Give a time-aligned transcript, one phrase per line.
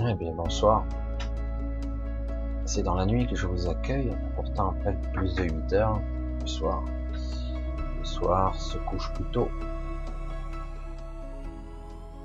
[0.00, 0.86] Eh bien, bonsoir.
[2.64, 6.00] C'est dans la nuit que je vous accueille, pourtant après plus de 8 heures
[6.40, 6.82] le soir.
[7.98, 9.50] Le soir se couche plus tôt.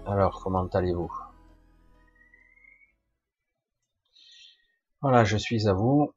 [0.05, 1.11] Alors, comment allez-vous?
[5.01, 6.13] Voilà, je suis à vous.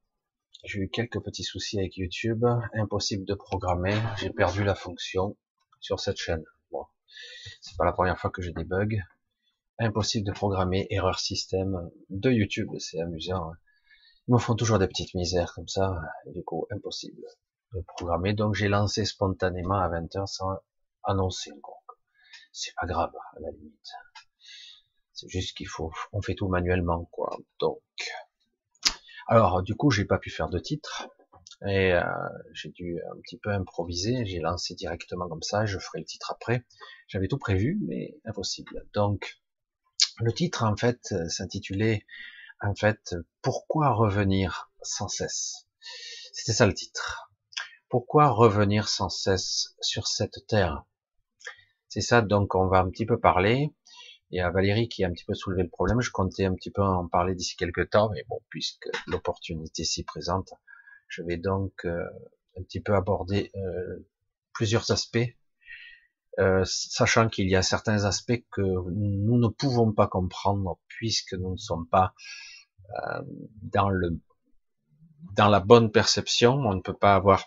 [0.62, 2.44] J'ai eu quelques petits soucis avec YouTube,
[2.74, 5.36] impossible de programmer, j'ai perdu la fonction
[5.80, 6.44] sur cette chaîne.
[6.70, 6.84] Bon,
[7.60, 9.00] c'est pas la première fois que j'ai des bugs
[9.80, 13.50] impossible de programmer, erreur système de YouTube, c'est amusant.
[13.50, 13.56] Hein.
[14.28, 17.22] Ils me font toujours des petites misères comme ça, du coup, impossible
[17.72, 18.34] de programmer.
[18.34, 20.58] Donc j'ai lancé spontanément à 20h sans
[21.02, 21.50] annoncer.
[22.52, 23.90] C'est pas grave, à la limite.
[25.12, 27.36] C'est juste qu'il faut, on fait tout manuellement, quoi.
[27.58, 27.80] Donc,
[29.26, 31.08] alors, du coup, j'ai pas pu faire de titre.
[31.66, 32.02] Et euh,
[32.54, 36.30] j'ai dû un petit peu improviser, j'ai lancé directement comme ça, je ferai le titre
[36.30, 36.64] après.
[37.06, 38.86] J'avais tout prévu, mais impossible.
[38.94, 39.39] Donc,
[40.18, 42.06] le titre, en fait, euh, s'intitulait,
[42.60, 45.66] en fait, Pourquoi revenir sans cesse?
[46.32, 47.30] C'était ça le titre.
[47.88, 50.84] Pourquoi revenir sans cesse sur cette terre?
[51.88, 53.74] C'est ça, donc on va un petit peu parler.
[54.32, 56.70] Et à Valérie qui a un petit peu soulevé le problème, je comptais un petit
[56.70, 60.52] peu en parler d'ici quelques temps, mais bon, puisque l'opportunité s'y présente,
[61.08, 62.04] je vais donc euh,
[62.56, 64.06] un petit peu aborder euh,
[64.52, 65.34] plusieurs aspects
[66.38, 71.52] euh, sachant qu'il y a certains aspects que nous ne pouvons pas comprendre puisque nous
[71.52, 72.14] ne sommes pas
[72.90, 73.22] euh,
[73.62, 74.20] dans le
[75.34, 76.54] dans la bonne perception.
[76.54, 77.44] On ne peut pas avoir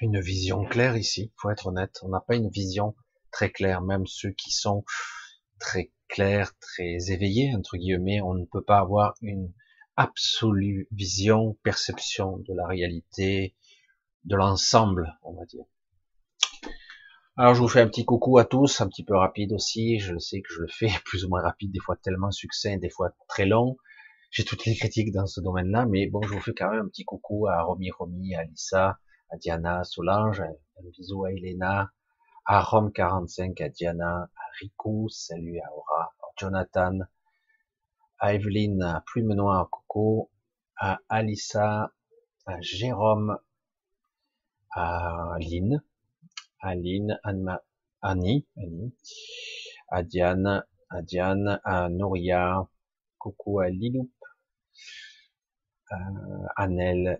[0.00, 1.32] une vision claire ici.
[1.36, 2.94] Faut être honnête, on n'a pas une vision
[3.30, 3.82] très claire.
[3.82, 4.84] Même ceux qui sont
[5.58, 9.52] très clairs, très éveillés entre guillemets, on ne peut pas avoir une
[9.96, 13.54] absolue vision, perception de la réalité,
[14.24, 15.64] de l'ensemble, on va dire.
[17.40, 20.18] Alors je vous fais un petit coucou à tous, un petit peu rapide aussi, je
[20.18, 23.12] sais que je le fais plus ou moins rapide, des fois tellement succinct, des fois
[23.28, 23.78] très long.
[24.30, 26.88] J'ai toutes les critiques dans ce domaine-là, mais bon, je vous fais quand même un
[26.88, 28.98] petit coucou à Romy Romy, à Lisa,
[29.30, 31.90] à Diana, à Solange, un bisou à Elena,
[32.44, 36.98] à Rome45, à Diana, à Rico, salut à Aura, à Jonathan,
[38.18, 40.30] à Evelyne, à Plume Noire, Coco,
[40.76, 41.90] à Alissa,
[42.44, 43.38] à Jérôme,
[44.72, 45.82] à Lynn,
[46.60, 47.58] Aline, Anne,
[48.02, 48.94] Annie, Annie,
[49.88, 51.60] à Diane, à Diane,
[53.18, 54.10] coucou à Liloup,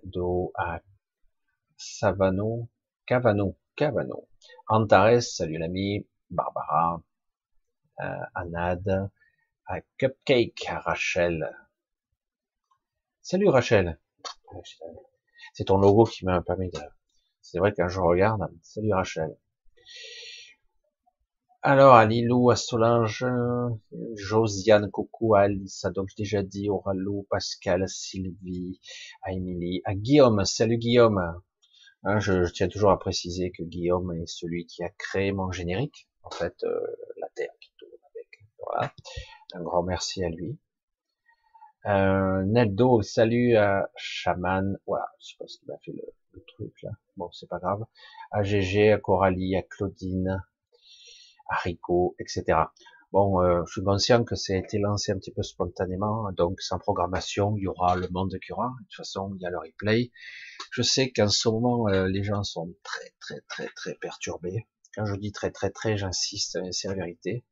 [0.05, 0.53] Do,
[1.77, 2.69] Savano,
[3.07, 4.29] Cavano, Cavano,
[4.69, 7.03] Antares, salut l'ami, Barbara,
[7.99, 9.11] à Anad,
[9.99, 11.57] Cupcake, Rachel.
[13.23, 13.99] Salut Rachel.
[15.55, 16.79] C'est ton logo qui m'a permis de
[17.43, 19.37] c'est vrai quand je regarde, salut Rachel.
[21.63, 23.27] Alors, à Lilou, à Solange,
[24.15, 28.81] Josiane, coucou, à Alissa, donc déjà dit, Oralou, Pascal, Sylvie,
[29.23, 31.21] à Émilie, à Guillaume, salut Guillaume.
[32.05, 36.09] Hein, je, tiens toujours à préciser que Guillaume est celui qui a créé mon générique,
[36.23, 36.81] en fait, euh,
[37.21, 38.29] la Terre qui tourne avec.
[38.59, 38.95] Voilà.
[39.53, 40.59] Un grand merci à lui.
[41.85, 44.79] Euh, salut à Chaman.
[44.87, 46.91] Voilà, je sais pas ce qu'il m'a fait le, le truc là.
[47.17, 47.85] Bon, c'est pas grave.
[48.31, 50.43] À GG, à Coralie, à Claudine,
[51.49, 52.59] à Rico, etc.
[53.13, 56.61] Bon, euh, je suis conscient que ça a été lancé un petit peu spontanément, donc
[56.61, 58.69] sans programmation, il y aura le monde qui aura.
[58.69, 60.13] De toute façon, il y a le replay.
[60.71, 64.69] Je sais qu'en ce moment, euh, les gens sont très, très, très, très perturbés.
[64.95, 67.45] Quand je dis très, très, très, j'insiste, c'est la vérité.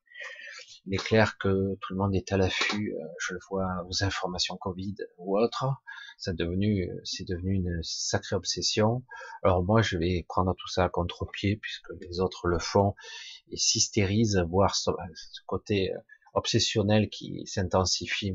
[0.90, 4.02] Il est clair que tout le monde est à l'affût, euh, je le vois aux
[4.05, 5.67] informations Covid ou autres.
[6.17, 9.05] C'est devenu, c'est devenu une sacrée obsession.
[9.43, 12.94] Alors moi, je vais prendre tout ça à contre-pied puisque les autres le font
[13.50, 14.90] et s'hystérisent, voire ce,
[15.46, 15.99] côté euh,
[16.32, 18.35] obsessionnel qui s'intensifie.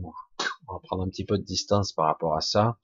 [0.67, 2.77] On va prendre un petit peu de distance par rapport à ça,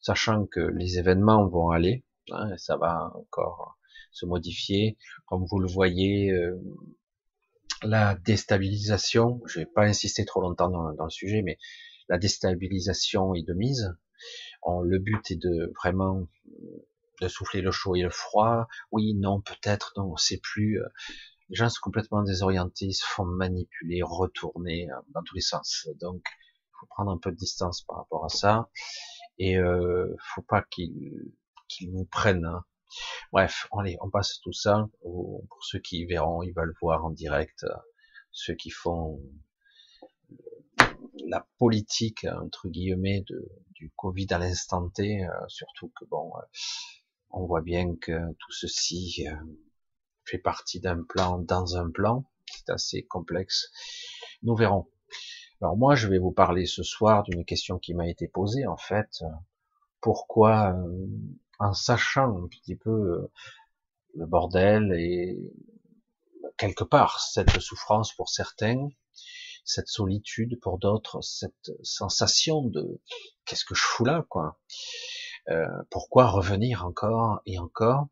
[0.00, 3.76] sachant que les événements vont aller, hein, ça va encore
[4.10, 4.96] se modifier.
[5.26, 6.58] Comme vous le voyez, euh,
[7.82, 11.58] la déstabilisation, je vais pas insister trop longtemps dans, le sujet, mais
[12.08, 13.94] la déstabilisation est de mise.
[14.66, 16.28] le but est de vraiment
[17.20, 18.66] de souffler le chaud et le froid.
[18.90, 20.80] Oui, non, peut-être, non, on sait plus.
[21.52, 25.86] Les gens sont complètement désorientés, ils se font manipuler, retourner euh, dans tous les sens.
[26.00, 28.70] Donc, il faut prendre un peu de distance par rapport à ça.
[29.38, 31.30] Et euh, faut pas qu'ils
[31.68, 32.64] qu'ils vous prennent hein.
[33.32, 34.88] Bref, allez, on passe tout ça.
[35.02, 37.74] Pour ceux qui verront, ils veulent voir en direct, euh,
[38.30, 39.20] ceux qui font
[41.26, 46.42] la politique entre guillemets de, du Covid à l'instant T, euh, surtout que bon, euh,
[47.30, 49.24] on voit bien que tout ceci
[50.24, 53.70] fait partie d'un plan dans un plan, c'est assez complexe.
[54.42, 54.88] Nous verrons.
[55.60, 58.76] Alors moi, je vais vous parler ce soir d'une question qui m'a été posée en
[58.76, 59.22] fait.
[60.00, 60.74] Pourquoi,
[61.62, 63.32] en sachant un petit peu euh,
[64.14, 65.38] le bordel et
[66.58, 68.88] quelque part cette souffrance pour certains,
[69.64, 73.00] cette solitude pour d'autres, cette sensation de
[73.44, 74.58] qu'est-ce que je fous là quoi?
[75.48, 78.08] Euh, Pourquoi revenir encore et encore?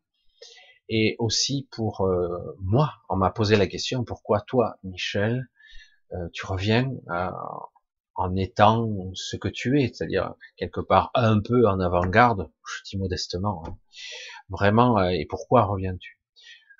[0.89, 2.05] Et aussi pour
[2.59, 5.49] moi, on m'a posé la question pourquoi toi, Michel,
[6.13, 6.91] euh, tu reviens
[8.15, 12.97] en étant ce que tu es, c'est-à-dire quelque part un peu en avant-garde, je dis
[12.97, 13.77] modestement, hein.
[14.49, 16.19] vraiment, euh, et pourquoi reviens-tu?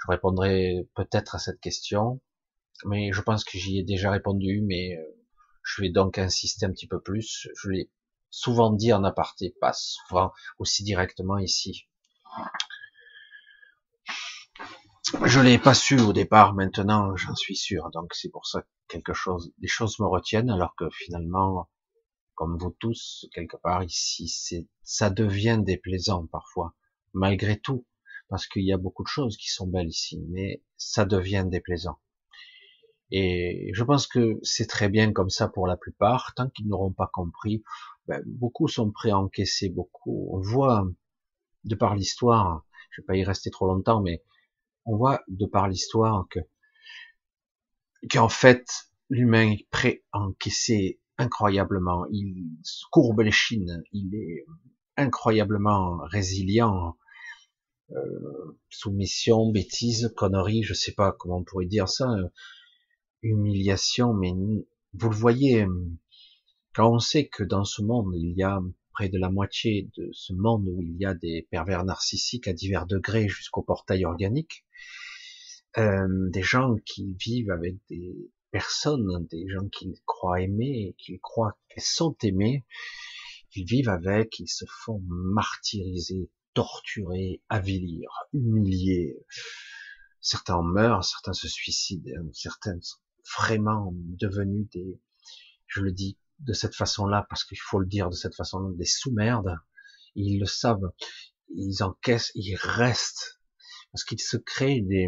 [0.04, 2.22] Je répondrai peut-être à cette question,
[2.86, 5.04] mais je pense que j'y ai déjà répondu, mais euh,
[5.64, 7.92] je vais donc insister un petit peu plus, je l'ai
[8.30, 11.88] souvent dit en aparté, pas souvent aussi directement ici.
[15.26, 18.68] Je l'ai pas su au départ, maintenant j'en suis sûr, donc c'est pour ça que
[18.88, 21.70] quelque chose, des choses me retiennent, alors que finalement,
[22.36, 26.76] comme vous tous, quelque part ici, c'est, ça devient déplaisant parfois,
[27.14, 27.88] malgré tout,
[28.30, 32.00] parce qu'il y a beaucoup de choses qui sont belles ici, mais ça devient déplaisant.
[33.10, 36.94] Et je pense que c'est très bien comme ça pour la plupart, tant qu'ils n'auront
[36.94, 37.64] pas compris,
[38.08, 40.30] ben, beaucoup sont prêts à encaisser beaucoup.
[40.32, 40.88] On voit,
[41.64, 44.24] de par l'histoire, je vais pas y rester trop longtemps, mais
[44.86, 46.40] on voit de par l'histoire que
[48.10, 48.66] qu'en fait
[49.10, 52.06] l'humain est prêt à encaisser incroyablement.
[52.12, 52.58] Il
[52.92, 54.46] courbe les chines, il est
[54.98, 56.98] incroyablement résilient.
[57.92, 62.08] Euh, soumission, bêtise, connerie, je sais pas comment on pourrait dire ça,
[63.22, 64.32] humiliation, mais
[64.94, 65.68] vous le voyez,
[66.74, 68.62] quand on sait que dans ce monde, il y a
[68.94, 72.54] près de la moitié de ce monde où il y a des pervers narcissiques à
[72.54, 74.66] divers degrés jusqu'au portail organique,
[75.78, 81.58] euh, des gens qui vivent avec des personnes, des gens qu'ils croient aimer, qu'ils croient
[81.70, 82.66] qu'elles sont aimées,
[83.50, 89.18] qu'ils vivent avec, ils se font martyriser, torturer, avilir, humilier.
[90.20, 93.00] Certains meurent, certains se suicident, certains sont
[93.38, 95.00] vraiment devenus des,
[95.68, 98.86] je le dis de cette façon-là parce qu'il faut le dire de cette façon-là, des
[98.86, 99.58] sous-merdes.
[100.16, 100.92] Ils le savent,
[101.56, 103.40] ils encaissent, ils restent
[103.92, 105.08] parce qu'ils se créent des,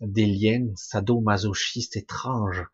[0.00, 2.64] des liens sadomasochistes étranges,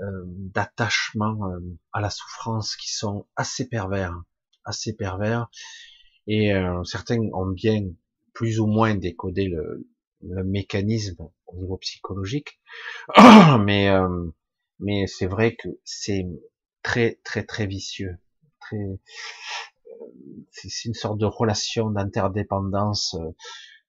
[0.00, 1.60] euh, d'attachement euh,
[1.92, 4.14] à la souffrance qui sont assez pervers,
[4.64, 5.48] assez pervers.
[6.26, 7.82] Et euh, certains ont bien
[8.32, 9.88] plus ou moins décodé le,
[10.22, 12.60] le mécanisme au niveau psychologique,
[13.60, 14.30] mais euh,
[14.78, 16.26] mais c'est vrai que c'est
[16.82, 18.18] très très très vicieux,
[18.60, 18.78] très
[20.50, 23.16] c'est une sorte de relation d'interdépendance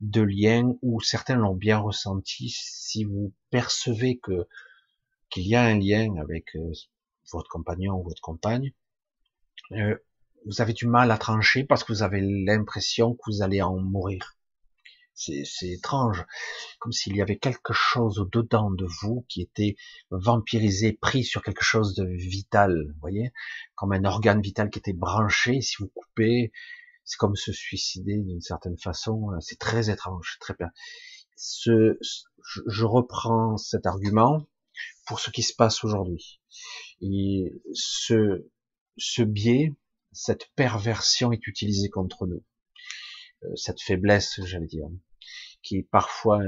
[0.02, 2.50] de liens où certains l'ont bien ressenti.
[2.50, 4.48] Si vous percevez que
[5.30, 6.72] qu'il y a un lien avec euh,
[7.32, 8.74] votre compagnon ou votre compagne,
[9.74, 9.96] euh,
[10.46, 13.78] vous avez du mal à trancher parce que vous avez l'impression que vous allez en
[13.78, 14.36] mourir.
[15.14, 16.26] C'est étrange,
[16.80, 19.76] comme s'il y avait quelque chose au-dedans de vous qui était
[20.12, 23.34] vampirisé, pris sur quelque chose de vital, voyez,
[23.76, 25.60] comme un organe vital qui était branché.
[25.60, 26.54] Si vous coupez,
[27.10, 29.32] c'est comme se suicider d'une certaine façon.
[29.32, 30.70] Euh, c'est très étrange, très bien.
[31.36, 31.98] Ce,
[32.68, 34.46] je reprends cet argument
[35.08, 36.40] pour ce qui se passe aujourd'hui.
[37.02, 38.48] Et ce,
[38.98, 39.76] ce biais,
[40.12, 42.44] cette perversion est utilisée contre nous.
[43.44, 44.88] Euh, cette faiblesse, j'allais dire,
[45.64, 46.42] qui est parfois,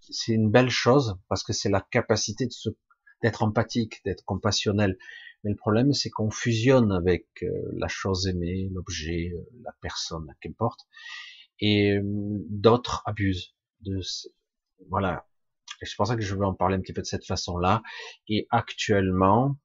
[0.00, 2.70] c'est une belle chose parce que c'est la capacité de se,
[3.22, 4.98] d'être empathique, d'être compassionnel,
[5.46, 10.26] mais le problème, c'est qu'on fusionne avec euh, la chose aimée, l'objet, euh, la personne,
[10.40, 10.80] qu'importe,
[11.60, 14.00] et euh, d'autres abusent de
[14.90, 15.24] voilà.
[15.82, 17.82] C'est pour ça que je veux en parler un petit peu de cette façon-là.
[18.28, 19.56] Et actuellement,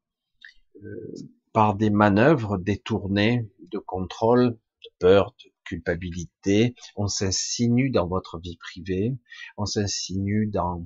[1.51, 8.57] par des manœuvres détournées de contrôle, de peur, de culpabilité, on s'insinue dans votre vie
[8.57, 9.17] privée,
[9.57, 10.85] on s'insinue dans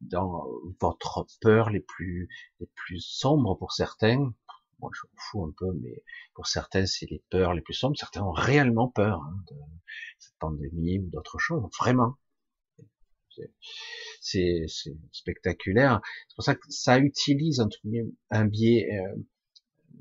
[0.00, 0.46] dans
[0.80, 2.28] votre peur les plus
[2.60, 4.32] les plus sombres pour certains.
[4.80, 6.02] Moi, je m'en fous un peu, mais
[6.34, 7.96] pour certains, c'est les peurs les plus sombres.
[7.98, 9.56] Certains ont réellement peur hein, de
[10.18, 12.16] cette pandémie ou d'autres choses, vraiment.
[14.20, 14.66] C'est
[15.12, 16.00] spectaculaire.
[16.28, 17.64] C'est pour ça que ça utilise
[18.30, 19.16] un biais, euh,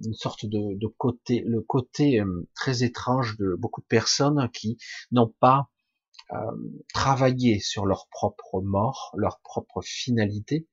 [0.06, 4.78] une sorte de, de, côté, le côté euh, très étrange de beaucoup de personnes qui
[5.12, 5.70] n'ont pas
[6.34, 10.68] euh, travailler sur leur propre mort, leur propre finalité,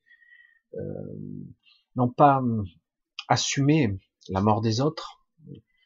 [0.75, 0.81] euh,
[1.95, 2.63] non pas euh,
[3.29, 3.99] assumer
[4.29, 5.25] la mort des autres,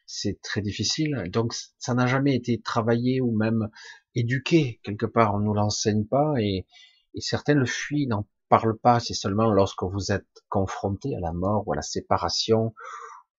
[0.05, 1.23] c'est très difficile.
[1.29, 3.69] Donc ça n'a jamais été travaillé ou même
[4.15, 5.35] éduqué quelque part.
[5.35, 6.65] On nous l'enseigne pas et,
[7.13, 11.31] et certains le fuient dans parle pas, c'est seulement lorsque vous êtes confronté à la
[11.31, 12.73] mort ou à la séparation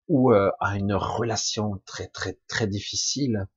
[0.07, 3.47] ou euh, à une relation très très très difficile,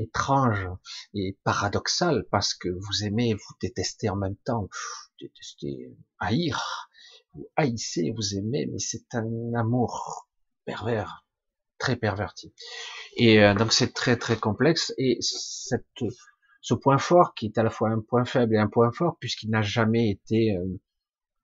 [0.00, 0.68] étrange
[1.14, 6.88] et paradoxale parce que vous aimez, vous détestez en même temps, vous détestez haïr,
[7.34, 10.28] vous haïssez, vous aimez, mais c'est un amour
[10.64, 11.24] pervers,
[11.78, 12.52] très perverti.
[13.16, 16.04] Et euh, donc c'est très très complexe et cette
[16.60, 19.16] ce point fort qui est à la fois un point faible et un point fort
[19.18, 20.80] puisqu'il n'a jamais été euh,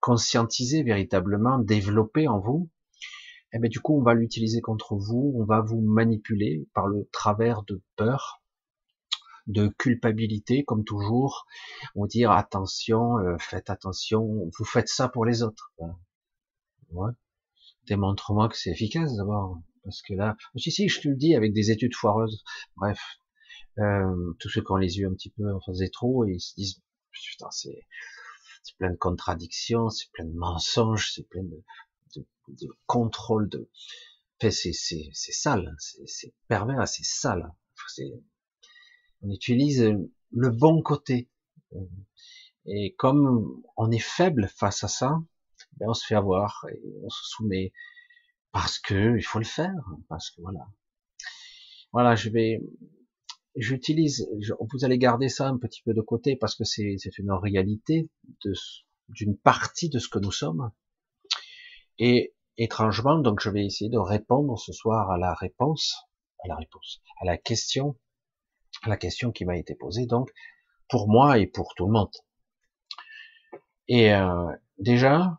[0.00, 2.70] conscientisé véritablement, développé en vous,
[3.52, 7.08] eh bien du coup on va l'utiliser contre vous, on va vous manipuler par le
[7.12, 8.42] travers de peur,
[9.46, 11.46] de culpabilité comme toujours,
[11.94, 15.72] on dire attention, euh, faites attention, vous faites ça pour les autres.
[16.90, 17.12] Ouais.
[17.86, 21.52] Démontre-moi que c'est efficace d'abord, parce que là, si si, je te le dis avec
[21.52, 22.42] des études foireuses.
[22.76, 23.00] Bref,
[23.78, 26.40] euh, tous ceux qui ont les yeux un petit peu en face des trous, ils
[26.40, 27.86] se disent putain c'est
[28.62, 31.62] c'est plein de contradictions, c'est plein de mensonges, c'est plein de,
[32.16, 33.70] de, de contrôle de.
[34.40, 37.52] Enfin, c'est c'est c'est sale, c'est pervers, c'est sale.
[39.26, 39.92] On utilise
[40.30, 41.28] le bon côté.
[42.64, 45.18] Et comme on est faible face à ça,
[45.78, 47.73] ben on se fait avoir et on se soumet
[48.52, 49.75] parce que il faut le faire,
[50.09, 50.68] parce que voilà.
[51.92, 52.61] Voilà, je vais
[53.56, 54.28] j'utilise,
[54.61, 58.09] vous allez garder ça un petit peu de côté parce que c'est une réalité
[59.09, 60.71] d'une partie de ce que nous sommes.
[61.99, 65.97] Et étrangement, donc je vais essayer de répondre ce soir à la réponse,
[66.45, 67.97] à la réponse, à la question,
[68.88, 70.32] la question qui m'a été posée, donc
[70.88, 72.14] pour moi et pour tout le monde.
[73.88, 75.38] Et euh, déjà,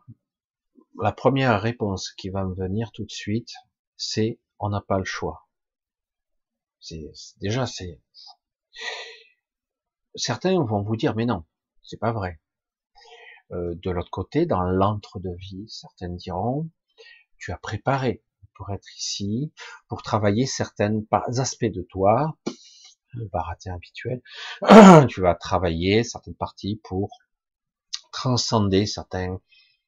[1.00, 3.52] la première réponse qui va me venir tout de suite,
[3.96, 5.48] c'est on n'a pas le choix.
[6.80, 8.00] C'est déjà c'est
[10.14, 11.44] certains vont vous dire mais non,
[11.82, 12.40] c'est pas vrai.
[13.52, 16.68] Euh, de l'autre côté, dans l'entre de vie, certains diront
[17.38, 18.22] tu as préparé
[18.54, 19.52] pour être ici,
[19.88, 21.00] pour travailler certains
[21.38, 22.36] aspects de toi,
[23.18, 23.28] le
[23.72, 24.22] habituel.
[25.08, 27.10] tu vas travailler certaines parties pour
[28.12, 29.40] transcender certains,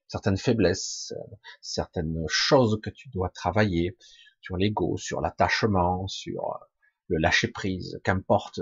[0.08, 1.14] certaines faiblesses,
[1.60, 3.96] certaines choses que tu dois travailler
[4.40, 6.58] sur l'ego, sur l'attachement, sur
[7.08, 8.60] le lâcher prise, qu'importe,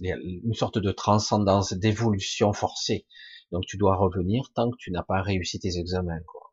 [0.00, 3.06] une sorte de transcendance, d'évolution forcée.
[3.52, 6.20] Donc tu dois revenir tant que tu n'as pas réussi tes examens.
[6.26, 6.50] Quoi.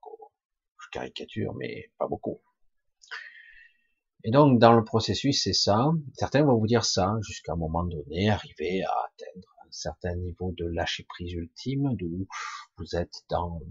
[0.83, 2.41] Je caricature, mais pas beaucoup.
[4.25, 5.91] Et donc dans le processus, c'est ça.
[6.13, 10.51] Certains vont vous dire ça jusqu'à un moment donné, arriver à atteindre un certain niveau
[10.57, 12.27] de lâcher prise ultime, d'où
[12.77, 13.61] vous êtes dans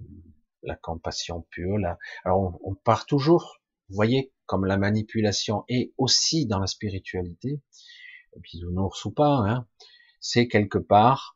[0.63, 1.77] la compassion pure.
[1.79, 1.99] Là.
[2.25, 7.61] Alors on part toujours vous voyez, comme la manipulation est aussi dans la spiritualité,
[8.37, 9.69] bisounours ou pas, hein,
[10.21, 11.35] c'est quelque part,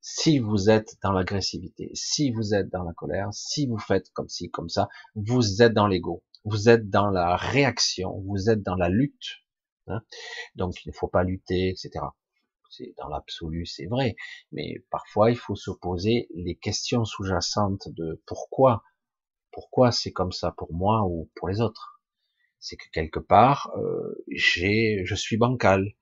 [0.00, 4.28] si vous êtes dans l'agressivité, si vous êtes dans la colère, si vous faites comme
[4.28, 8.76] ci, comme ça, vous êtes dans l'ego, vous êtes dans la réaction, vous êtes dans
[8.76, 9.44] la lutte.
[9.86, 10.02] Hein.
[10.54, 12.04] Donc il ne faut pas lutter, etc.
[12.70, 14.14] C'est dans l'absolu, c'est vrai,
[14.52, 18.82] mais parfois il faut se poser les questions sous-jacentes de pourquoi
[19.58, 22.00] pourquoi c'est comme ça pour moi ou pour les autres
[22.60, 25.94] C'est que quelque part, euh, j'ai, je suis bancal.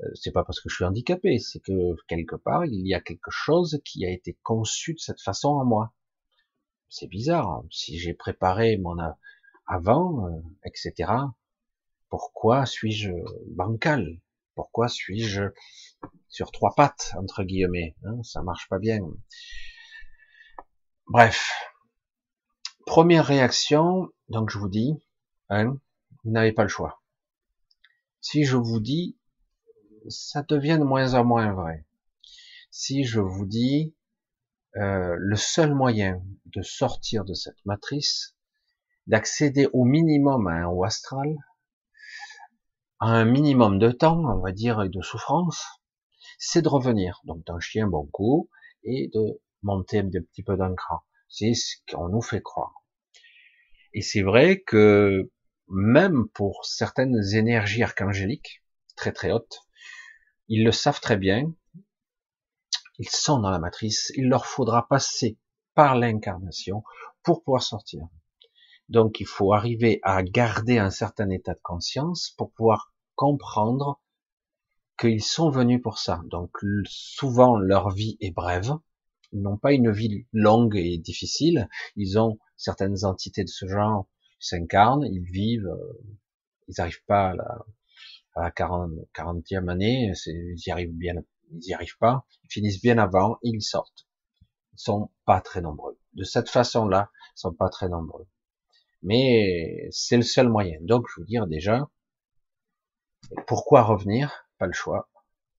[0.00, 3.00] Euh, c'est pas parce que je suis handicapé, c'est que quelque part il y a
[3.00, 5.94] quelque chose qui a été conçu de cette façon en moi.
[6.90, 7.48] C'est bizarre.
[7.48, 7.66] Hein.
[7.70, 8.98] Si j'ai préparé mon
[9.70, 11.12] avant, euh, etc.
[12.08, 13.12] Pourquoi suis-je
[13.48, 14.20] bancal?
[14.54, 15.44] Pourquoi suis-je
[16.28, 19.00] sur trois pattes entre guillemets hein Ça marche pas bien.
[21.06, 21.50] Bref,
[22.90, 25.00] Première réaction, donc je vous dis,
[25.48, 25.78] hein,
[26.24, 27.00] vous n'avez pas le choix.
[28.20, 29.16] Si je vous dis,
[30.08, 31.86] ça devient de moins en moins vrai.
[32.72, 33.94] Si je vous dis,
[34.74, 38.34] euh, le seul moyen de sortir de cette matrice,
[39.06, 41.36] d'accéder au minimum à un haut astral,
[42.98, 45.64] à un minimum de temps, on va dire, et de souffrance,
[46.38, 48.08] c'est de revenir, donc d'un chien bon
[48.82, 51.02] et de monter un petit peu d'un cran.
[51.28, 52.74] C'est ce qu'on nous fait croire.
[53.92, 55.30] Et c'est vrai que
[55.68, 58.62] même pour certaines énergies archangéliques,
[58.96, 59.60] très très hautes,
[60.48, 61.54] ils le savent très bien,
[62.98, 65.38] ils sont dans la matrice, il leur faudra passer
[65.74, 66.82] par l'incarnation
[67.22, 68.02] pour pouvoir sortir.
[68.90, 74.00] Donc il faut arriver à garder un certain état de conscience pour pouvoir comprendre
[74.98, 76.20] qu'ils sont venus pour ça.
[76.24, 76.50] Donc
[76.86, 78.72] souvent leur vie est brève,
[79.32, 84.08] ils n'ont pas une vie longue et difficile, ils ont certaines entités de ce genre
[84.40, 86.02] s'incarnent, ils vivent, euh,
[86.66, 87.64] ils n'arrivent pas à la,
[88.34, 91.14] à la 40, 40e année, ils y arrivent bien,
[91.52, 94.08] ils y arrivent pas, ils finissent bien avant, ils sortent.
[94.74, 95.98] sont pas très nombreux.
[96.14, 98.26] De cette façon-là, ils sont pas très nombreux.
[99.02, 100.78] Mais c'est le seul moyen.
[100.82, 101.88] Donc, je veux dire déjà,
[103.46, 104.46] pourquoi revenir?
[104.58, 105.08] Pas le choix.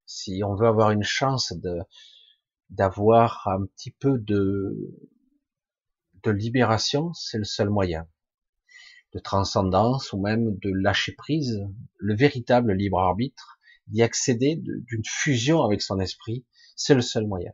[0.05, 1.79] Si on veut avoir une chance de
[2.69, 4.75] d'avoir un petit peu de
[6.23, 8.07] de libération, c'est le seul moyen.
[9.13, 11.59] De transcendance ou même de lâcher prise,
[11.97, 17.51] le véritable libre arbitre, d'y accéder d'une fusion avec son esprit, c'est le seul moyen.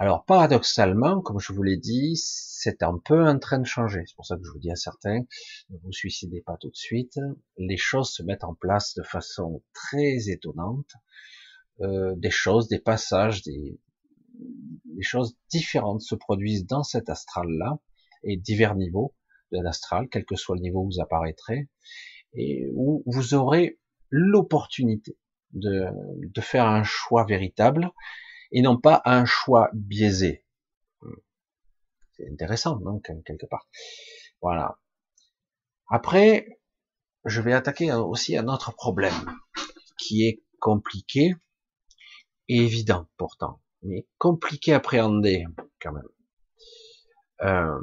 [0.00, 4.04] Alors paradoxalement, comme je vous l'ai dit, c'est un peu en train de changer.
[4.06, 5.22] C'est pour ça que je vous dis à certains,
[5.70, 7.18] ne vous suicidez pas tout de suite.
[7.56, 10.92] Les choses se mettent en place de façon très étonnante.
[11.80, 13.80] Euh, des choses, des passages, des,
[15.00, 17.80] choses différentes se produisent dans cet astral-là
[18.22, 19.16] et divers niveaux
[19.50, 21.68] de l'astral, quel que soit le niveau où vous apparaîtrez,
[22.34, 23.80] et où vous aurez
[24.10, 25.16] l'opportunité
[25.54, 25.86] de,
[26.22, 27.90] de faire un choix véritable
[28.52, 30.44] et non pas un choix biaisé.
[32.12, 33.68] C'est intéressant, non, quelque part.
[34.42, 34.78] Voilà.
[35.88, 36.60] Après,
[37.24, 39.14] je vais attaquer aussi un autre problème
[39.98, 41.34] qui est compliqué
[42.48, 45.44] et évident pourtant, mais compliqué à appréhender
[45.80, 46.08] quand même.
[47.42, 47.80] Euh,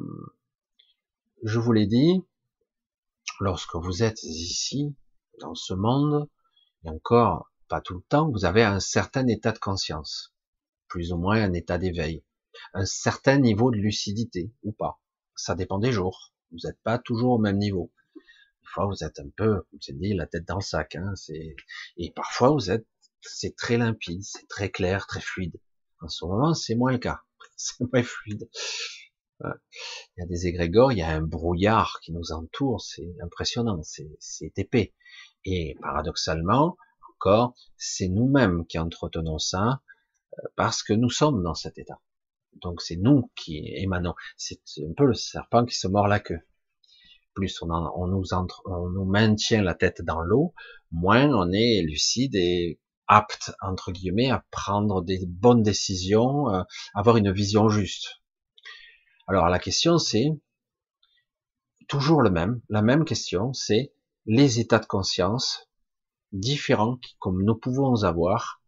[1.43, 2.25] je vous l'ai dit,
[3.39, 4.95] lorsque vous êtes ici,
[5.39, 6.29] dans ce monde,
[6.83, 10.34] et encore pas tout le temps, vous avez un certain état de conscience,
[10.95, 12.23] plus ou moins un état d'éveil,
[12.73, 15.01] un certain niveau de lucidité ou pas.
[15.35, 16.33] Ça dépend des jours.
[16.51, 17.91] Vous n'êtes pas toujours au même niveau.
[18.15, 20.95] Des fois, vous êtes un peu, comme c'est dit, la tête dans le sac.
[20.95, 21.13] Hein,
[21.97, 22.87] et parfois, vous êtes,
[23.19, 25.59] c'est très limpide, c'est très clair, très fluide.
[25.99, 27.19] En ce moment, c'est moins le cas.
[27.57, 28.49] C'est moins fluide.
[29.41, 33.81] Il y a des égrégores, il y a un brouillard qui nous entoure, c'est impressionnant,
[33.83, 34.93] c'est épais.
[35.43, 36.77] Et paradoxalement,
[37.13, 39.81] encore, c'est nous-mêmes qui entretenons ça,
[40.55, 41.99] parce que nous sommes dans cet état.
[42.61, 44.15] Donc c'est nous qui émanons.
[44.37, 46.39] C'est un peu le serpent qui se mord la queue.
[47.33, 50.53] Plus on, nous entre, on nous maintient la tête dans l'eau,
[50.91, 57.17] moins on est lucide et apte entre guillemets à prendre des bonnes décisions, euh, avoir
[57.17, 58.21] une vision juste.
[59.27, 60.29] Alors la question c'est
[61.87, 63.93] toujours le même, la même question, c'est
[64.25, 65.69] les états de conscience
[66.31, 68.61] différents comme nous pouvons avoir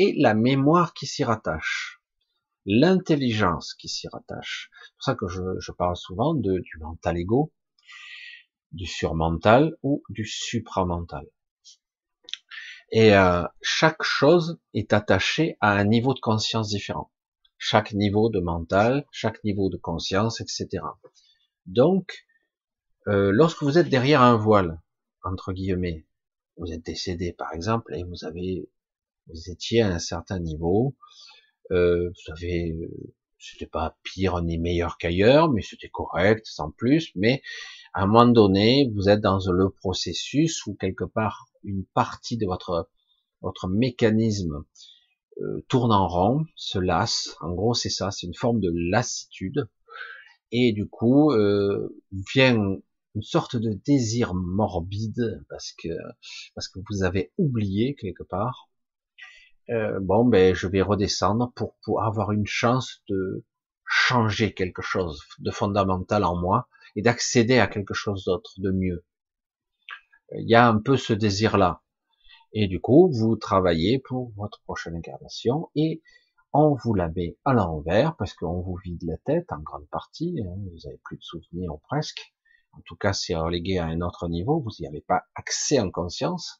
[0.00, 2.00] et la mémoire qui s'y rattache,
[2.64, 4.70] l'intelligence qui s'y rattache.
[4.72, 5.28] C'est pour ça que
[5.60, 7.52] je, parle souvent de, du mental ego,
[8.72, 11.26] du surmental ou du supramental.
[12.90, 17.12] Et euh, chaque chose est attachée à un niveau de conscience différent.
[17.58, 20.82] Chaque niveau de mental, chaque niveau de conscience, etc.
[21.66, 22.26] Donc,
[23.06, 24.80] euh, lorsque vous êtes derrière un voile,
[25.24, 26.06] entre guillemets,
[26.56, 28.66] vous êtes décédé par exemple, et vous avez,
[29.28, 30.96] vous étiez à un certain niveau,
[31.70, 32.74] euh, vous avez,
[33.38, 37.42] c'était pas pire ni meilleur qu'ailleurs, mais c'était correct, sans plus, mais
[37.94, 42.46] à un moment donné, vous êtes dans le processus où quelque part une partie de
[42.46, 42.88] votre
[43.42, 44.64] votre mécanisme
[45.40, 47.36] euh, tourne en rond, se lasse.
[47.40, 49.68] En gros, c'est ça, c'est une forme de lassitude.
[50.52, 51.88] Et du coup, euh,
[52.34, 52.56] vient
[53.14, 55.88] une sorte de désir morbide parce que
[56.54, 58.69] parce que vous avez oublié quelque part.
[59.70, 63.44] Euh, bon, ben, je vais redescendre pour, pour avoir une chance de
[63.86, 69.04] changer quelque chose de fondamental en moi et d'accéder à quelque chose d'autre, de mieux.
[70.32, 71.82] Il y a un peu ce désir-là.
[72.52, 76.02] Et du coup, vous travaillez pour votre prochaine incarnation et
[76.52, 80.40] on vous la met à l'envers parce qu'on vous vide la tête en grande partie.
[80.40, 82.34] Hein, vous avez plus de souvenirs ou presque.
[82.72, 84.60] En tout cas, c'est relégué à un autre niveau.
[84.60, 86.59] Vous n'y avez pas accès en conscience.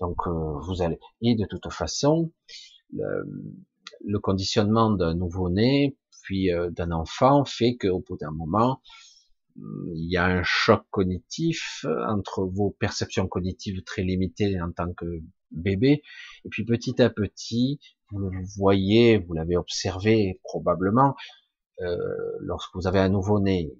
[0.00, 0.98] Donc, euh, vous allez.
[1.22, 2.32] Et de toute façon,
[2.92, 8.80] le, conditionnement d'un nouveau-né puis euh, d'un enfant fait qu'au bout d'un moment,
[9.56, 15.22] il y a un choc cognitif entre vos perceptions cognitives très limitées en tant que
[15.50, 16.02] bébé,
[16.44, 17.78] et puis petit à petit,
[18.10, 21.14] vous le voyez, vous l'avez observé probablement,
[21.80, 21.96] euh,
[22.40, 23.72] lorsque vous avez un nouveau-né,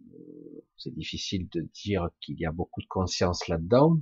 [0.76, 3.98] c'est difficile de dire qu'il y a beaucoup de conscience là-dedans.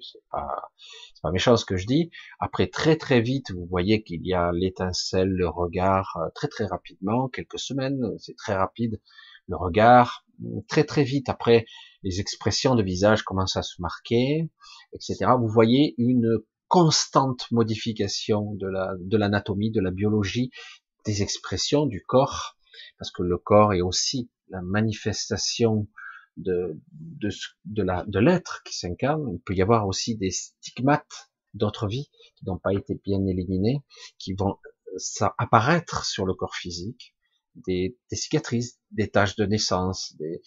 [0.00, 0.70] C'est pas,
[1.14, 2.10] c'est pas méchant ce que je dis.
[2.40, 6.66] Après, très très vite, vous voyez qu'il y a l'étincelle, le regard, euh, très très
[6.66, 9.00] rapidement, quelques semaines, c'est très rapide,
[9.46, 10.24] le regard,
[10.68, 11.66] très très vite après
[12.02, 14.50] les expressions de visage commencent à se marquer,
[14.92, 15.32] etc.
[15.38, 20.50] Vous voyez une constante modification de la de l'anatomie, de la biologie,
[21.04, 22.56] des expressions du corps,
[22.98, 25.88] parce que le corps est aussi la manifestation
[26.36, 27.28] de de,
[27.64, 29.28] de la de l'être qui s'incarne.
[29.32, 33.82] Il peut y avoir aussi des stigmates d'autres vies qui n'ont pas été bien éliminés,
[34.18, 34.56] qui vont
[34.96, 37.14] ça apparaître sur le corps physique,
[37.66, 40.42] des, des cicatrices, des taches de naissance, des,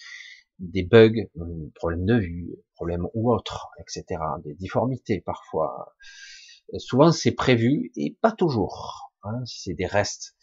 [0.59, 1.27] des bugs,
[1.75, 5.95] problèmes de vue, problèmes ou autres, etc., des difformités parfois.
[6.77, 10.35] Souvent c'est prévu et pas toujours, hein, c'est des restes.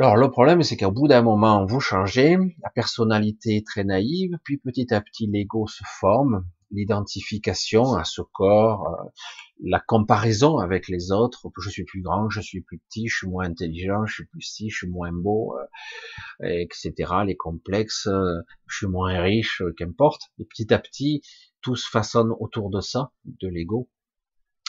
[0.00, 4.38] Alors le problème c'est qu'au bout d'un moment vous changez, la personnalité est très naïve,
[4.44, 9.08] puis petit à petit l'ego se forme, l'identification à ce corps, euh,
[9.60, 13.26] la comparaison avec les autres, je suis plus grand, je suis plus petit, je suis
[13.26, 15.56] moins intelligent, je suis plus si, je suis moins beau,
[16.44, 16.92] euh, etc.
[17.26, 20.30] Les complexes, euh, je suis moins riche, qu'importe.
[20.38, 21.22] Et petit à petit,
[21.60, 23.88] tout se façonne autour de ça, de l'ego,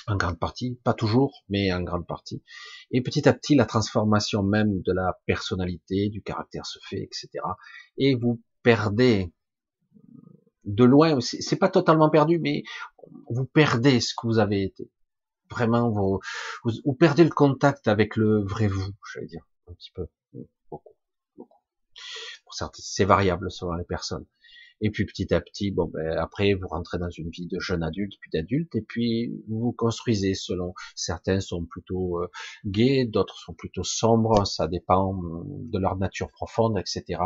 [0.10, 2.44] en grande partie, pas toujours, mais en grande partie.
[2.92, 7.30] Et petit à petit, la transformation même de la personnalité, du caractère se fait, etc.
[7.98, 9.32] Et vous perdez
[10.66, 12.64] de loin, c'est pas totalement perdu, mais
[13.30, 14.90] vous perdez ce que vous avez été.
[15.50, 16.20] Vraiment, vous,
[16.64, 20.08] vous, perdez le contact avec le vrai vous, je vais dire, un petit peu,
[20.70, 20.94] beaucoup,
[21.38, 21.62] beaucoup.
[22.44, 24.26] Pour certains, c'est variable selon les personnes.
[24.82, 27.84] Et puis petit à petit, bon ben après vous rentrez dans une vie de jeune
[27.84, 30.74] adulte puis d'adulte et puis vous vous construisez selon.
[30.96, 32.30] Certains sont plutôt euh,
[32.66, 37.20] gays, d'autres sont plutôt sombres, ça dépend de leur nature profonde, etc.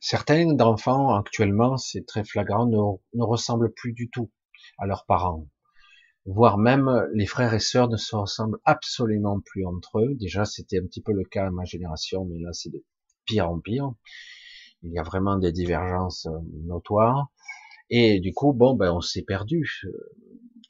[0.00, 4.30] Certains d'enfants actuellement, c'est très flagrant, ne, ressemblent plus du tout
[4.78, 5.46] à leurs parents.
[6.24, 10.14] Voire même les frères et sœurs ne se ressemblent absolument plus entre eux.
[10.14, 12.82] Déjà, c'était un petit peu le cas à ma génération, mais là, c'est de
[13.26, 13.92] pire en pire.
[14.82, 17.28] Il y a vraiment des divergences euh, notoires.
[17.90, 19.90] Et du coup, bon, ben, on s'est perdu euh,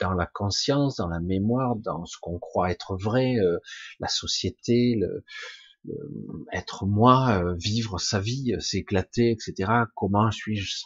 [0.01, 3.59] dans la conscience, dans la mémoire, dans ce qu'on croit être vrai, euh,
[4.01, 5.25] la société, le,
[6.53, 9.71] être moi, euh, vivre sa vie, euh, s'éclater, etc.
[9.95, 10.85] Comment suis-je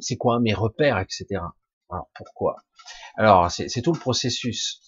[0.00, 1.40] C'est quoi mes repères, etc.
[1.90, 2.56] Alors pourquoi?
[3.16, 4.80] Alors c'est tout le processus.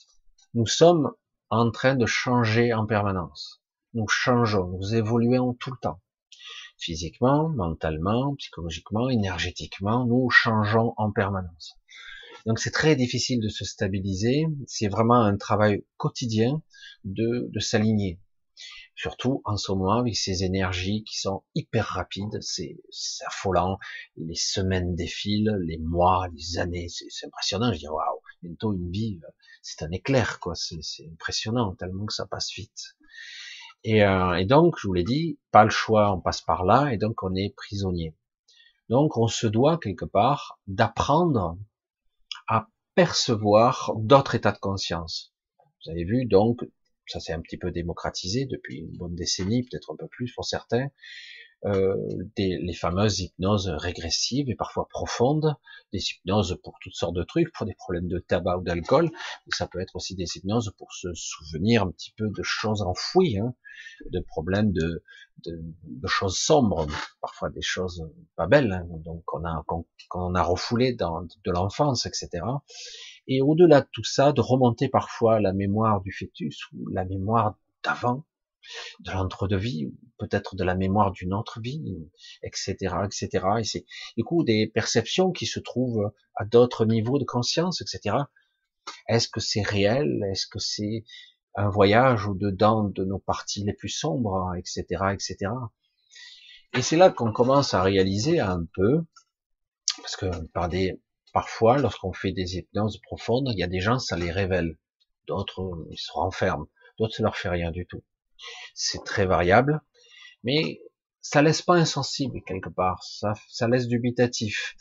[0.54, 1.12] Nous sommes
[1.50, 3.62] en train de changer en permanence.
[3.92, 6.00] Nous changeons, nous évoluons tout le temps.
[6.76, 11.78] Physiquement, mentalement, psychologiquement, énergétiquement, nous changeons en permanence.
[12.46, 14.46] Donc c'est très difficile de se stabiliser.
[14.66, 16.62] C'est vraiment un travail quotidien
[17.04, 18.20] de, de s'aligner.
[18.96, 22.76] Surtout en ce moment avec ces énergies qui sont hyper rapides, c'est
[23.26, 23.78] affolant.
[24.16, 27.72] Les semaines défilent, les mois, les années, c'est impressionnant.
[27.72, 29.20] Je dis waouh, bientôt une vie,
[29.62, 30.54] c'est un éclair quoi.
[30.54, 32.96] C'est impressionnant tellement que ça passe vite.
[33.84, 36.92] Et, euh, et donc, je vous l'ai dit, pas le choix, on passe par là,
[36.92, 38.16] et donc on est prisonnier.
[38.88, 41.58] Donc, on se doit quelque part d'apprendre
[42.48, 45.34] à percevoir d'autres états de conscience.
[45.84, 46.64] Vous avez vu donc
[47.06, 50.44] ça s'est un petit peu démocratisé depuis une bonne décennie, peut-être un peu plus pour
[50.44, 50.88] certains,
[51.64, 51.96] euh,
[52.36, 55.54] des, les fameuses hypnoses régressives et parfois profondes,
[55.92, 59.10] des hypnoses pour toutes sortes de trucs, pour des problèmes de tabac ou d'alcool,
[59.48, 63.38] ça peut être aussi des hypnoses pour se souvenir un petit peu de choses enfouies,
[63.38, 63.54] hein,
[64.10, 65.02] de problèmes de,
[65.44, 66.86] de, de, choses sombres,
[67.20, 69.64] parfois des choses pas belles, hein, donc qu'on a
[70.08, 72.42] qu'on a refoulé dans de l'enfance, etc
[73.26, 77.56] et au-delà de tout ça, de remonter parfois la mémoire du fœtus ou la mémoire
[77.82, 78.24] d'avant,
[79.00, 81.96] de l'entre-deux-vie, peut-être de la mémoire d'une autre vie,
[82.42, 82.74] etc.,
[83.04, 83.46] etc.
[83.60, 83.84] Et c'est
[84.16, 88.16] du coup des perceptions qui se trouvent à d'autres niveaux de conscience, etc.
[89.08, 90.22] Est-ce que c'est réel?
[90.30, 91.04] Est-ce que c'est
[91.54, 95.52] un voyage au-dedans de nos parties les plus sombres, etc., etc.
[96.76, 99.04] Et c'est là qu'on commence à réaliser un peu,
[99.98, 100.26] parce que
[101.34, 104.78] Parfois, lorsqu'on fait des hypnoses profondes, il y a des gens, ça les révèle.
[105.26, 106.68] D'autres, ils se renferment.
[106.96, 108.04] D'autres, ça leur fait rien du tout.
[108.74, 109.80] C'est très variable.
[110.42, 110.80] Mais
[111.20, 113.02] ça laisse pas insensible quelque part.
[113.02, 114.76] Ça, ça laisse dubitatif.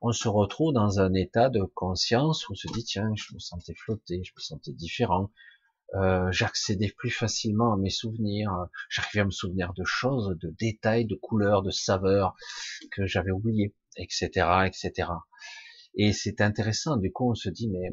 [0.00, 3.38] On se retrouve dans un état de conscience où on se dit, tiens, je me
[3.38, 5.30] sentais flotter, je me sentais différent.
[5.94, 8.50] Euh, j'accédais plus facilement à mes souvenirs,
[8.90, 12.34] j'arrivais à me souvenir de choses, de détails, de couleurs, de saveurs
[12.90, 14.28] que j'avais oubliées, etc.,
[14.66, 15.10] etc.
[15.94, 17.92] Et c'est intéressant, du coup on se dit, mais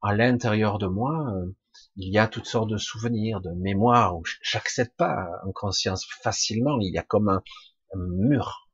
[0.00, 1.54] à l'intérieur de moi, euh,
[1.96, 6.78] il y a toutes sortes de souvenirs, de mémoires où j'accède pas en conscience facilement,
[6.80, 7.42] il y a comme un,
[7.94, 8.68] mur,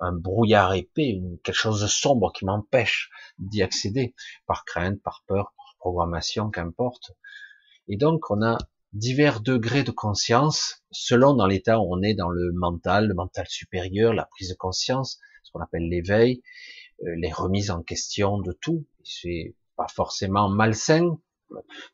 [0.00, 4.14] un, brouillard épais, quelque chose de sombre qui m'empêche d'y accéder,
[4.46, 7.12] par crainte, par peur, par programmation, qu'importe.
[7.88, 8.56] Et donc on a
[8.92, 13.46] divers degrés de conscience selon dans l'état où on est dans le mental, le mental
[13.48, 16.42] supérieur, la prise de conscience, ce qu'on appelle l'éveil,
[17.02, 18.86] euh, les remises en question de tout.
[19.02, 21.18] C'est pas forcément malsain,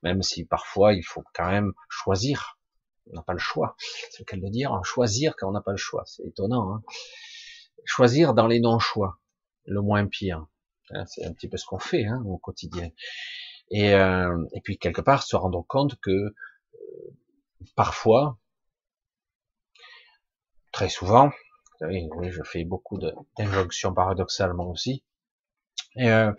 [0.03, 2.59] même si parfois il faut quand même choisir.
[3.11, 3.77] On n'a pas le choix.
[4.11, 6.05] C'est le cas de dire, hein, choisir quand on n'a pas le choix.
[6.07, 6.75] C'est étonnant.
[6.75, 6.83] Hein
[7.85, 9.19] choisir dans les non-choix,
[9.65, 10.47] le moins pire.
[10.91, 12.91] Hein, c'est un petit peu ce qu'on fait hein, au quotidien.
[13.71, 16.35] Et, euh, et puis quelque part se rendre compte que euh,
[17.77, 18.39] parfois,
[20.73, 21.31] très souvent,
[21.81, 22.99] oui, oui, je fais beaucoup
[23.39, 25.03] d'injonctions paradoxalement aussi.
[25.99, 26.33] Euh,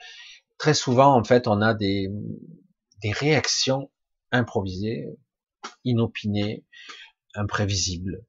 [0.58, 2.10] très souvent, en fait, on a des,
[3.02, 3.92] des réactions
[4.32, 5.08] improvisées,
[5.84, 6.66] inopinées,
[7.36, 8.26] imprévisibles.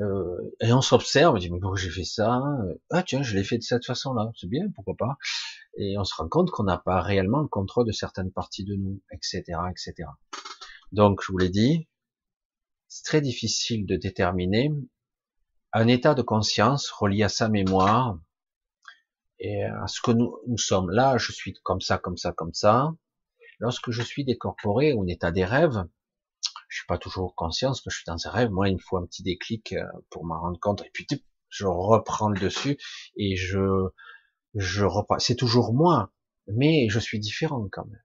[0.00, 2.42] Euh, et on s'observe, on dit mais pourquoi j'ai fait ça?
[2.90, 5.16] Ah tiens, je l'ai fait de cette façon-là, c'est bien, pourquoi pas?
[5.76, 8.74] Et on se rend compte qu'on n'a pas réellement le contrôle de certaines parties de
[8.74, 10.08] nous, etc., etc.
[10.92, 11.88] Donc, je vous l'ai dit,
[12.88, 14.70] c'est très difficile de déterminer
[15.72, 18.18] un état de conscience relié à sa mémoire
[19.40, 20.90] et à ce que nous, nous sommes.
[20.90, 22.94] Là, je suis comme ça, comme ça, comme ça.
[23.60, 25.84] Lorsque je suis décorporé au état des rêves,
[26.68, 28.50] je suis pas toujours conscient que je suis dans un rêve.
[28.50, 30.82] Moi, il me faut un petit déclic euh, pour m'en rendre compte.
[30.82, 31.06] Et puis,
[31.48, 32.78] je reprends le dessus
[33.16, 33.88] et je,
[34.54, 35.18] je reprends.
[35.18, 36.12] C'est toujours moi,
[36.48, 38.02] mais je suis différent quand même.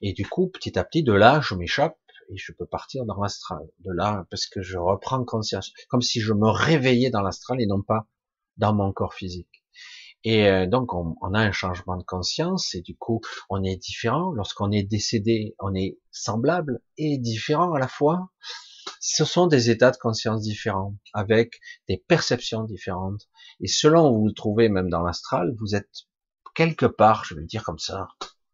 [0.00, 1.98] Et du coup, petit à petit, de là, je m'échappe
[2.30, 3.66] et je peux partir dans l'astral.
[3.80, 7.66] De là, parce que je reprends conscience, comme si je me réveillais dans l'astral et
[7.66, 8.06] non pas
[8.56, 9.57] dans mon corps physique.
[10.24, 14.32] Et euh, donc, on, a un changement de conscience et du coup, on est différent.
[14.32, 18.30] Lorsqu'on est décédé, on est semblable et différent à la fois.
[19.00, 23.28] Ce sont des états de conscience différents, avec des perceptions différentes.
[23.60, 26.08] Et selon où vous vous trouvez, même dans l'astral, vous êtes
[26.54, 28.08] quelque part, je vais le dire comme ça,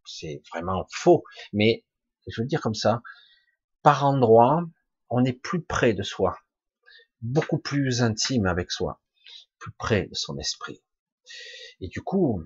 [0.04, 1.24] c'est vraiment faux,
[1.54, 1.84] mais
[2.26, 3.02] je veux dire comme ça,
[3.82, 4.62] par endroit,
[5.08, 6.36] on est plus près de soi,
[7.22, 9.00] beaucoup plus intime avec soi,
[9.58, 10.83] plus près de son esprit.
[11.80, 12.42] Et du coup,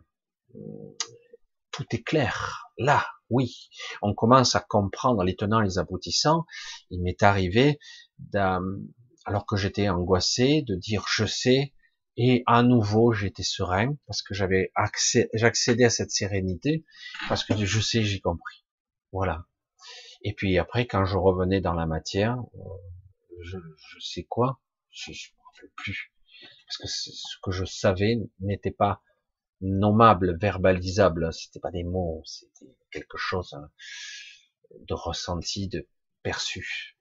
[1.70, 2.64] tout est clair.
[2.78, 3.68] Là, oui,
[4.02, 6.46] on commence à comprendre les tenants, les aboutissants.
[6.90, 7.78] Il m'est arrivé,
[8.34, 11.74] alors que j'étais angoissé, de dire je sais,
[12.16, 16.84] et à nouveau j'étais serein parce que j'avais accès, j'accédais à cette sérénité
[17.28, 18.64] parce que je sais, j'ai compris.
[19.12, 19.44] Voilà.
[20.22, 24.60] Et puis après, quand je revenais dans la matière, euh, je, je sais quoi,
[24.90, 26.12] je, je me rappelle plus
[26.68, 29.00] parce que ce que je savais n'était pas
[29.62, 31.32] nommable, verbalisable.
[31.32, 33.70] C'était pas des mots, c'était quelque chose hein,
[34.80, 35.88] de ressenti, de
[36.22, 36.98] perçu.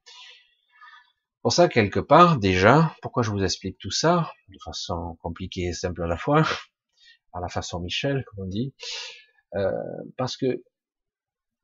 [1.41, 5.73] Pour ça, quelque part, déjà, pourquoi je vous explique tout ça, de façon compliquée et
[5.73, 6.43] simple à la fois,
[7.33, 8.73] à la façon Michel, comme on dit,
[9.55, 9.71] euh,
[10.17, 10.63] parce que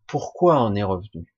[0.07, 1.33] pourquoi on est revenu?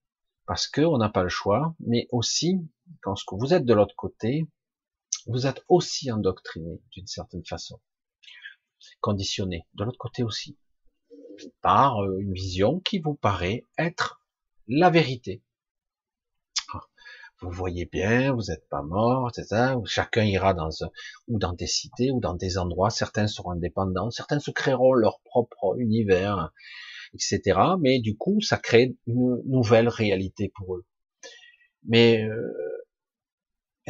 [0.48, 2.60] Parce que on n'a pas le choix, mais aussi
[3.02, 4.48] quand vous êtes de l'autre côté,
[5.26, 7.80] vous êtes aussi endoctriné d'une certaine façon
[9.02, 10.58] conditionné de l'autre côté aussi,
[11.62, 14.22] par euh, une vision qui vous paraît être
[14.68, 15.44] la vérité.
[16.74, 16.82] Ah,
[17.42, 19.76] vous voyez bien, vous n'êtes pas mort, etc.
[19.86, 20.90] Chacun ira dans un,
[21.28, 22.90] ou dans des cités ou dans des endroits.
[22.90, 26.52] Certains seront indépendants, certains se créeront leur propre univers,
[27.14, 27.60] etc.
[27.80, 30.86] Mais du coup, ça crée une nouvelle réalité pour eux.
[31.84, 32.75] Mais euh,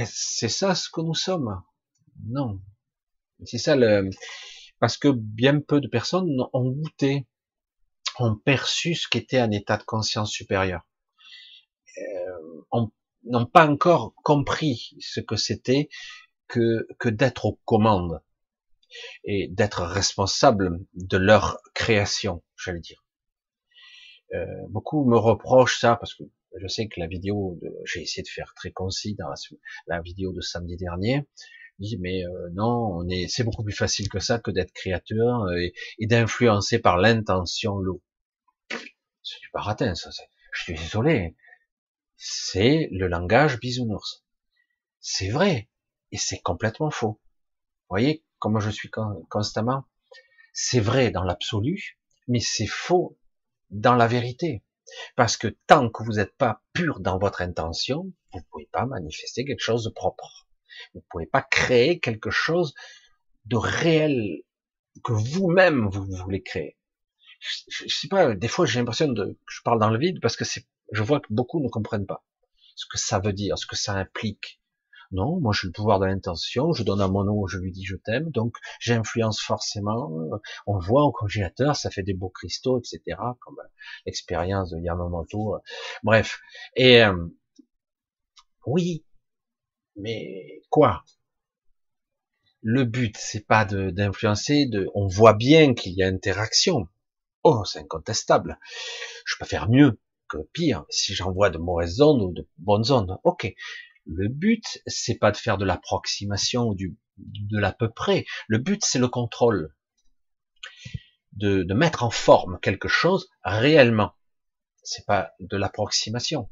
[0.04, 1.62] c'est ça ce que nous sommes?
[2.26, 2.60] Non.
[3.46, 4.10] C'est ça le
[4.80, 7.26] parce que bien peu de personnes ont goûté,
[8.20, 10.86] ont perçu ce qu'était un état de conscience supérieur,
[11.98, 12.82] euh,
[13.24, 15.90] n'ont pas encore compris ce que c'était
[16.48, 18.22] que, que d'être aux commandes
[19.24, 23.04] et d'être responsable de leur création, j'allais dire.
[24.34, 26.24] Euh, beaucoup me reprochent ça parce que
[26.60, 29.30] je sais que la vidéo, j'ai essayé de faire très concis dans
[29.88, 31.28] la, vidéo de samedi dernier,
[31.80, 35.44] dit mais euh, non, on est, c'est beaucoup plus facile que ça que d'être créateur
[35.44, 35.68] euh,
[36.00, 38.02] et, d'influencer par l'intention l'eau.
[38.70, 40.10] C'est du baratin, ça.
[40.54, 41.36] Je suis désolé.
[42.16, 44.24] C'est le langage bisounours.
[45.00, 45.70] C'est vrai
[46.12, 47.20] et c'est complètement faux.
[47.20, 48.90] Vous voyez comment je suis
[49.30, 49.86] constamment?
[50.54, 53.18] C'est vrai dans l'absolu, mais c'est faux
[53.70, 54.64] dans la vérité.
[55.16, 58.86] Parce que tant que vous n'êtes pas pur dans votre intention, vous ne pouvez pas
[58.86, 60.48] manifester quelque chose de propre.
[60.94, 62.74] Vous ne pouvez pas créer quelque chose
[63.46, 64.42] de réel
[65.04, 66.78] que vous-même vous voulez créer.
[67.40, 70.46] Je, sais pas, des fois j'ai l'impression de je parle dans le vide parce que
[70.46, 72.24] c'est, je vois que beaucoup ne comprennent pas
[72.76, 74.60] ce que ça veut dire, ce que ça implique.
[75.12, 77.84] Non, moi j'ai le pouvoir de l'intention, je donne à mon nom, je lui dis
[77.86, 80.12] je t'aime, donc j'influence forcément.
[80.68, 83.18] On voit au congélateur, ça fait des beaux cristaux, etc.
[83.40, 83.58] Comme
[84.06, 85.58] l'expérience de Yamamoto.
[86.04, 86.40] Bref,
[86.76, 87.28] et euh,
[88.66, 89.06] oui,
[89.96, 91.04] mais quoi?
[92.62, 96.88] Le but, c'est pas d'influencer, de, on voit bien qu'il y a interaction.
[97.44, 98.58] Oh, c'est incontestable.
[99.26, 103.20] Je peux faire mieux que pire si j'envoie de mauvaises ondes ou de bonnes ondes.
[103.24, 103.54] Ok.
[104.06, 108.26] Le but, c'est pas de faire de l'approximation ou de l'à peu près.
[108.48, 109.76] Le but, c'est le contrôle.
[111.34, 114.14] De, de mettre en forme quelque chose réellement.
[114.84, 116.50] c'est pas de l'approximation.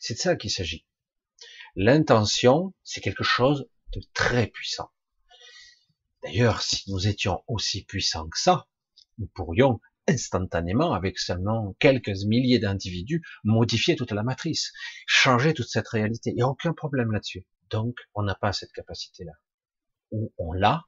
[0.00, 0.86] C'est de ça qu'il s'agit.
[1.74, 4.90] L'intention, c'est quelque chose de très puissant.
[6.22, 8.68] D'ailleurs, si nous étions aussi puissants que ça,
[9.18, 14.72] nous pourrions instantanément, avec seulement quelques milliers d'individus, modifier toute la matrice,
[15.06, 16.30] changer toute cette réalité.
[16.30, 17.46] Il n'y a aucun problème là-dessus.
[17.70, 19.32] Donc, on n'a pas cette capacité-là.
[20.10, 20.84] Ou on l'a,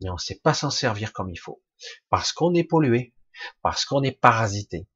[0.00, 1.62] mais on ne sait pas s'en servir comme il faut.
[2.10, 3.14] Parce qu'on est pollué,
[3.62, 4.86] parce qu'on est parasité,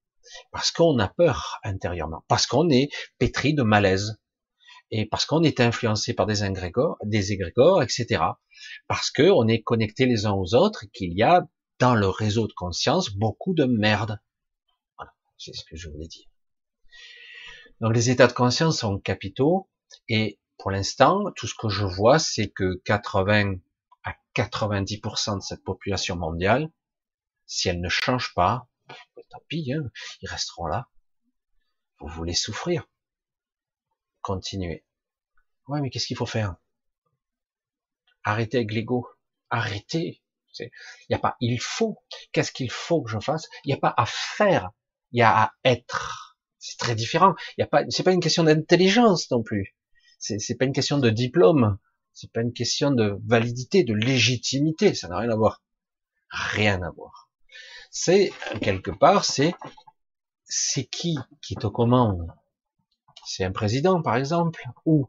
[0.52, 4.18] parce qu'on a peur intérieurement, parce qu'on est pétri de malaise,
[4.90, 8.22] et parce qu'on est influencé par des égrégores, des égrégores, etc.
[8.86, 11.46] Parce qu'on est connecté les uns aux autres, qu'il y a
[11.78, 14.20] dans le réseau de conscience beaucoup de merde.
[14.96, 16.26] Voilà, c'est ce que je voulais dire.
[17.80, 19.68] Donc les états de conscience sont capitaux,
[20.08, 23.56] et pour l'instant, tout ce que je vois, c'est que 80
[24.04, 26.70] à 90% de cette population mondiale,
[27.46, 28.68] si elle ne change pas,
[29.30, 29.90] tant pis, hein,
[30.22, 30.88] ils resteront là.
[32.00, 32.86] Vous voulez souffrir
[34.20, 34.84] Continuez.
[35.68, 36.56] Ouais, mais qu'est-ce qu'il faut faire?
[38.24, 39.08] Arrêtez avec l'ego.
[39.50, 40.22] Arrêtez.
[40.64, 40.70] Il
[41.10, 41.98] n'y a pas il faut.
[42.32, 43.48] Qu'est-ce qu'il faut que je fasse?
[43.64, 44.70] Il n'y a pas à faire.
[45.12, 46.36] Il y a à être.
[46.58, 47.34] C'est très différent.
[47.56, 47.84] Il y a pas.
[47.88, 49.76] C'est pas une question d'intelligence non plus.
[50.18, 51.78] C'est, c'est pas une question de diplôme.
[52.12, 54.94] C'est pas une question de validité, de légitimité.
[54.94, 55.62] Ça n'a rien à voir.
[56.30, 57.30] Rien à voir.
[57.90, 59.54] C'est quelque part, c'est
[60.44, 62.26] c'est qui qui te commande
[63.24, 65.08] C'est un président, par exemple, ou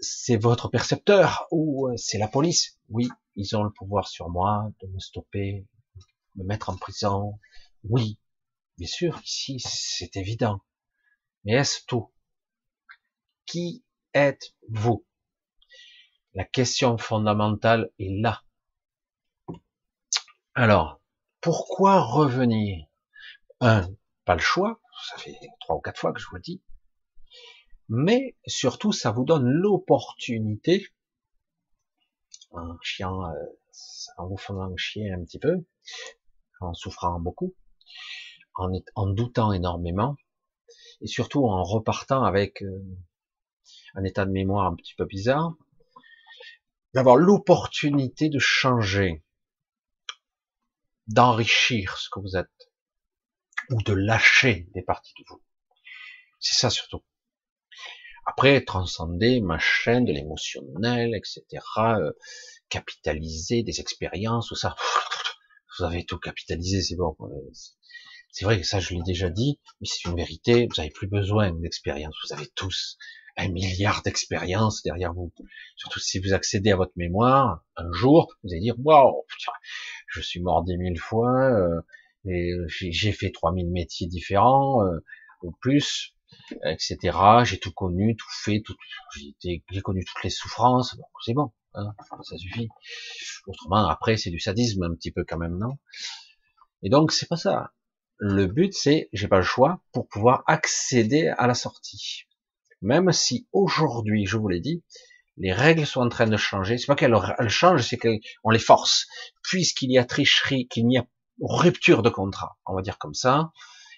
[0.00, 2.78] c'est votre percepteur, ou c'est la police?
[2.88, 5.66] Oui, ils ont le pouvoir sur moi de me stopper,
[6.36, 7.38] me mettre en prison.
[7.84, 8.18] Oui,
[8.78, 10.60] bien sûr, ici, c'est évident.
[11.44, 12.12] Mais est-ce tout?
[13.46, 15.06] Qui êtes-vous?
[16.34, 18.42] La question fondamentale est là.
[20.54, 21.00] Alors,
[21.40, 22.86] pourquoi revenir?
[23.60, 23.88] Un,
[24.24, 26.62] pas le choix, ça fait trois ou quatre fois que je vous le dis,
[27.88, 30.86] mais surtout, ça vous donne l'opportunité
[32.54, 33.34] en chiant, euh,
[34.16, 35.64] en vous faisant chier un petit peu,
[36.60, 37.54] en souffrant beaucoup,
[38.54, 40.16] en, doutant énormément,
[41.00, 42.84] et surtout en repartant avec euh,
[43.94, 45.54] un état de mémoire un petit peu bizarre,
[46.94, 49.24] d'avoir l'opportunité de changer,
[51.08, 52.72] d'enrichir ce que vous êtes,
[53.70, 55.42] ou de lâcher des parties de vous.
[56.38, 57.02] C'est ça surtout.
[58.26, 61.44] Après, transcender ma chaîne de l'émotionnel, etc.,
[61.78, 62.12] euh,
[62.68, 64.74] capitaliser des expériences, tout ça.
[65.78, 67.16] Vous avez tout capitalisé, c'est bon.
[68.30, 70.66] C'est vrai que ça, je l'ai déjà dit, mais c'est une vérité.
[70.70, 72.14] Vous avez plus besoin d'expérience.
[72.24, 72.98] Vous avez tous
[73.36, 75.32] un milliard d'expériences derrière vous.
[75.76, 79.24] Surtout si vous accédez à votre mémoire, un jour, vous allez dire, waouh,
[80.08, 81.80] je suis mort dix mille fois, euh,
[82.26, 84.98] et j'ai fait trois mille métiers différents, euh,
[85.42, 86.14] ou plus,
[86.64, 87.16] etc.
[87.44, 88.74] J'ai tout connu, tout fait, tout,
[89.14, 90.96] j'ai connu toutes les souffrances.
[91.24, 92.68] c'est bon, hein, ça suffit.
[93.46, 95.78] Autrement, après, c'est du sadisme un petit peu quand même, non?
[96.82, 97.72] Et donc, c'est pas ça.
[98.18, 102.24] Le but, c'est, j'ai pas le choix pour pouvoir accéder à la sortie.
[102.82, 104.84] Même si aujourd'hui, je vous l'ai dit,
[105.36, 106.78] les règles sont en train de changer.
[106.78, 109.06] C'est pas qu'elles changent, c'est qu'on les force.
[109.42, 111.06] Puisqu'il y a tricherie, qu'il y a
[111.40, 113.52] rupture de contrat, on va dire comme ça,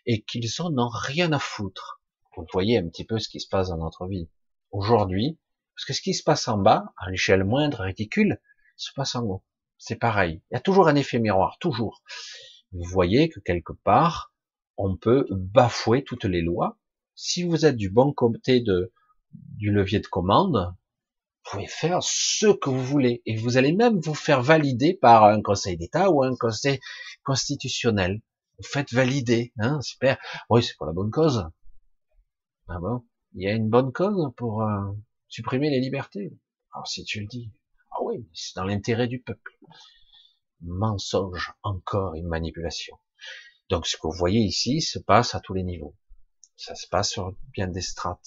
[0.07, 1.96] et qu'ils en ont rien à foutre
[2.43, 4.29] vous voyez un petit peu ce qui se passe dans notre vie
[4.71, 5.39] aujourd'hui,
[5.75, 8.41] parce que ce qui se passe en bas, à l'échelle moindre, ridicule,
[8.77, 9.45] se passe en haut.
[9.79, 10.43] C'est pareil.
[10.51, 12.03] Il y a toujours un effet miroir, toujours.
[12.73, 14.33] Vous voyez que quelque part,
[14.77, 16.79] on peut bafouer toutes les lois.
[17.15, 20.75] Si vous êtes du bon côté du levier de commande,
[21.45, 23.23] vous pouvez faire ce que vous voulez.
[23.27, 26.81] Et vous allez même vous faire valider par un conseil d'État ou un conseil
[27.23, 28.21] constitutionnel.
[28.59, 30.19] Vous faites valider, hein, super.
[30.51, 31.49] Oui, c'est pour la bonne cause.
[32.69, 33.05] Ah bon?
[33.35, 34.93] Il y a une bonne cause pour euh,
[35.29, 36.37] supprimer les libertés?
[36.73, 37.53] Alors si tu le dis,
[37.93, 39.59] ah oui, c'est dans l'intérêt du peuple.
[40.63, 42.99] Mensonge, encore une manipulation.
[43.69, 45.97] Donc ce que vous voyez ici se passe à tous les niveaux.
[46.57, 48.27] Ça se passe sur bien des strates.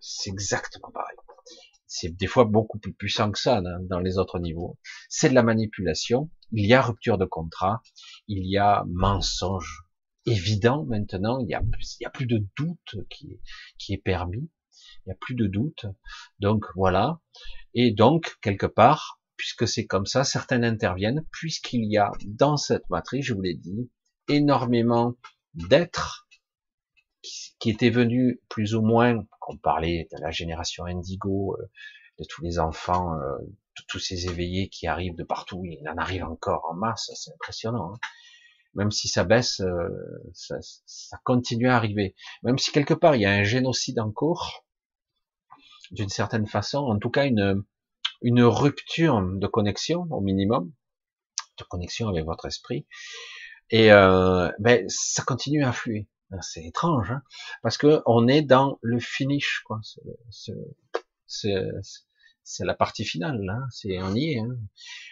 [0.00, 1.16] C'est exactement pareil.
[1.86, 4.78] C'est des fois beaucoup plus puissant que ça dans les autres niveaux.
[5.08, 6.30] C'est de la manipulation.
[6.52, 7.82] Il y a rupture de contrat.
[8.28, 9.81] Il y a mensonge
[10.26, 11.38] évident maintenant.
[11.40, 11.62] Il y a,
[12.04, 13.40] a plus de doute qui,
[13.78, 14.50] qui est permis.
[15.04, 15.86] Il n'y a plus de doute.
[16.38, 17.20] Donc voilà.
[17.74, 22.88] Et donc, quelque part, puisque c'est comme ça, certains interviennent, puisqu'il y a dans cette
[22.90, 23.90] matrice, je vous l'ai dit,
[24.28, 25.14] énormément
[25.54, 26.28] d'êtres
[27.58, 31.70] qui, étaient venus plus ou moins, on parlait de la génération indigo, euh,
[32.18, 35.96] de tous les enfants, euh, de tous ces éveillés qui arrivent de partout, il en
[35.96, 37.94] arrive encore en masse, c'est impressionnant.
[37.94, 37.98] Hein
[38.74, 39.88] même si ça baisse, euh,
[40.34, 42.14] ça, ça, continue à arriver.
[42.42, 44.64] Même si quelque part il y a un génocide en cours,
[45.90, 47.64] d'une certaine façon, en tout cas une,
[48.22, 50.72] une rupture de connexion au minimum,
[51.58, 52.86] de connexion avec votre esprit,
[53.70, 56.08] et euh, ben, ça continue à fluer.
[56.40, 57.22] C'est étrange, hein
[57.62, 59.80] parce que on est dans le finish, quoi.
[62.44, 63.58] C'est la partie finale, là.
[63.70, 64.38] C'est on y est.
[64.38, 64.56] Hein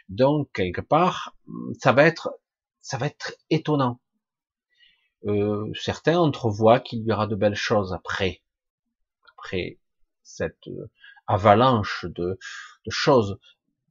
[0.09, 1.37] Donc quelque part,
[1.79, 2.40] ça va être
[2.81, 4.01] ça va être étonnant.
[5.27, 8.43] Euh, certains entrevoient qu'il y aura de belles choses après,
[9.37, 9.79] après
[10.23, 10.91] cette euh,
[11.27, 12.39] avalanche de,
[12.87, 13.39] de choses,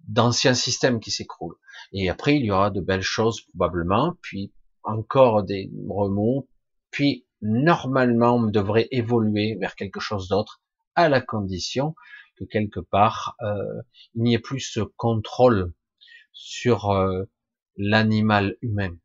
[0.08, 1.58] d'anciens systèmes qui s'écroulent.
[1.94, 4.52] Et après, il y aura de belles choses probablement, puis
[4.84, 6.48] encore des remous,
[6.90, 10.62] puis normalement, on devrait évoluer vers quelque chose d'autre,
[10.96, 11.96] à la condition
[12.38, 13.82] que quelque part, euh,
[14.16, 15.74] il n'y ait plus ce contrôle
[16.34, 17.26] sur euh,
[17.80, 18.96] l'animal humain.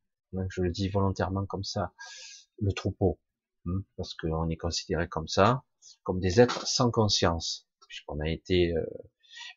[0.51, 1.95] Je le dis volontairement comme ça,
[2.59, 3.21] le troupeau,
[3.67, 5.63] hein, parce qu'on est considéré comme ça,
[6.03, 8.77] comme des êtres sans conscience, puisqu'on a été.
[8.77, 8.85] Euh,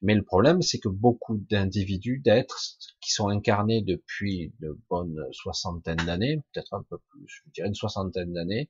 [0.01, 2.59] mais le problème, c'est que beaucoup d'individus, d'êtres
[3.01, 7.75] qui sont incarnés depuis de bonnes soixantaines d'années, peut-être un peu plus, je dirais une
[7.75, 8.69] soixantaine d'années,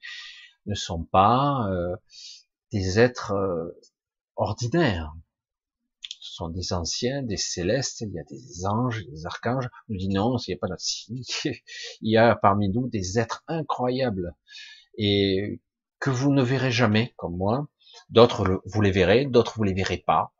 [0.66, 1.96] ne sont pas euh,
[2.72, 3.72] des êtres euh,
[4.36, 5.14] ordinaires
[6.38, 9.68] sont des anciens, des célestes, il y a des anges, des archanges.
[9.90, 10.68] On dit non, il n'y a pas
[12.02, 14.36] il y a parmi nous des êtres incroyables
[14.98, 15.62] et
[16.00, 17.68] que vous ne verrez jamais comme moi.
[18.10, 20.32] D'autres vous les verrez, d'autres vous les verrez pas.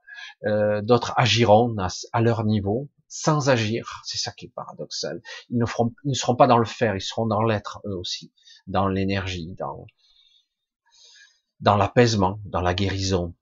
[0.46, 1.76] Euh, d'autres agiront
[2.14, 4.02] à, leur niveau sans agir.
[4.06, 5.22] C'est ça qui est paradoxal.
[5.50, 5.66] Ils ne,
[6.04, 8.32] ils ne seront pas dans le faire, ils seront dans l'être eux aussi,
[8.68, 9.86] dans l'énergie, dans
[11.60, 13.34] dans l'apaisement, dans la guérison,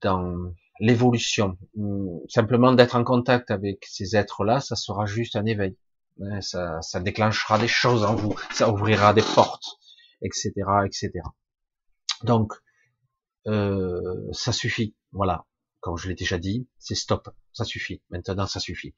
[0.00, 1.58] dans l'évolution.
[1.76, 5.76] Hum, simplement d'être en contact avec ces êtres-là, ça sera juste un éveil.
[6.40, 9.78] Ça, ça déclenchera des choses en vous, ça ouvrira des portes,
[10.20, 10.50] etc.,
[10.84, 11.12] etc.
[12.24, 12.54] Donc,
[13.46, 14.96] euh, ça suffit.
[15.12, 15.46] Voilà,
[15.78, 18.02] comme je l'ai déjà dit, c'est stop, ça suffit.
[18.10, 18.96] Maintenant, ça suffit.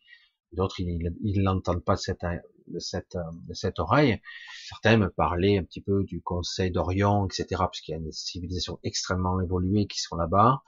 [0.52, 2.24] D'autres, ils n'entendent pas cette,
[2.66, 3.16] de cette,
[3.46, 4.20] de cette oreille.
[4.68, 8.12] Certains me parlaient un petit peu du Conseil d'Orient, etc., parce qu'il y a des
[8.12, 10.62] civilisations extrêmement évoluées qui sont là-bas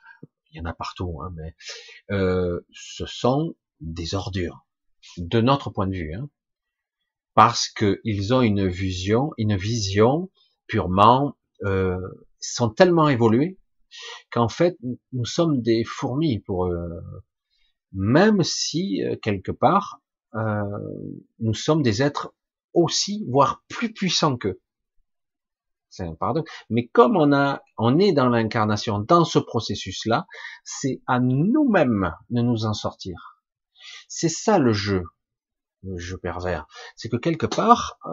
[0.52, 1.54] il y en a partout, hein, mais
[2.10, 4.66] euh, ce sont des ordures,
[5.16, 6.28] de notre point de vue, hein,
[7.34, 10.30] parce qu'ils ont une vision, une vision
[10.66, 11.98] purement, euh,
[12.40, 13.58] sont tellement évolués
[14.30, 14.76] qu'en fait
[15.12, 17.00] nous sommes des fourmis pour eux,
[17.92, 20.00] même si euh, quelque part
[20.34, 20.62] euh,
[21.40, 22.34] nous sommes des êtres
[22.72, 24.60] aussi, voire plus puissants qu'eux
[25.92, 26.08] c'est.
[26.70, 30.26] Mais comme on a, on est dans l'incarnation, dans ce processus-là,
[30.64, 33.42] c'est à nous-mêmes de nous en sortir.
[34.08, 35.04] C'est ça le jeu,
[35.82, 36.66] le jeu pervers.
[36.96, 38.10] C'est que quelque part, euh,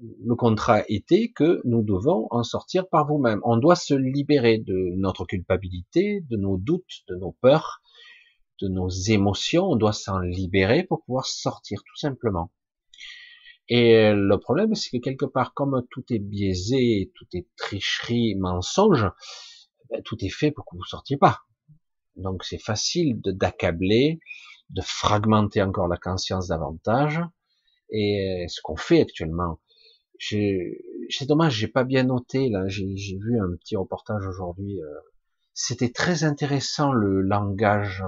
[0.00, 3.40] le contrat était que nous devons en sortir par vous-même.
[3.44, 7.80] On doit se libérer de notre culpabilité, de nos doutes, de nos peurs,
[8.60, 9.66] de nos émotions.
[9.66, 12.50] On doit s'en libérer pour pouvoir sortir tout simplement.
[13.68, 19.06] Et le problème, c'est que quelque part, comme tout est biaisé, tout est tricherie, mensonge,
[19.90, 21.40] ben, tout est fait pour que vous sortiez pas.
[22.16, 24.20] Donc c'est facile d'accabler,
[24.70, 27.20] de fragmenter encore la conscience davantage.
[27.90, 29.60] Et ce qu'on fait actuellement,
[30.18, 32.66] c'est dommage, j'ai pas bien noté là.
[32.68, 34.80] J'ai vu un petit reportage aujourd'hui.
[34.80, 34.94] Euh,
[35.54, 38.04] c'était très intéressant le langage,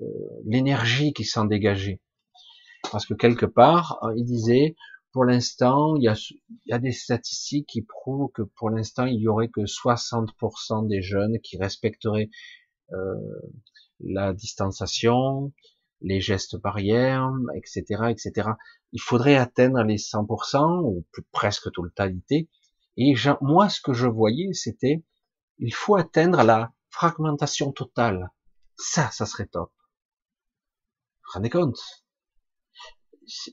[0.00, 0.06] euh,
[0.44, 2.00] l'énergie qui s'en dégageait.
[2.92, 4.76] Parce que quelque part, euh, il disait,
[5.12, 9.48] pour l'instant, il y, a, des statistiques qui prouvent que pour l'instant, il y aurait
[9.48, 12.28] que 60% des jeunes qui respecteraient
[12.92, 13.14] euh,
[14.00, 15.52] la distanciation,
[16.02, 18.50] les gestes barrières, etc., etc.
[18.92, 22.50] Il faudrait atteindre les 100% ou presque totalité.
[22.98, 25.02] Et moi, ce que je voyais, c'était,
[25.58, 28.30] il faut atteindre la fragmentation totale.
[28.76, 29.72] Ça, ça serait top.
[29.72, 32.05] Vous vous rendez compte?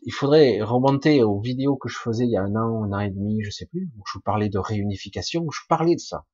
[0.03, 2.99] Il faudrait remonter aux vidéos que je faisais il y a un an, un an
[2.99, 6.25] et demi, je sais plus, où je parlais de réunification, où je parlais de ça.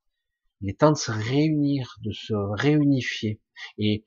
[0.61, 3.41] Il est temps de se réunir, de se réunifier.
[3.77, 4.05] Et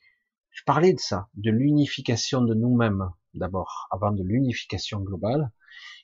[0.51, 5.51] je parlais de ça, de l'unification de nous-mêmes, d'abord, avant de l'unification globale.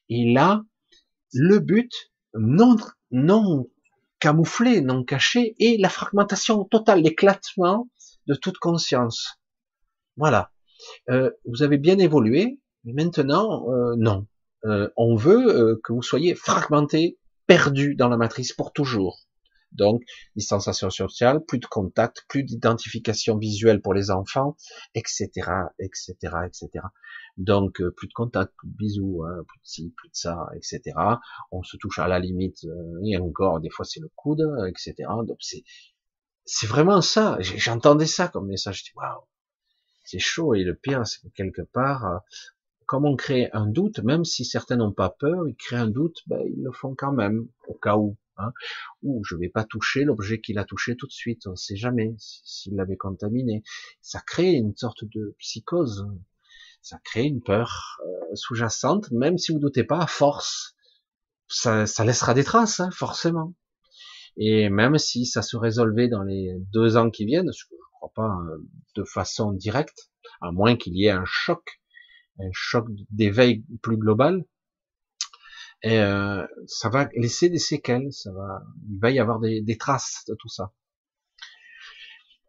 [0.09, 0.65] Et là,
[1.33, 1.93] le but,
[2.35, 2.77] non,
[3.11, 3.69] non
[4.21, 7.91] camouflé, non caché, est la fragmentation totale, l'éclatement
[8.27, 9.39] de toute conscience.
[10.17, 10.51] Voilà.
[11.11, 12.59] Euh, vous avez bien évolué,
[12.95, 14.27] Maintenant, euh, non.
[14.65, 19.29] Euh, on veut euh, que vous soyez fragmenté, perdu dans la matrice pour toujours.
[19.73, 20.03] Donc,
[20.35, 24.57] distanciation sociale, plus de contact, plus d'identification visuelle pour les enfants,
[24.95, 25.29] etc.,
[25.79, 26.15] etc.,
[26.47, 26.69] etc.
[27.37, 30.47] Donc, euh, plus de contact, plus de bisous, hein, plus de ci, plus de ça,
[30.57, 30.97] etc.
[31.53, 34.95] On se touche à la limite, euh, et encore, des fois c'est le coude, etc.
[35.27, 35.65] Donc, c'est,
[36.45, 37.37] c'est vraiment ça.
[37.41, 38.79] J'entendais ça comme message.
[38.79, 39.21] Je dis, waouh,
[40.05, 40.55] c'est chaud.
[40.55, 42.23] Et le pire, c'est que quelque part,
[42.89, 46.23] comme on crée un doute, même si certains n'ont pas peur, ils créent un doute,
[46.27, 48.17] ben, ils le font quand même, au cas où.
[48.39, 48.51] Hein.
[49.03, 51.77] Ou je vais pas toucher l'objet qu'il a touché tout de suite, on ne sait
[51.77, 53.63] jamais s'il l'avait contaminé.
[54.01, 56.09] Ça crée une sorte de psychose,
[56.81, 60.75] ça crée une peur euh, sous-jacente, même si vous doutez pas, à force,
[61.47, 63.53] ça, ça laissera des traces, hein, forcément.
[64.39, 68.13] Et même si ça se résolvait dans les deux ans qui viennent, je ne crois
[68.15, 70.11] pas euh, de façon directe,
[70.41, 71.83] à moins qu'il y ait un choc
[72.39, 74.45] un choc d'éveil plus global,
[75.83, 80.25] et euh, ça va laisser des séquelles, ça va, il va y avoir des, traces
[80.29, 80.73] de tout ça.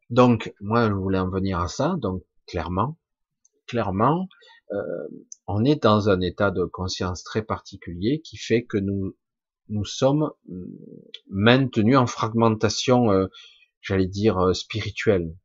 [0.10, 2.98] Donc, moi, je voulais en venir à ça, donc clairement,
[3.68, 4.28] clairement,
[4.72, 5.08] euh,
[5.46, 9.16] on est dans un état de conscience très particulier qui fait que nous
[9.72, 10.66] nous sommes hum,
[11.30, 13.28] maintenus en fragmentation, euh,
[13.82, 15.36] j'allais dire spirituelle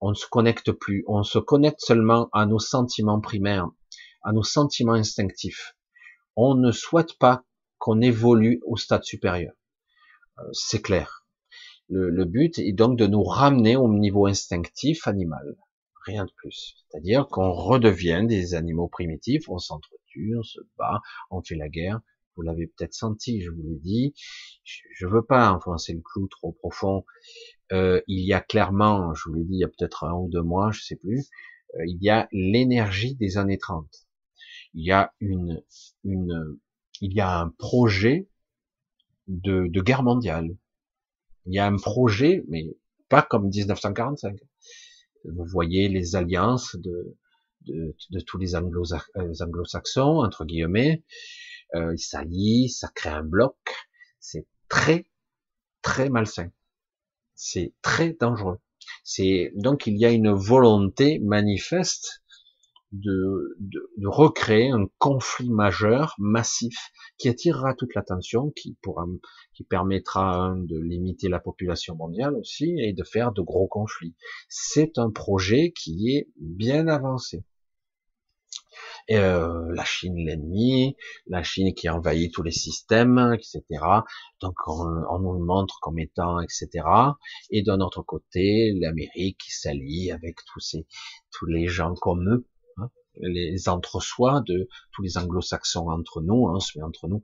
[0.00, 3.68] on ne se connecte plus, on se connecte seulement à nos sentiments primaires,
[4.22, 5.74] à nos sentiments instinctifs.
[6.36, 7.44] On ne souhaite pas
[7.78, 9.52] qu'on évolue au stade supérieur.
[10.38, 11.24] Euh, c'est clair.
[11.90, 15.56] Le, but est donc de nous ramener au niveau instinctif animal,
[16.04, 16.74] rien de plus.
[16.76, 22.00] C'est-à-dire qu'on redevienne des animaux primitifs, on s'entretue, on se bat, on fait la guerre.
[22.38, 24.14] Vous l'avez peut-être senti, je vous l'ai dit.
[24.62, 27.04] Je veux pas enfoncer le clou trop profond,
[27.72, 30.28] euh, il y a clairement, je vous l'ai dit il y a peut-être un ou
[30.28, 31.28] deux mois, je sais plus,
[31.74, 33.88] euh, il y a l'énergie des années 30.
[34.74, 35.62] Il y a une,
[36.04, 36.58] une,
[37.00, 38.28] il y a un projet
[39.26, 40.56] de, de guerre mondiale.
[41.46, 42.76] Il y a un projet, mais
[43.08, 44.38] pas comme 1945.
[45.24, 47.16] Vous voyez les alliances de,
[47.66, 48.60] de, de tous les euh,
[49.40, 51.02] anglo-saxons, entre guillemets,
[51.74, 53.56] euh, s'allient, ça crée un bloc,
[54.20, 55.06] c'est très,
[55.82, 56.50] très malsain
[57.38, 58.58] c'est très dangereux.
[59.04, 62.22] C'est donc il y a une volonté manifeste
[62.90, 66.74] de, de, recréer un conflit majeur, massif,
[67.18, 69.06] qui attirera toute l'attention, qui pourra,
[69.54, 74.16] qui permettra de limiter la population mondiale aussi et de faire de gros conflits.
[74.48, 77.44] C'est un projet qui est bien avancé.
[79.10, 83.62] Euh, la Chine l'ennemi, la Chine qui envahit tous les systèmes, etc.
[84.40, 86.68] Donc on, nous le montre comme étant, etc.
[87.50, 90.86] Et d'un autre côté, l'Amérique qui s'allie avec tous ces
[91.30, 96.58] tous les gens comme eux, hein, les entre-soi de tous les anglo-saxons entre nous, hein,
[96.82, 97.22] entre nous,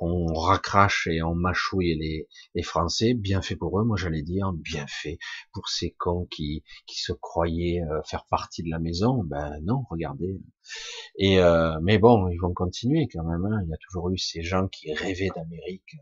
[0.00, 4.52] on racrache et on mâchouille les, les Français, bien fait pour eux, moi j'allais dire,
[4.52, 5.18] bien fait
[5.52, 9.84] pour ces cons qui, qui se croyaient euh, faire partie de la maison, ben non,
[9.90, 10.40] regardez.
[11.16, 13.44] Et euh, mais bon, ils vont continuer quand même.
[13.44, 13.62] Hein.
[13.64, 15.96] Il y a toujours eu ces gens qui rêvaient d'Amérique.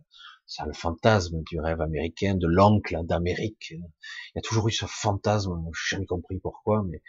[0.46, 3.70] C'est le fantasme du rêve américain, de l'oncle d'Amérique.
[3.70, 5.50] Il y a toujours eu ce fantasme.
[5.50, 7.02] Je n'ai jamais compris pourquoi, mais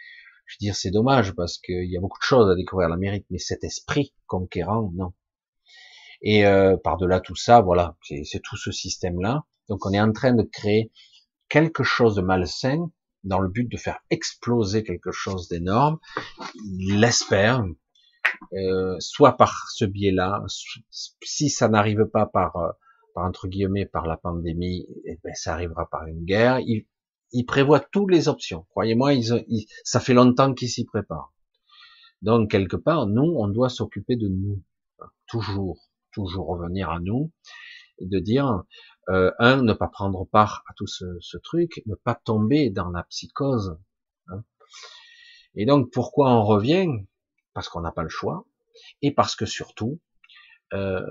[0.46, 3.26] je veux dire c'est dommage parce qu'il y a beaucoup de choses à découvrir l'Amérique,
[3.30, 5.12] mais cet esprit conquérant, non.
[6.22, 9.44] Et euh, par-delà tout ça, voilà, c'est tout ce système-là.
[9.68, 10.90] Donc on est en train de créer
[11.48, 12.90] quelque chose de malsain
[13.24, 15.98] dans le but de faire exploser quelque chose d'énorme.
[16.64, 17.64] Il l'espère,
[18.54, 20.44] euh, soit par ce biais-là,
[21.22, 22.70] si ça n'arrive pas par, euh,
[23.14, 26.60] par entre guillemets par la pandémie, eh ben, ça arrivera par une guerre.
[26.60, 26.86] Il,
[27.32, 28.66] il prévoit toutes les options.
[28.70, 31.32] Croyez-moi, il, ça fait longtemps qu'il s'y prépare.
[32.22, 34.62] Donc quelque part, nous, on doit s'occuper de nous,
[35.26, 37.32] toujours toujours revenir à nous
[37.98, 38.62] et de dire
[39.10, 43.02] euh, un ne pas prendre part à tout ce, truc, ne pas tomber dans la
[43.04, 43.78] psychose.
[44.28, 44.42] Hein.
[45.54, 46.88] Et donc pourquoi on revient?
[47.52, 48.46] Parce qu'on n'a pas le choix
[49.02, 50.00] et parce que surtout
[50.72, 51.04] euh,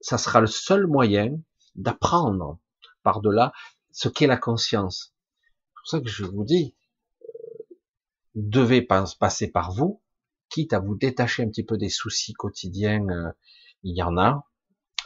[0.00, 1.38] ça sera le seul moyen
[1.74, 2.58] d'apprendre
[3.02, 3.52] par-delà
[3.92, 5.14] ce qu'est la conscience.
[5.66, 6.74] C'est pour ça que je vous dis,
[7.22, 7.74] euh,
[8.34, 10.02] devez passer par vous,
[10.48, 13.30] quitte à vous détacher un petit peu des soucis quotidiens euh,
[13.82, 14.46] il y en a,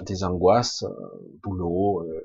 [0.03, 2.20] des angoisses, euh, boulot, euh,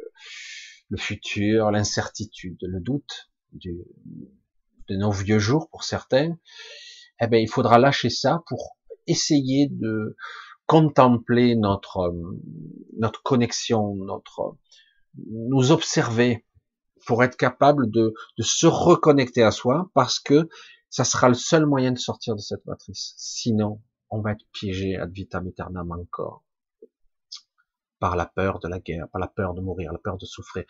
[0.90, 3.86] le futur, l'incertitude, le doute du,
[4.88, 6.38] de nos vieux jours pour certains,
[7.22, 10.16] eh ben, il faudra lâcher ça pour essayer de
[10.66, 12.14] contempler notre,
[12.98, 14.58] notre connexion, notre,
[15.28, 16.46] nous observer
[17.06, 20.50] pour être capable de, de se reconnecter à soi parce que
[20.90, 23.14] ça sera le seul moyen de sortir de cette matrice.
[23.18, 26.44] Sinon, on va être piégé ad vitam aeternam encore.
[28.00, 30.66] Par la peur de la guerre, par la peur de mourir, la peur de souffrir.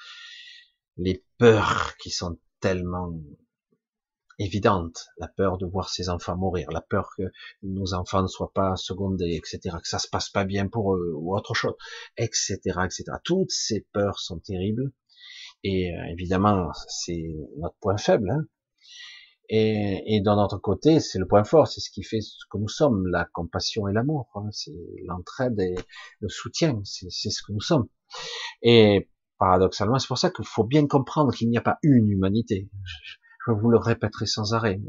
[0.98, 3.14] Les peurs qui sont tellement
[4.40, 7.24] évidentes, la peur de voir ses enfants mourir, la peur que
[7.62, 11.14] nos enfants ne soient pas secondés, etc., que ça se passe pas bien pour eux,
[11.16, 11.76] ou autre chose,
[12.18, 13.04] etc., etc.
[13.24, 14.92] Toutes ces peurs sont terribles,
[15.64, 18.46] et euh, évidemment, c'est notre point faible, hein.
[19.50, 22.60] Et, et d'un autre côté, c'est le point fort, c'est ce qui fait ce que
[22.60, 24.48] nous sommes, la compassion et l'amour, hein.
[24.52, 25.76] c'est l'entraide et
[26.20, 27.88] le soutien, c'est ce que nous sommes.
[28.62, 32.70] Et paradoxalement, c'est pour ça qu'il faut bien comprendre qu'il n'y a pas une humanité.
[32.84, 34.80] Je, vous le répéterai sans arrêt.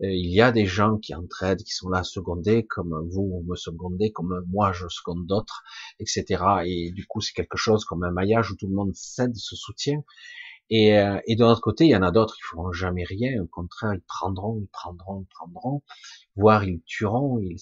[0.00, 3.54] Il y a des gens qui entraident, qui sont là à seconder, comme vous me
[3.54, 5.62] secondez, comme moi je seconde d'autres,
[6.00, 6.42] etc.
[6.64, 9.54] Et du coup, c'est quelque chose comme un maillage où tout le monde cède, se
[9.54, 10.02] soutient.
[10.68, 13.42] Et, euh, et de l'autre côté, il y en a d'autres qui feront jamais rien.
[13.42, 15.82] Au contraire, ils prendront, ils prendront, ils prendront,
[16.34, 17.58] voire ils tueront, ils,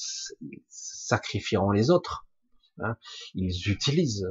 [0.68, 2.26] sacrifieront les autres.
[2.78, 2.96] Hein.
[3.34, 4.26] Ils utilisent.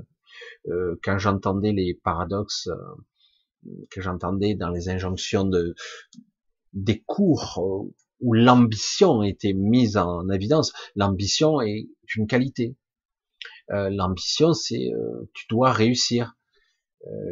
[0.68, 5.76] Euh, quand j'entendais les paradoxes, euh, que j'entendais dans les injonctions de
[6.74, 12.76] des cours euh, où l'ambition était mise en évidence, l'ambition est une qualité.
[13.70, 14.92] L'ambition, c'est
[15.34, 16.36] tu dois réussir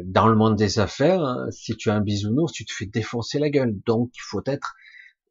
[0.04, 3.38] dans le monde des affaires, hein, si tu as un bisounours, tu te fais défoncer
[3.38, 3.74] la gueule.
[3.86, 4.74] Donc, il faut être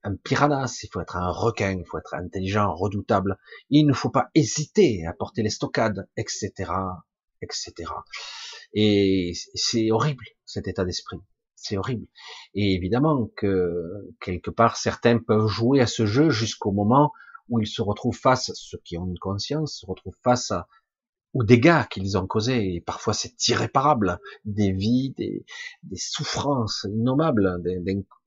[0.03, 3.37] un piranhas, il faut être un requin, il faut être intelligent, redoutable.
[3.69, 6.51] Il ne faut pas hésiter à porter les stockades, etc.,
[7.41, 7.73] etc.
[8.73, 11.17] Et c'est horrible, cet état d'esprit.
[11.55, 12.07] C'est horrible.
[12.55, 17.11] Et évidemment que, quelque part, certains peuvent jouer à ce jeu jusqu'au moment
[17.49, 20.67] où ils se retrouvent face, ceux qui ont une conscience, se retrouvent face à,
[21.33, 25.45] ou dégâts qu'ils ont causés, et parfois c'est irréparable, des vies, des,
[25.83, 27.61] des souffrances innommables,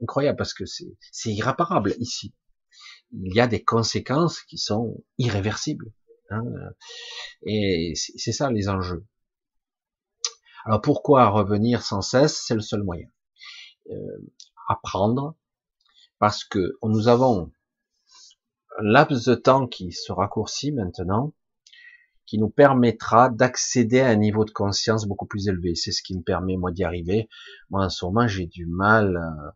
[0.03, 2.35] incroyables, parce que c'est irréparable ici.
[3.13, 5.93] Il y a des conséquences qui sont irréversibles.
[6.31, 6.43] Hein,
[7.47, 9.05] et c'est ça les enjeux.
[10.65, 12.43] Alors pourquoi revenir sans cesse?
[12.47, 13.09] C'est le seul moyen.
[13.91, 14.33] Euh,
[14.67, 15.37] apprendre,
[16.19, 17.53] parce que nous avons
[18.79, 21.35] un laps de temps qui se raccourcit maintenant,
[22.27, 25.75] qui nous permettra d'accéder à un niveau de conscience beaucoup plus élevé.
[25.75, 27.29] C'est ce qui me permet moi d'y arriver.
[27.71, 29.51] Moi en ce moment j'ai du mal euh,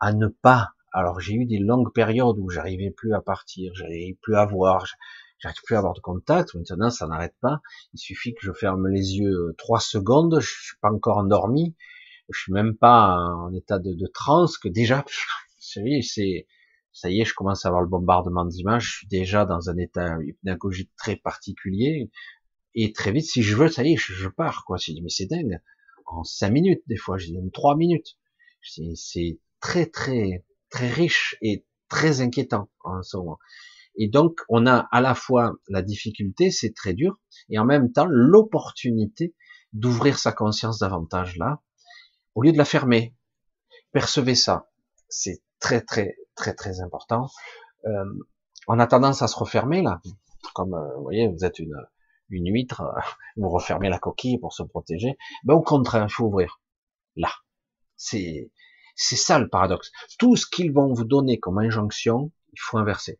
[0.00, 0.70] à ne pas.
[0.92, 4.84] Alors j'ai eu des longues périodes où j'arrivais plus à partir, j'arrivais plus à voir,
[5.38, 6.54] j'arrive plus à avoir de contact.
[6.54, 7.60] Maintenant ça n'arrête pas.
[7.94, 11.76] Il suffit que je ferme les yeux euh, trois secondes, je suis pas encore endormi,
[12.28, 15.04] je suis même pas en état de, de transe que déjà,
[15.58, 16.46] c'est
[16.92, 19.76] ça y est, je commence à avoir le bombardement d'images, je suis déjà dans un
[19.76, 22.10] état hypnagogique très particulier,
[22.74, 24.76] et très vite, si je veux, ça y est, je, pars, quoi.
[24.76, 25.60] Je dis, mais c'est dingue.
[26.06, 28.16] En cinq minutes, des fois, je dis, en trois minutes.
[28.94, 33.38] C'est très, très, très riche et très inquiétant, en ce moment.
[33.96, 37.18] Et donc, on a à la fois la difficulté, c'est très dur,
[37.48, 39.34] et en même temps, l'opportunité
[39.72, 41.60] d'ouvrir sa conscience davantage là,
[42.34, 43.14] au lieu de la fermer.
[43.92, 44.70] Percevez ça.
[45.08, 47.28] C'est très, très, très très important.
[47.86, 48.04] Euh,
[48.68, 50.00] on a tendance à se refermer là,
[50.54, 51.76] comme euh, vous voyez, vous êtes une,
[52.28, 53.00] une huître, euh,
[53.36, 55.16] vous refermez la coquille pour se protéger.
[55.44, 56.60] Ben, au contraire, il faut ouvrir.
[57.16, 57.30] Là,
[57.96, 58.50] c'est
[58.96, 59.90] c'est ça le paradoxe.
[60.18, 63.18] Tout ce qu'ils vont vous donner comme injonction, il faut inverser.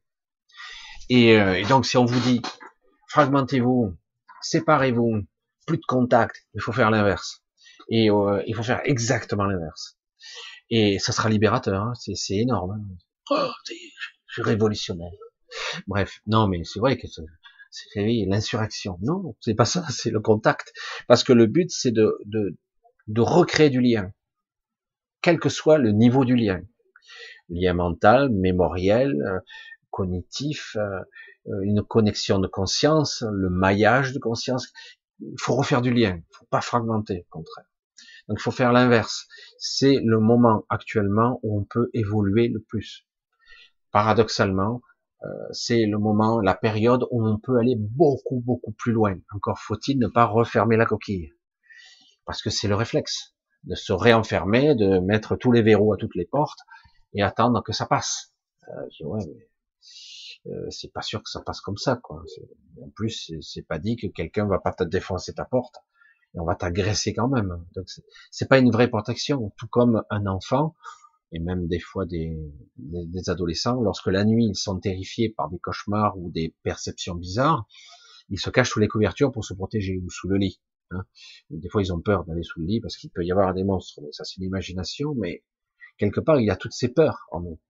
[1.09, 2.43] Et, et donc, si on vous dit
[3.09, 3.97] fragmentez-vous,
[4.43, 5.23] séparez-vous,
[5.67, 7.43] plus de contact, il faut faire l'inverse.
[7.89, 10.00] Et il faut faire exactement l'inverse.
[10.71, 11.83] Et ça sera libérateur.
[11.83, 11.93] Hein.
[11.95, 12.73] C'est énorme.
[12.73, 12.97] Hein
[13.31, 13.75] oh, je
[14.35, 15.11] suis révolutionnaire.
[15.87, 18.99] Bref, non, mais c'est vrai que c'est l'insurrection.
[19.03, 20.73] Non, c'est pas ça, c'est le contact.
[21.09, 22.57] Parce que le but, c'est de, de,
[23.09, 24.13] de recréer du lien,
[25.23, 26.61] quel que soit le niveau du lien.
[27.49, 29.41] Lien mental, mémoriel, euh,
[29.91, 31.01] cognitif, euh,
[31.49, 34.73] euh, une connexion de conscience, le maillage de conscience.
[35.21, 37.70] Il faut refaire du lien, il faut pas fragmenter, au contraire.
[38.31, 39.27] Donc il faut faire l'inverse.
[39.59, 43.05] C'est le moment actuellement où on peut évoluer le plus
[43.91, 44.83] paradoxalement,
[45.25, 49.19] euh, c'est le moment, la période où on peut aller beaucoup, beaucoup plus loin.
[49.35, 51.33] Encore faut-il ne pas refermer la coquille.
[52.25, 56.15] Parce que c'est le réflexe de se réenfermer, de mettre tous les verrous à toutes
[56.15, 56.61] les portes
[57.15, 58.33] et attendre que ça passe.
[58.69, 59.25] Euh, ouais,
[60.47, 62.23] euh, c'est pas sûr que ça passe comme ça, quoi.
[62.81, 65.83] En plus, c'est pas dit que quelqu'un va pas te défoncer ta porte
[66.35, 67.65] et on va t'agresser quand même.
[67.75, 67.87] Donc
[68.31, 69.53] c'est pas une vraie protection.
[69.57, 70.75] Tout comme un enfant,
[71.33, 72.37] et même des fois des,
[72.77, 77.67] des, adolescents, lorsque la nuit ils sont terrifiés par des cauchemars ou des perceptions bizarres,
[78.31, 80.61] ils se cachent sous les couvertures pour se protéger ou sous le lit.
[80.91, 81.05] Hein.
[81.51, 83.65] Des fois ils ont peur d'aller sous le lit parce qu'il peut y avoir des
[83.65, 85.45] monstres, mais ça c'est l'imagination, mais
[85.99, 87.61] quelque part il y a toutes ces peurs en nous.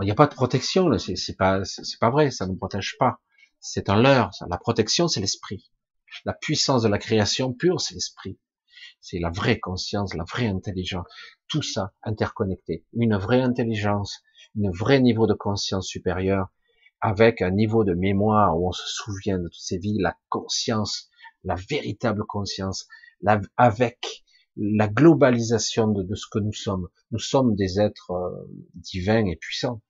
[0.00, 3.20] Il n'y a pas de protection, c'est pas c'est pas vrai, ça ne protège pas.
[3.60, 4.30] C'est un leurre.
[4.48, 5.70] La protection c'est l'esprit.
[6.24, 8.38] La puissance de la création pure, c'est l'esprit.
[9.00, 11.06] C'est la vraie conscience, la vraie intelligence.
[11.48, 12.84] Tout ça interconnecté.
[12.94, 14.22] Une vraie intelligence,
[14.56, 16.48] un vrai niveau de conscience supérieure,
[17.00, 21.10] avec un niveau de mémoire où on se souvient de toutes ces vies, la conscience,
[21.42, 22.88] la véritable conscience,
[23.56, 24.24] avec
[24.56, 26.88] la globalisation de, ce que nous sommes.
[27.10, 29.82] Nous sommes des êtres euh, divins et puissants,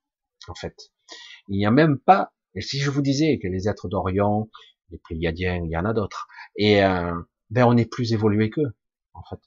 [0.49, 0.91] en fait.
[1.49, 4.49] Il n'y a même pas, et si je vous disais que les êtres d'Orion,
[4.91, 7.15] les Pléiadiens, il y en a d'autres, et euh,
[7.51, 8.75] ben on est plus évolué qu'eux,
[9.13, 9.41] en fait.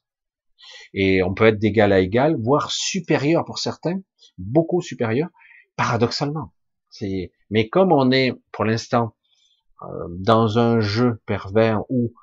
[0.94, 4.02] Et on peut être d'égal à égal, voire supérieur pour certains,
[4.38, 5.30] beaucoup supérieur,
[5.76, 6.54] paradoxalement.
[6.90, 9.16] C'est, mais comme on est pour l'instant
[9.84, 12.14] euh, dans un jeu pervers où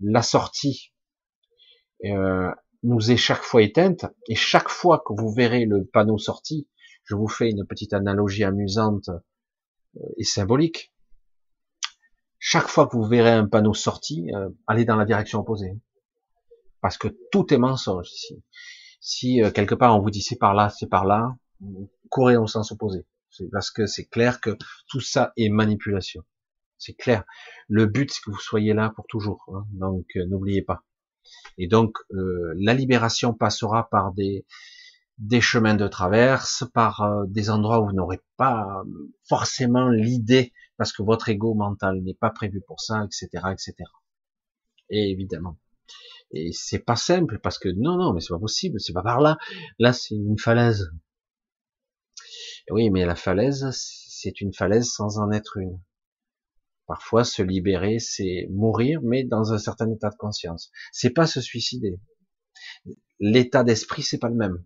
[0.00, 0.92] la sortie
[2.04, 2.50] euh,
[2.82, 6.68] nous est chaque fois éteinte, et chaque fois que vous verrez le panneau sorti,
[7.04, 9.10] je vous fais une petite analogie amusante
[10.16, 10.93] et symbolique.
[12.46, 15.80] Chaque fois que vous verrez un panneau sorti, euh, allez dans la direction opposée.
[16.82, 18.42] Parce que tout est mensonge ici.
[19.00, 21.34] Si quelque part on vous dit c'est par là, c'est par là,
[22.10, 23.06] courez au sens opposé.
[23.30, 26.22] C'est parce que c'est clair que tout ça est manipulation.
[26.76, 27.24] C'est clair.
[27.68, 29.42] Le but, c'est que vous soyez là pour toujours.
[29.48, 29.64] Hein.
[29.72, 30.84] Donc, n'oubliez pas.
[31.56, 34.44] Et donc, euh, la libération passera par des,
[35.18, 40.52] des chemins de traverse, par euh, des endroits où vous n'aurez pas euh, forcément l'idée,
[40.76, 43.74] parce que votre ego mental n'est pas prévu pour ça, etc., etc.
[44.90, 45.58] Et évidemment.
[46.30, 49.20] Et c'est pas simple, parce que non, non, mais c'est pas possible, c'est pas par
[49.20, 49.38] là.
[49.78, 50.90] Là, c'est une falaise.
[52.70, 55.80] Oui, mais la falaise, c'est une falaise sans en être une.
[56.86, 60.70] Parfois, se libérer, c'est mourir, mais dans un certain état de conscience.
[60.92, 61.98] C'est pas se suicider.
[63.20, 64.64] L'état d'esprit, c'est pas le même.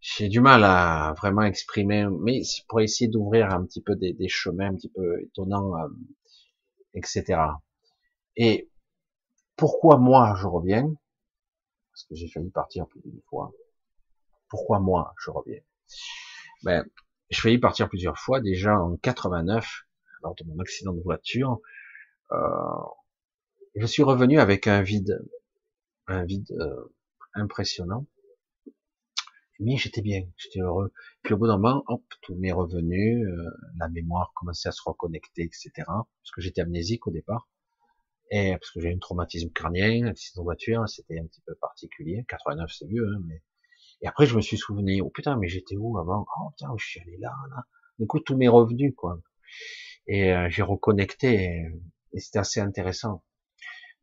[0.00, 4.70] J'ai du mal à vraiment exprimer, mais pour essayer d'ouvrir un petit peu des, chemins
[4.70, 5.88] un petit peu étonnants, euh,
[6.94, 7.40] etc.
[8.36, 8.70] Et
[9.56, 10.94] pourquoi moi je reviens?
[11.92, 13.52] Parce que j'ai failli partir plus d'une fois.
[14.48, 15.60] Pourquoi moi je reviens?
[16.62, 16.86] Ben,
[17.30, 19.84] je failli partir plusieurs fois, déjà en 89,
[20.22, 21.60] lors de mon accident de voiture,
[22.32, 22.36] euh,
[23.74, 25.24] je suis revenu avec un vide,
[26.06, 26.94] un vide euh,
[27.34, 28.06] impressionnant.
[29.60, 30.92] Mais j'étais bien, j'étais heureux.
[31.22, 34.82] Puis au bout d'un moment, hop, tout m'est revenu, euh, la mémoire commençait à se
[34.84, 35.70] reconnecter, etc.
[35.86, 37.48] Parce que j'étais amnésique au départ.
[38.30, 41.54] Et parce que j'ai eu un traumatisme crânien, accident de voiture, c'était un petit peu
[41.56, 42.24] particulier.
[42.28, 43.42] 89, c'est vieux, hein, mais
[44.00, 46.26] et après, je me suis souvenu, oh putain, mais j'étais où avant?
[46.40, 47.64] Oh putain, je suis allé là, là.
[47.98, 49.20] Du coup, tout m'est revenu, quoi.
[50.06, 51.64] Et euh, j'ai reconnecté,
[52.12, 53.24] et, c'était assez intéressant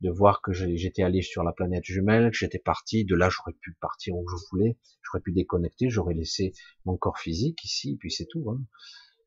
[0.05, 3.05] de voir que j'étais allé sur la planète jumelle, que j'étais parti.
[3.05, 6.53] De là, j'aurais pu partir où je voulais, j'aurais pu déconnecter, j'aurais laissé
[6.85, 8.49] mon corps physique ici, et puis c'est tout.
[8.49, 8.61] Hein.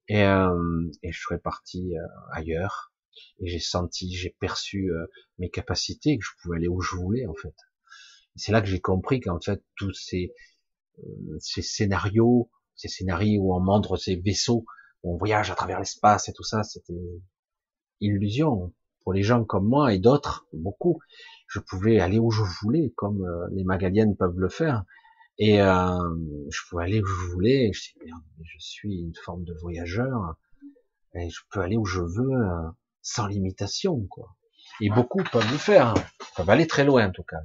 [0.08, 2.92] Et, euh, et je serais parti euh, ailleurs.
[3.40, 4.90] Et j'ai senti, j'ai perçu
[5.38, 7.54] mes capacités, que je pouvais aller où je voulais, en fait.
[8.36, 10.32] C'est là que j'ai compris qu'en fait, tous ces,
[11.00, 14.64] euh, ces scénarios, ces scénarios où on montre ces vaisseaux,
[15.02, 16.94] où on voyage à travers l'espace et tout ça, c'était
[18.00, 18.72] illusion.
[19.08, 20.98] Pour les gens comme moi et d'autres, beaucoup,
[21.46, 24.84] je pouvais aller où je voulais, comme euh, les Magaliennes peuvent le faire.
[25.38, 25.98] Et euh,
[26.50, 27.72] je pouvais aller où je voulais.
[27.72, 30.36] Je, je suis une forme de voyageur.
[31.14, 32.34] Et je peux aller où je veux
[33.00, 33.98] sans limitation.
[34.10, 34.36] quoi.
[34.82, 35.94] Et beaucoup peuvent le faire.
[36.36, 37.38] peuvent aller très loin en tout cas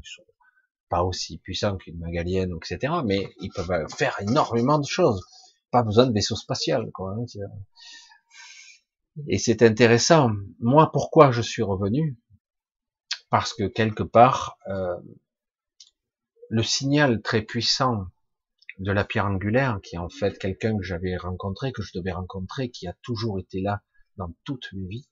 [0.89, 2.93] pas aussi puissant qu'une Magalienne, etc.
[3.05, 5.25] Mais ils peuvent faire énormément de choses.
[5.71, 7.15] Pas besoin de vaisseau spatial, quoi.
[9.27, 10.31] Et c'est intéressant.
[10.59, 12.17] Moi, pourquoi je suis revenu?
[13.29, 14.97] Parce que quelque part, euh,
[16.49, 18.05] le signal très puissant
[18.79, 22.11] de la pierre angulaire, qui est en fait quelqu'un que j'avais rencontré, que je devais
[22.11, 23.81] rencontrer, qui a toujours été là
[24.17, 25.07] dans toute mes vies,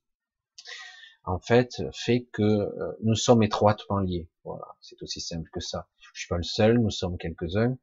[1.24, 4.30] en fait, fait que euh, nous sommes étroitement liés.
[4.44, 5.88] Voilà, c'est aussi simple que ça.
[6.00, 7.78] Je suis pas le seul, nous sommes quelques-uns,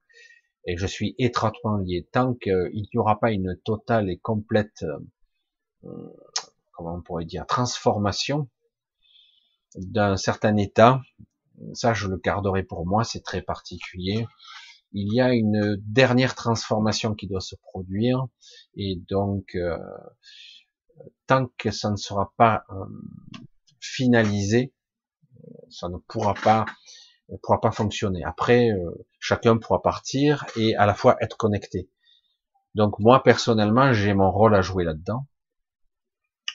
[0.67, 2.09] et je suis étroitement lié.
[2.13, 4.99] Tant qu'il n'y aura pas une totale et complète, euh,
[6.73, 8.49] comment on pourrait dire, transformation
[9.77, 11.03] d'un certain état,
[11.75, 14.27] ça je le garderai pour moi, c'est très particulier.
[14.93, 18.27] Il y a une dernière transformation qui doit se produire,
[18.75, 19.77] et donc euh,
[21.27, 22.85] tant que ça ne sera pas euh,
[23.81, 24.73] finalisé,
[25.69, 26.65] ça ne pourra pas
[27.43, 28.25] pourra pas fonctionner.
[28.25, 31.91] Après, euh, chacun pourra partir et à la fois être connecté.
[32.75, 35.27] Donc moi personnellement, j'ai mon rôle à jouer là-dedans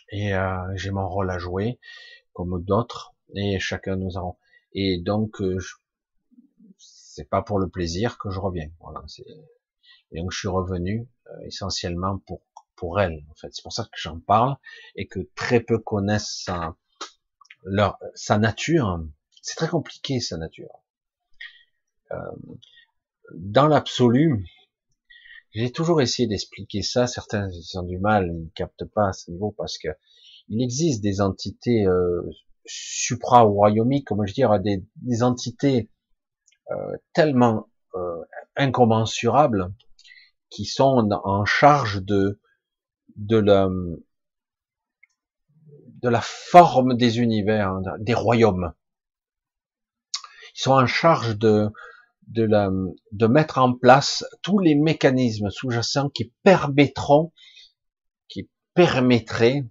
[0.10, 1.80] et euh, j'ai mon rôle à jouer
[2.34, 4.38] comme d'autres et chacun nous avons.
[4.74, 5.42] Et donc
[6.78, 8.70] c'est pas pour le plaisir que je reviens.
[8.80, 9.04] Voilà.
[10.12, 11.08] Et donc je suis revenu
[11.46, 12.42] essentiellement pour
[12.76, 13.24] pour elle.
[13.32, 14.58] En fait, c'est pour ça que j'en parle
[14.96, 16.76] et que très peu connaissent sa,
[17.64, 19.02] leur, sa nature.
[19.42, 20.82] C'est très compliqué sa nature.
[22.12, 22.18] Euh,
[23.34, 24.46] dans l'absolu,
[25.54, 27.08] j'ai toujours essayé d'expliquer ça.
[27.08, 29.90] Certains ont du mal, ils captent pas à ce niveau parce que
[30.50, 32.22] il existe des entités euh,
[32.66, 35.90] supra-royaumiques, comme je dire, des, des entités
[36.72, 38.24] euh, tellement euh,
[38.56, 39.74] incommensurables
[40.50, 42.40] qui sont en charge de
[43.16, 43.70] de la
[46.04, 48.74] de la forme des univers, hein, des royaumes.
[50.56, 51.70] Ils sont en charge de
[52.28, 52.70] de, la,
[53.12, 57.32] de mettre en place tous les mécanismes sous-jacents qui permettront,
[58.28, 59.64] qui permettraient,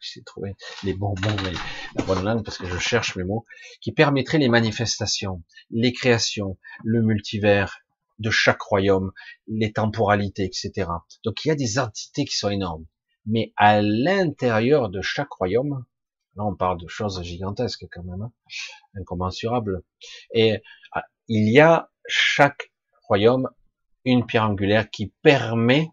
[0.00, 1.50] j'ai trouvé les bons mots,
[1.96, 3.44] la bonne langue parce que je cherche mes mots,
[3.80, 7.78] qui permettraient les manifestations, les créations, le multivers
[8.18, 9.12] de chaque royaume,
[9.46, 10.88] les temporalités, etc.
[11.24, 12.86] Donc il y a des entités qui sont énormes.
[13.26, 15.84] Mais à l'intérieur de chaque royaume,
[16.36, 18.32] là on parle de choses gigantesques quand même, hein,
[18.98, 19.82] incommensurables,
[20.32, 20.62] et
[21.28, 22.72] il y a chaque
[23.02, 23.48] royaume
[24.04, 25.88] une pierre angulaire qui permet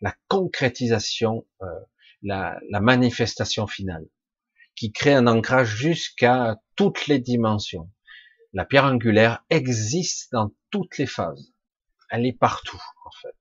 [0.00, 1.66] la concrétisation, euh,
[2.22, 4.08] la, manifestation finale,
[4.74, 7.90] qui crée un ancrage jusqu'à toutes les dimensions.
[8.54, 11.52] La pierre angulaire existe dans toutes les phases.
[12.10, 13.36] Elle est partout, en fait.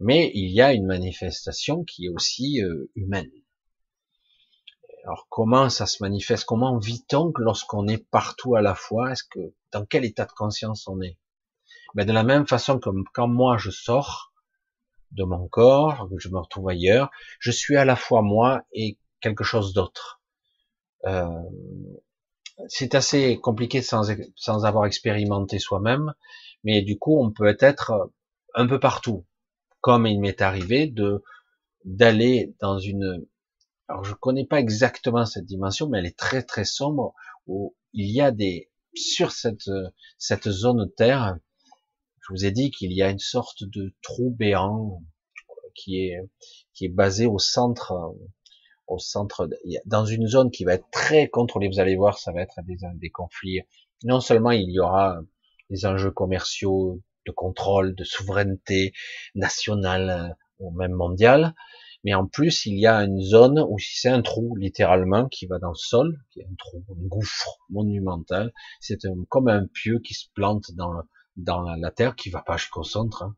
[0.00, 3.30] Mais il y a une manifestation qui est aussi euh, humaine.
[5.08, 6.44] Alors comment ça se manifeste?
[6.44, 9.12] Comment vit-on lorsqu'on est partout à la fois?
[9.12, 11.16] Est-ce que dans quel état de conscience on est?
[11.94, 14.34] Ben De la même façon comme quand moi je sors
[15.12, 18.98] de mon corps, que je me retrouve ailleurs, je suis à la fois moi et
[19.22, 20.20] quelque chose d'autre.
[21.06, 21.42] Euh,
[22.68, 26.12] c'est assez compliqué sans, sans avoir expérimenté soi-même,
[26.64, 28.10] mais du coup on peut être
[28.52, 29.24] un peu partout,
[29.80, 31.22] comme il m'est arrivé de
[31.86, 33.26] d'aller dans une
[33.88, 37.14] alors je connais pas exactement cette dimension, mais elle est très très sombre
[37.46, 39.70] où il y a des sur cette
[40.18, 41.38] cette zone Terre.
[42.20, 45.02] Je vous ai dit qu'il y a une sorte de trou béant
[45.74, 46.18] qui est
[46.74, 48.14] qui est basé au centre
[48.86, 49.48] au centre
[49.86, 51.68] dans une zone qui va être très contrôlée.
[51.68, 53.60] Vous allez voir, ça va être des des conflits.
[54.04, 55.20] Non seulement il y aura
[55.70, 58.92] des enjeux commerciaux, de contrôle, de souveraineté
[59.34, 61.54] nationale ou même mondiale,
[62.04, 65.58] mais en plus il y a une zone où c'est un trou littéralement qui va
[65.58, 68.52] dans le sol, qui est un trou, un gouffre monumental.
[68.80, 70.92] C'est comme un pieu qui se plante dans
[71.38, 73.36] dans la, terre, qui va pas jusqu'au centre, hein.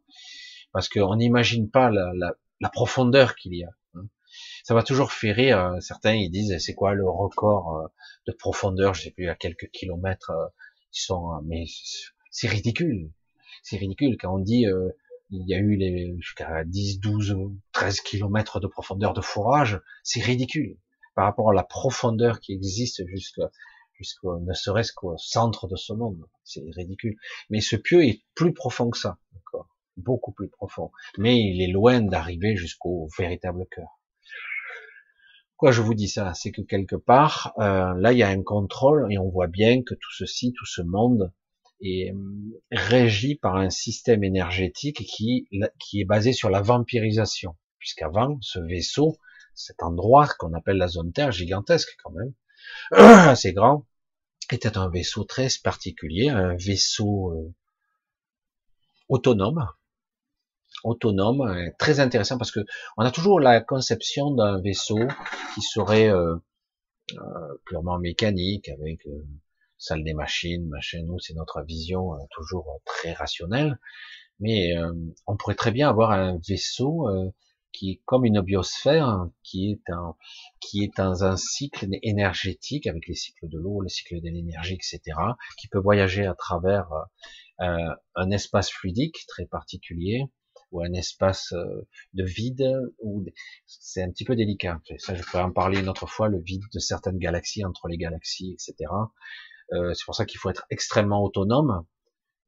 [0.73, 3.71] parce qu'on n'imagine pas la, profondeur qu'il y a.
[3.95, 4.07] Hein.
[4.65, 5.59] Ça va toujours faire rire.
[5.59, 7.89] Euh, certains ils disent c'est quoi le record euh,
[8.27, 8.95] de profondeur?
[8.95, 10.31] Je sais plus à quelques kilomètres.
[10.31, 10.47] Euh,
[10.93, 11.67] ils sont, mais
[12.31, 13.13] c'est ridicule.
[13.63, 14.67] C'est ridicule quand on dit
[15.31, 17.37] il y a eu les jusqu'à 10, 12,
[17.73, 20.77] 13 kilomètres de profondeur de fourrage, c'est ridicule
[21.15, 23.51] par rapport à la profondeur qui existe jusqu'à
[24.01, 27.17] jusqu'au ne serait-ce qu'au centre de ce monde, c'est ridicule.
[27.51, 29.69] Mais ce pieu est plus profond que ça, encore,
[29.99, 30.91] beaucoup plus profond.
[31.19, 34.01] Mais il est loin d'arriver jusqu'au véritable cœur.
[35.57, 38.43] Quoi, je vous dis ça, c'est que quelque part, euh, là, il y a un
[38.43, 41.31] contrôle et on voit bien que tout ceci, tout ce monde,
[41.81, 47.57] est euh, régi par un système énergétique qui, qui est basé sur la vampirisation.
[47.79, 49.17] Puisqu'avant, ce vaisseau,
[49.55, 52.33] cet endroit qu'on appelle la zone Terre, gigantesque quand même,
[52.93, 53.87] assez grand,
[54.55, 57.55] était un vaisseau très particulier, un vaisseau euh,
[59.09, 59.69] autonome,
[60.85, 62.61] autonome, euh, très intéressant parce que
[62.97, 64.99] on a toujours la conception d'un vaisseau
[65.55, 66.37] qui serait euh,
[67.67, 69.07] purement mécanique avec
[69.81, 73.81] salle des machines, machin, nous c'est notre vision euh, toujours euh, très rationnelle,
[74.39, 74.93] mais euh,
[75.27, 77.09] on pourrait très bien avoir un vaisseau
[77.73, 80.17] qui est comme une biosphère, qui est un,
[80.61, 84.75] qui est dans un cycle énergétique avec les cycles de l'eau, les cycles de l'énergie,
[84.75, 85.01] etc.,
[85.59, 86.89] qui peut voyager à travers
[87.59, 90.25] un espace fluidique très particulier
[90.73, 91.55] ou un espace
[92.15, 93.25] de vide ou
[93.67, 94.81] c'est un petit peu délicat.
[94.99, 97.99] Ça, je pourrais en parler une autre fois, le vide de certaines galaxies entre les
[97.99, 98.91] galaxies, etc.
[99.73, 101.85] Euh, c'est pour ça qu'il faut être extrêmement autonome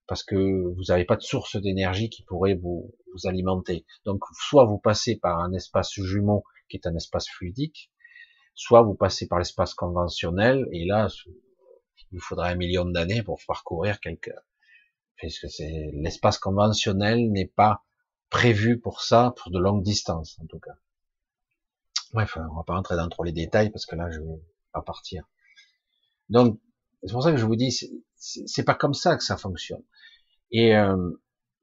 [0.07, 0.37] parce que
[0.75, 2.93] vous n'avez pas de source d'énergie qui pourrait vous,
[3.25, 3.85] alimenter.
[4.05, 7.91] Donc, soit vous passez par un espace jumeau qui est un espace fluidique,
[8.55, 13.39] soit vous passez par l'espace conventionnel, et là, il vous faudra un million d'années pour
[13.47, 14.35] parcourir quelques,
[15.17, 17.85] puisque c'est l'espace conventionnel n'est pas
[18.31, 20.75] prévu pour ça, pour de longues distances, en tout cas.
[22.13, 24.43] Bref, on va pas rentrer dans trop les détails, parce que là, je vais
[24.73, 25.25] pas partir.
[26.29, 26.59] Donc,
[27.03, 27.77] c'est pour ça que je vous dis,
[28.17, 29.83] c'est pas comme ça que ça fonctionne.
[30.51, 31.11] Et euh,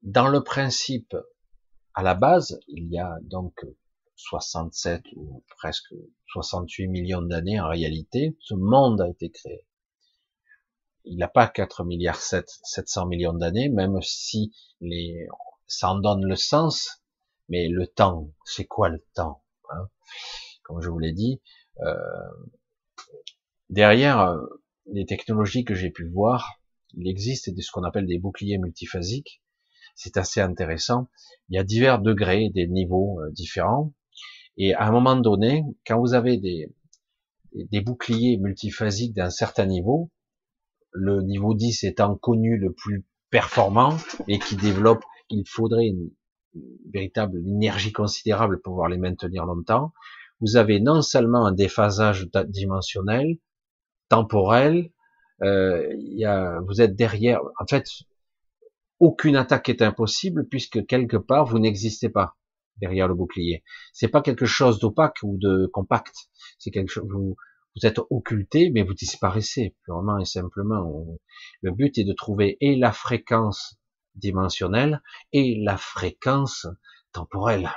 [0.02, 1.16] dans le principe,
[1.94, 3.64] à la base, il y a donc
[4.16, 5.94] 67 ou presque
[6.28, 9.66] 68 millions d'années en réalité, ce monde a été créé.
[11.04, 15.26] Il n'a pas 4 milliards 7, 700 millions d'années, même si les,
[15.66, 17.02] ça en donne le sens,
[17.48, 19.88] mais le temps, c'est quoi le temps hein?
[20.62, 21.40] Comme je vous l'ai dit,
[21.80, 21.94] euh,
[23.70, 24.46] derrière euh,
[24.92, 26.60] les technologies que j'ai pu voir,
[26.94, 29.42] il existe ce qu'on appelle des boucliers multiphasiques.
[29.94, 31.08] C'est assez intéressant.
[31.48, 33.92] Il y a divers degrés, des niveaux euh, différents.
[34.56, 36.72] Et à un moment donné, quand vous avez des,
[37.52, 40.10] des boucliers multiphasiques d'un certain niveau,
[40.92, 46.10] le niveau 10 étant connu le plus performant et qui développe, il faudrait une,
[46.92, 49.92] véritable énergie considérable pour pouvoir les maintenir longtemps.
[50.40, 53.38] Vous avez non seulement un déphasage dimensionnel,
[54.10, 54.90] temporel,
[55.42, 57.40] euh, y a, vous êtes derrière.
[57.58, 57.86] En fait,
[58.98, 62.36] aucune attaque est impossible puisque quelque part vous n'existez pas
[62.76, 63.64] derrière le bouclier.
[63.94, 66.14] C'est pas quelque chose d'opaque ou de compact.
[66.58, 67.36] C'est quelque chose vous
[67.76, 71.06] vous êtes occulté, mais vous disparaissez purement et simplement.
[71.62, 73.78] Le but est de trouver et la fréquence
[74.16, 75.02] dimensionnelle
[75.32, 76.66] et la fréquence
[77.12, 77.70] temporelle.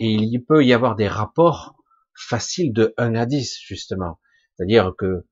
[0.00, 1.76] Et il peut y avoir des rapports
[2.14, 4.18] faciles de 1 à 10, justement.
[4.60, 5.24] C'est-à-dire que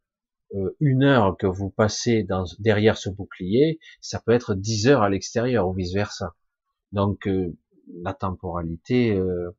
[0.55, 2.27] euh, une heure que vous passez
[2.61, 6.35] derrière ce bouclier, ça peut être 10 heures à l'extérieur ou vice versa.
[6.93, 7.55] Donc euh,
[8.03, 9.51] la temporalité, euh,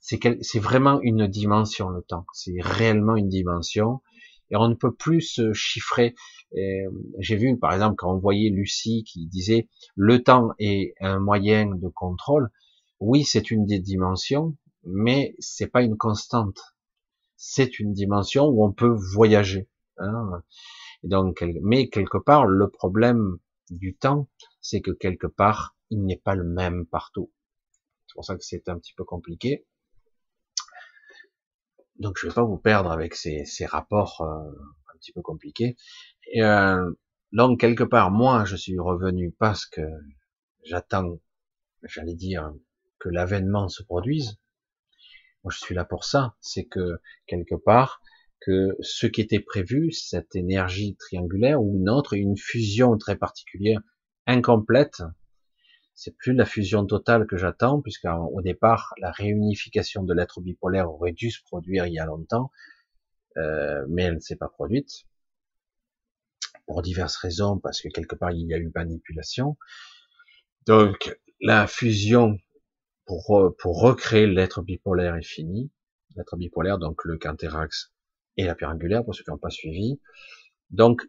[0.00, 2.24] c'est vraiment une dimension le temps.
[2.32, 4.00] C'est réellement une dimension
[4.50, 6.14] et on ne peut plus se chiffrer.
[7.18, 11.66] J'ai vu par exemple quand on voyait Lucie qui disait le temps est un moyen
[11.66, 12.50] de contrôle.
[12.98, 16.75] Oui, c'est une des dimensions, mais c'est pas une constante.
[17.36, 19.68] C'est une dimension où on peut voyager.
[19.98, 20.42] Hein.
[21.02, 23.38] Donc, mais quelque part, le problème
[23.70, 24.28] du temps,
[24.60, 27.30] c'est que quelque part, il n'est pas le même partout.
[28.06, 29.66] C'est pour ça que c'est un petit peu compliqué.
[31.98, 34.50] Donc, je vais pas vous perdre avec ces, ces rapports euh,
[34.92, 35.76] un petit peu compliqués.
[36.36, 36.92] Euh,
[37.32, 39.82] donc, quelque part, moi, je suis revenu parce que
[40.64, 41.18] j'attends,
[41.82, 42.52] j'allais dire,
[42.98, 44.38] que l'avènement se produise.
[45.50, 46.34] Je suis là pour ça.
[46.40, 48.00] C'est que, quelque part,
[48.40, 53.80] que ce qui était prévu, cette énergie triangulaire ou une autre, une fusion très particulière,
[54.26, 55.02] incomplète,
[55.94, 61.12] c'est plus la fusion totale que j'attends, puisqu'au départ, la réunification de l'être bipolaire aurait
[61.12, 62.50] dû se produire il y a longtemps,
[63.38, 65.06] euh, mais elle ne s'est pas produite
[66.66, 69.56] pour diverses raisons, parce que quelque part il y a eu manipulation.
[70.66, 72.38] Donc la fusion
[73.06, 75.70] pour, pour recréer l'être bipolaire est finie.
[76.16, 77.92] L'être bipolaire, donc le quinterax
[78.36, 80.00] et la pierre angulaire, pour ceux qui n'ont pas suivi.
[80.70, 81.02] Donc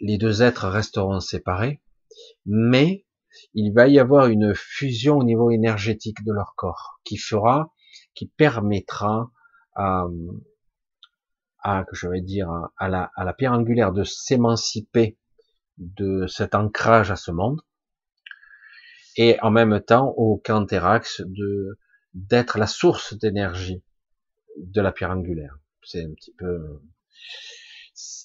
[0.00, 1.82] les deux êtres resteront séparés,
[2.46, 3.06] mais
[3.54, 7.72] il va y avoir une fusion au niveau énergétique de leur corps qui fera,
[8.14, 9.30] qui permettra
[9.74, 10.06] à,
[11.62, 15.18] à que je vais dire, à la, à la pierre angulaire de s'émanciper
[15.78, 17.60] de cet ancrage à ce monde,
[19.16, 21.78] et en même temps au Canterax de
[22.14, 23.82] d'être la source d'énergie
[24.56, 25.58] de la pierre angulaire.
[25.82, 26.80] C'est un petit peu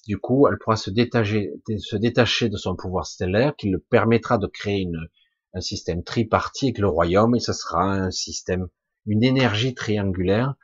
[0.06, 4.38] du coup, elle pourra se détacher, se détacher de son pouvoir stellaire, qui le permettra
[4.38, 5.08] de créer une,
[5.52, 8.68] un système tripartite avec le royaume, et ce sera un système,
[9.06, 10.54] une énergie triangulaire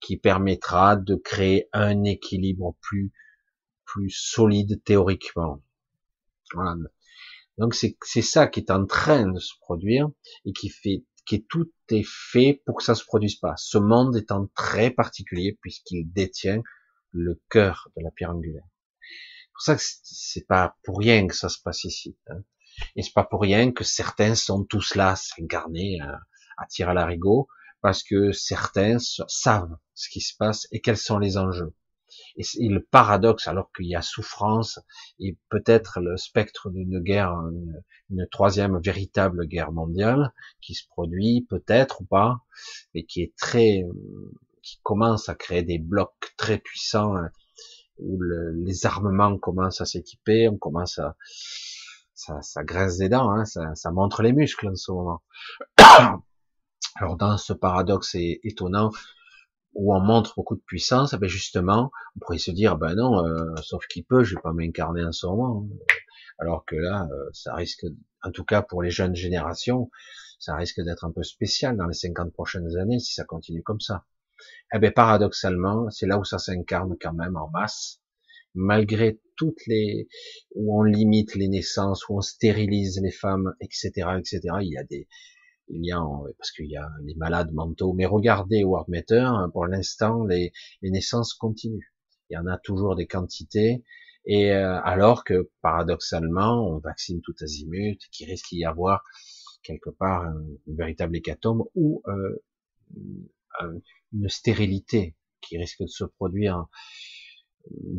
[0.00, 3.10] qui permettra de créer un équilibre plus,
[3.84, 5.62] plus solide théoriquement.
[6.54, 6.76] Voilà.
[7.58, 10.08] Donc c'est ça qui est en train de se produire
[10.44, 13.52] et qui fait qui tout est fait pour que ça se produise pas.
[13.58, 16.62] Ce monde étant très particulier puisqu'il détient
[17.12, 18.64] le cœur de la pierre angulaire.
[19.02, 22.16] C'est pour ça que c'est pas pour rien que ça se passe ici.
[22.28, 22.42] Hein.
[22.96, 26.20] Et c'est pas pour rien que certains sont tous là, s'incarner, à,
[26.56, 27.48] à tirer à l'arigot,
[27.82, 31.74] parce que certains savent ce qui se passe et quels sont les enjeux.
[32.36, 34.80] Et, le paradoxe, alors qu'il y a souffrance
[35.18, 37.32] et peut-être le spectre d'une guerre,
[38.10, 42.40] une, troisième véritable guerre mondiale qui se produit, peut-être ou pas,
[42.94, 43.84] et qui est très,
[44.62, 47.30] qui commence à créer des blocs très puissants hein,
[47.98, 51.16] où le, les armements commencent à s'équiper, on commence à,
[52.14, 55.22] ça, ça graisse des dents, hein, ça, ça montre les muscles en ce moment.
[56.94, 58.90] Alors dans ce paradoxe étonnant
[59.78, 63.54] où on montre beaucoup de puissance, ben justement, on pourrait se dire, ben non, euh,
[63.62, 65.68] sauf qu'il peut, je vais pas m'incarner en ce moment.
[66.40, 67.86] Alors que là, euh, ça risque,
[68.24, 69.88] en tout cas pour les jeunes générations,
[70.40, 73.80] ça risque d'être un peu spécial dans les 50 prochaines années si ça continue comme
[73.80, 74.04] ça.
[74.74, 78.00] Eh ben paradoxalement, c'est là où ça s'incarne quand même en masse,
[78.54, 80.08] malgré toutes les
[80.56, 84.40] où on limite les naissances, où on stérilise les femmes, etc., etc.
[84.60, 85.06] Il y a des
[85.70, 86.02] il y a,
[86.38, 90.52] parce qu'il y a les malades mentaux, mais regardez Worldmeter, hein, pour l'instant, les,
[90.82, 91.92] les, naissances continuent.
[92.30, 93.84] Il y en a toujours des quantités,
[94.24, 99.02] et euh, alors que paradoxalement, on vaccine tout azimut, qu'il risque d'y avoir
[99.62, 100.24] quelque part
[100.66, 102.38] une véritable hécatombe ou euh,
[104.12, 106.66] une stérilité qui risque de se produire,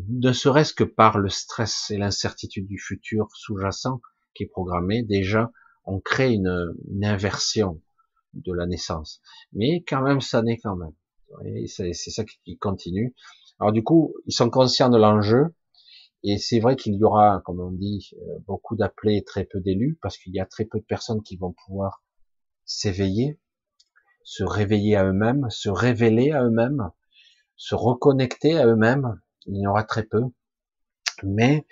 [0.08, 4.00] ne serait-ce que par le stress et l'incertitude du futur sous-jacent
[4.34, 5.02] qui est programmé.
[5.02, 5.52] Déjà,
[5.84, 7.80] on crée une, inversion
[8.34, 9.20] de la naissance,
[9.52, 10.92] mais quand même, ça naît quand même.
[11.66, 13.14] C'est ça qui continue.
[13.58, 15.54] Alors du coup, ils sont conscients de l'enjeu,
[16.22, 19.60] et c'est vrai qu'il y aura, comme on dit, euh, beaucoup d'appelés et très peu
[19.60, 22.02] d'élus, parce qu'il y a très peu de personnes qui vont pouvoir
[22.64, 23.38] s'éveiller,
[24.22, 26.90] se réveiller à eux-mêmes, se révéler à eux-mêmes,
[27.56, 29.20] se reconnecter à eux-mêmes.
[29.46, 30.22] Il y en aura très peu.
[31.22, 31.66] Mais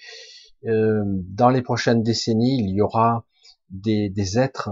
[0.66, 3.26] euh, dans les prochaines décennies, il y aura
[3.70, 4.70] des, des êtres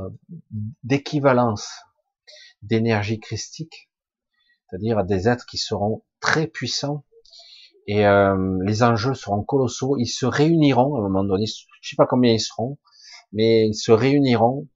[0.82, 1.68] d'équivalence
[2.62, 3.90] d'énergie christique,
[4.68, 7.04] c'est-à-dire des êtres qui seront très puissants
[7.86, 9.96] et euh, les enjeux seront colossaux.
[9.98, 12.78] Ils se réuniront à un moment donné, je sais pas combien ils seront,
[13.32, 14.68] mais ils se réuniront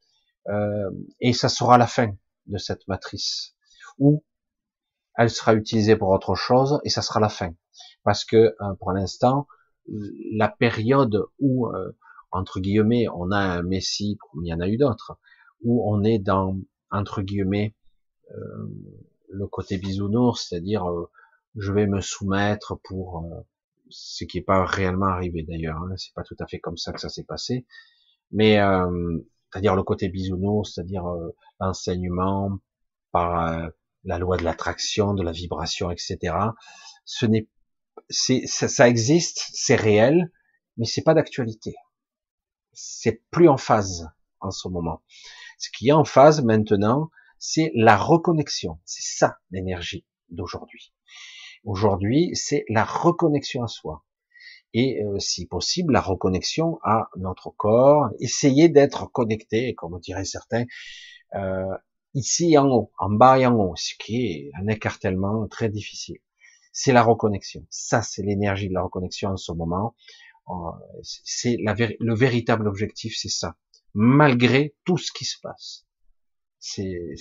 [0.49, 0.91] euh,
[1.21, 2.15] et ça sera la fin
[2.47, 3.57] de cette matrice.
[3.99, 4.25] Ou
[5.17, 7.53] elle sera utilisée pour autre chose et ça sera la fin.
[8.05, 9.47] Parce que euh, pour l'instant,
[10.33, 11.97] la période où euh,
[12.33, 15.19] entre guillemets on a un messie, il y en a eu d'autres,
[15.63, 16.59] où on est dans
[16.91, 17.75] entre guillemets
[19.29, 20.85] le côté bisounours, c'est-à-dire
[21.57, 23.41] je vais me soumettre pour euh,
[23.89, 25.79] ce qui n'est pas réellement arrivé d'ailleurs.
[25.79, 27.67] Hein, c'est pas tout à fait comme ça que ça s'est passé,
[28.31, 29.19] mais euh,
[29.51, 32.59] c'est-à-dire le côté bisounours, c'est-à-dire euh, l'enseignement
[33.13, 33.71] par
[34.05, 36.33] la loi de l'attraction, de la vibration, etc.
[37.05, 37.49] Ce n'est,
[38.09, 40.31] ça, ça existe, c'est réel,
[40.77, 41.75] mais c'est pas d'actualité.
[42.73, 44.09] C'est plus en phase
[44.41, 45.03] en ce moment.
[45.59, 48.79] Ce qui est en phase maintenant, c'est la reconnexion.
[48.85, 50.93] C'est ça l'énergie d'aujourd'hui.
[51.65, 54.05] Aujourd'hui, c'est la reconnexion à soi.
[54.73, 60.65] Et euh, si possible, la reconnexion à notre corps, essayer d'être connecté, comme diraient certains,
[61.35, 61.77] euh,
[62.15, 66.19] ici en haut, en bas et en haut, ce qui est un écartèlement très difficile.
[66.73, 67.67] C'est la reconnexion.
[67.69, 69.95] Ça, c'est l'énergie de la reconnexion en ce moment.
[70.51, 73.57] Euh, c'est le véritable objectif, c'est ça.
[73.95, 75.87] Malgré tout ce qui se passe.
[76.59, 77.15] C'est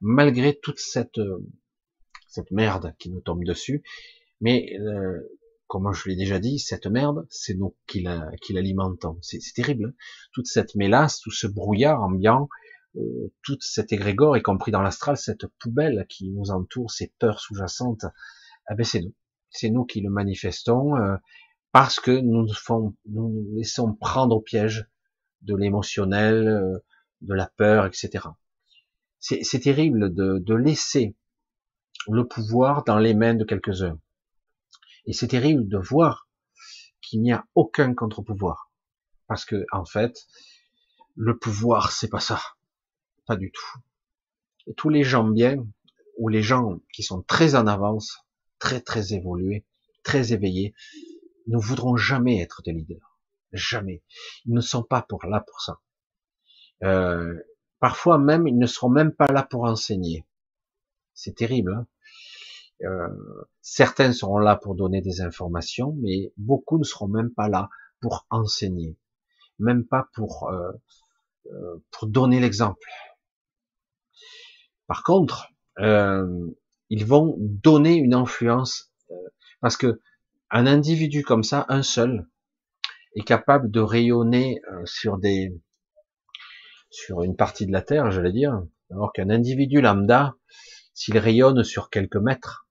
[0.00, 1.20] malgré toute cette
[2.28, 3.82] cette merde qui nous tombe dessus.
[4.40, 5.20] Mais euh,
[5.66, 9.18] comme je l'ai déjà dit, cette merde, c'est nous qui l'alimentons.
[9.22, 9.86] C'est terrible.
[9.86, 9.94] Hein.
[10.32, 12.48] toute cette mélasse, tout ce brouillard ambiant,
[12.96, 17.40] euh, toute cette égrégore, y compris dans l'astral, cette poubelle qui nous entoure, ces peurs
[17.40, 18.04] sous-jacentes,
[18.70, 19.14] eh ben c'est nous.
[19.50, 21.16] C'est nous qui le manifestons euh,
[21.76, 22.46] parce que nous
[23.04, 24.86] nous, laissons prendre au piège
[25.42, 26.78] de l'émotionnel, euh,
[27.20, 28.24] de la peur, etc.
[29.18, 31.14] C'est terrible de, de laisser
[32.08, 34.00] le pouvoir dans les mains de quelques-uns.
[35.04, 36.30] Et c'est terrible de voir
[37.02, 38.72] qu'il n'y a aucun contre-pouvoir.
[39.26, 40.16] Parce que, en fait,
[41.14, 42.40] le pouvoir, c'est pas ça.
[43.26, 43.78] Pas du tout.
[44.66, 45.56] Et tous les gens bien,
[46.16, 48.16] ou les gens qui sont très en avance,
[48.58, 49.66] très très évolués,
[50.04, 50.72] très éveillés,
[51.46, 53.18] ne voudront jamais être des leaders.
[53.52, 54.02] Jamais.
[54.44, 55.80] Ils ne sont pas pour là pour ça.
[56.82, 57.34] Euh,
[57.80, 60.26] parfois même, ils ne seront même pas là pour enseigner.
[61.14, 61.74] C'est terrible.
[61.74, 61.86] Hein
[62.84, 63.08] euh,
[63.62, 67.70] certains seront là pour donner des informations, mais beaucoup ne seront même pas là
[68.00, 68.98] pour enseigner,
[69.58, 70.72] même pas pour euh,
[71.46, 72.86] euh pour donner l'exemple.
[74.86, 75.48] Par contre,
[75.78, 76.50] euh,
[76.90, 79.14] ils vont donner une influence euh,
[79.60, 80.00] parce que
[80.50, 82.26] un individu comme ça, un seul,
[83.14, 85.52] est capable de rayonner sur des
[86.90, 90.34] sur une partie de la Terre, j'allais dire, alors qu'un individu lambda,
[90.94, 92.68] s'il rayonne sur quelques mètres,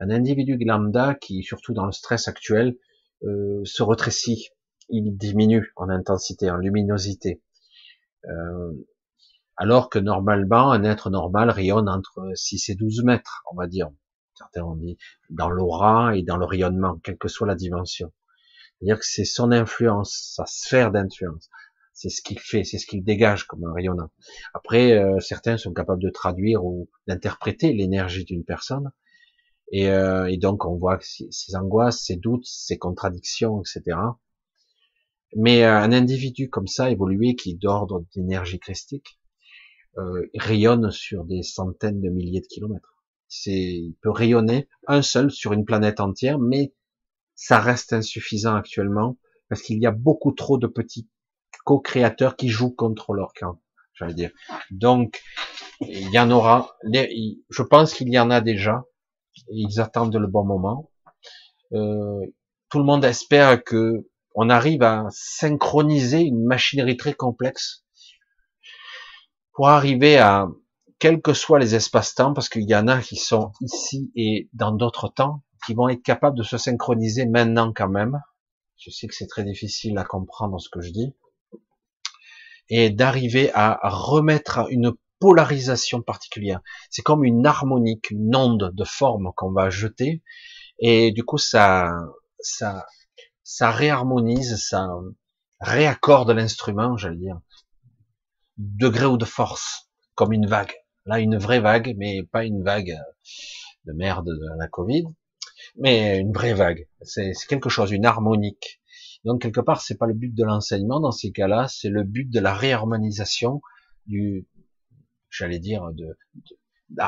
[0.00, 2.76] un individu lambda qui, surtout dans le stress actuel,
[3.24, 4.50] euh, se rétrécit,
[4.88, 7.42] il diminue en intensité, en luminosité.
[8.26, 8.72] Euh,
[9.56, 13.88] alors que normalement, un être normal rayonne entre 6 et 12 mètres, on va dire.
[14.38, 14.96] Certains ont dit
[15.30, 18.12] dans l'aura et dans le rayonnement, quelle que soit la dimension.
[18.78, 21.50] C'est-à-dire que c'est son influence, sa sphère d'influence.
[21.92, 24.10] C'est ce qu'il fait, c'est ce qu'il dégage comme un rayonnant.
[24.54, 28.92] Après, euh, certains sont capables de traduire ou d'interpréter l'énergie d'une personne,
[29.72, 33.98] et, euh, donc on voit ces angoisses, ces doutes, ces contradictions, etc.
[35.34, 39.18] Mais euh, un individu comme ça, évolué, qui d'ordre d'énergie christique,
[40.34, 42.97] rayonne sur des centaines de milliers de kilomètres.
[43.28, 46.72] C'est, il peut rayonner un seul sur une planète entière, mais
[47.34, 49.18] ça reste insuffisant actuellement
[49.48, 51.08] parce qu'il y a beaucoup trop de petits
[51.64, 53.60] co-créateurs qui jouent contre leur camp.
[53.94, 54.30] j'allais dire.
[54.70, 55.22] Donc,
[55.80, 58.84] il y en aura, je pense qu'il y en a déjà,
[59.50, 60.90] ils attendent le bon moment.
[61.72, 62.20] Euh,
[62.70, 67.84] tout le monde espère que on arrive à synchroniser une machinerie très complexe
[69.52, 70.48] pour arriver à,
[70.98, 74.72] quels que soient les espaces-temps, parce qu'il y en a qui sont ici et dans
[74.72, 78.20] d'autres temps, qui vont être capables de se synchroniser maintenant quand même.
[78.76, 81.14] Je sais que c'est très difficile à comprendre ce que je dis.
[82.68, 86.60] Et d'arriver à remettre une polarisation particulière.
[86.90, 90.22] C'est comme une harmonique, une onde de forme qu'on va jeter.
[90.78, 91.90] Et du coup, ça,
[92.40, 92.86] ça,
[93.42, 94.88] ça réharmonise, ça
[95.60, 97.40] réaccorde l'instrument, j'allais dire,
[98.58, 100.74] degré ou de force, comme une vague.
[101.08, 102.94] Là, une vraie vague, mais pas une vague
[103.86, 105.04] de merde de la Covid,
[105.76, 106.86] mais une vraie vague.
[107.00, 108.82] C'est quelque chose, une harmonique.
[109.24, 112.28] Donc quelque part, c'est pas le but de l'enseignement dans ces cas-là, c'est le but
[112.28, 113.62] de la réharmonisation
[114.04, 114.46] du,
[115.30, 116.18] j'allais dire, de,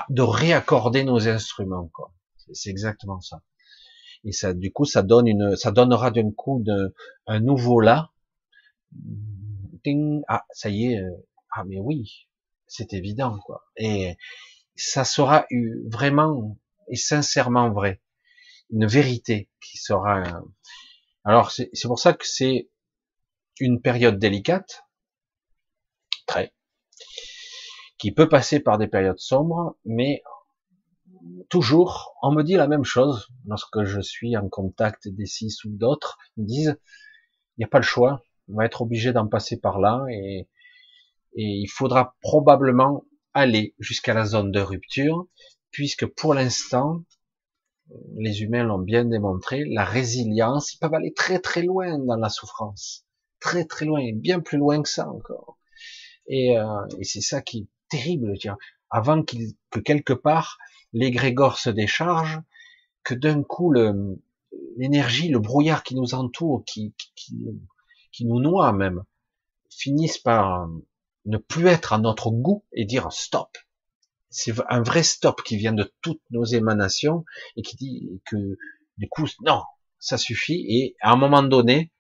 [0.09, 1.91] de, réaccorder nos instruments.
[1.93, 2.15] quoi.
[2.55, 3.43] C'est exactement ça.
[4.25, 6.95] Et ça, du coup, ça donne une, ça donnera d'un coup de,
[7.27, 8.13] un nouveau là.
[9.85, 11.01] Ding, ah, ça y est.
[11.01, 11.11] Euh,
[11.51, 12.29] ah, mais oui,
[12.71, 13.67] c'est évident, quoi.
[13.77, 14.17] Et
[14.77, 15.47] ça sera
[15.91, 16.57] vraiment
[16.89, 18.01] et sincèrement vrai,
[18.71, 20.43] une vérité qui sera.
[21.25, 22.71] Alors, c'est pour ça que c'est
[23.59, 24.85] une période délicate,
[26.27, 26.55] très,
[27.99, 30.23] qui peut passer par des périodes sombres, mais
[31.49, 35.71] toujours, on me dit la même chose lorsque je suis en contact des six ou
[35.77, 36.19] d'autres.
[36.37, 36.81] Ils me disent,
[37.57, 40.49] il n'y a pas le choix, on va être obligé d'en passer par là et,
[41.35, 43.05] et il faudra probablement
[43.35, 45.27] aller jusqu'à la zone de rupture,
[45.71, 47.05] puisque pour l'instant,
[48.17, 52.29] les humains l'ont bien démontré, la résilience, ils peuvent aller très très loin dans la
[52.29, 53.07] souffrance,
[53.41, 55.59] très très loin, bien plus loin que ça encore.
[56.27, 58.57] Et, euh, et c'est ça qui est terrible, dire,
[58.91, 60.59] avant qu'il, que quelque part
[60.93, 62.41] l'égrégore se décharge,
[63.03, 63.73] que d'un coup
[64.77, 67.37] l'énergie, le brouillard qui nous entoure, qui, qui,
[68.13, 69.05] qui nous noie même,
[69.71, 70.69] finisse par
[71.27, 73.57] ne plus être à notre goût et dire stop.
[74.31, 77.25] C'est un vrai stop qui vient de toutes nos émanations
[77.57, 78.59] et qui dit que
[78.97, 79.63] du coup non,
[79.99, 81.93] ça suffit et à un moment donné,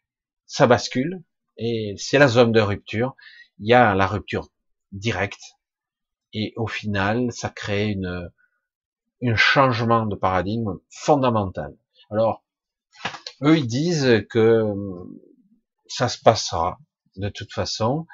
[0.46, 1.22] ça bascule
[1.56, 3.16] et c'est la zone de rupture.
[3.58, 4.48] Il y a la rupture
[4.92, 5.56] directe
[6.32, 8.30] et au final, ça crée une
[9.22, 11.76] un changement de paradigme fondamental.
[12.10, 12.42] Alors,
[13.42, 14.64] eux, ils disent que
[15.86, 16.78] ça se passera
[17.16, 18.06] de toute façon,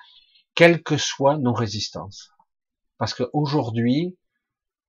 [0.57, 2.33] quelles que soient nos résistances.
[2.99, 4.19] Parce qu'aujourd'hui,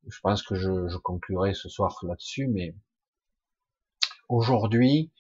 [0.08, 2.74] je pense que je, je conclurai ce soir là-dessus, mais
[4.30, 5.12] aujourd'hui,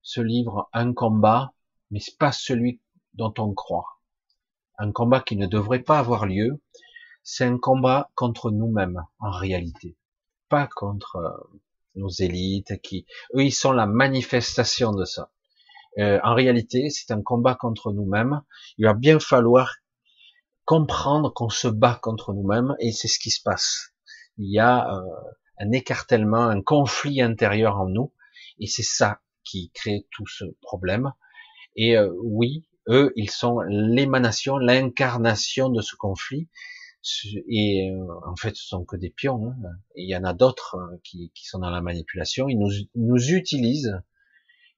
[0.00, 1.52] ce livre un combat,
[1.90, 2.80] mais c'est pas celui
[3.12, 4.00] dont on croit.
[4.78, 6.62] Un combat qui ne devrait pas avoir lieu,
[7.22, 9.98] c'est un combat contre nous-mêmes en réalité
[10.48, 11.58] pas contre euh,
[11.94, 15.30] nos élites qui, eux, ils sont la manifestation de ça.
[15.98, 18.42] Euh, en réalité, c'est un combat contre nous-mêmes.
[18.76, 19.76] Il va bien falloir
[20.66, 23.94] comprendre qu'on se bat contre nous-mêmes et c'est ce qui se passe.
[24.36, 25.00] Il y a euh,
[25.58, 28.12] un écartèlement, un conflit intérieur en nous
[28.58, 31.12] et c'est ça qui crée tout ce problème.
[31.76, 36.48] Et oui, eux, ils sont l'émanation, l'incarnation de ce conflit
[37.48, 39.46] et euh, en fait, ce sont que des pions.
[39.48, 39.70] Hein.
[39.94, 42.48] il y en a d'autres euh, qui, qui, sont dans la manipulation.
[42.48, 44.00] Ils nous, nous utilisent.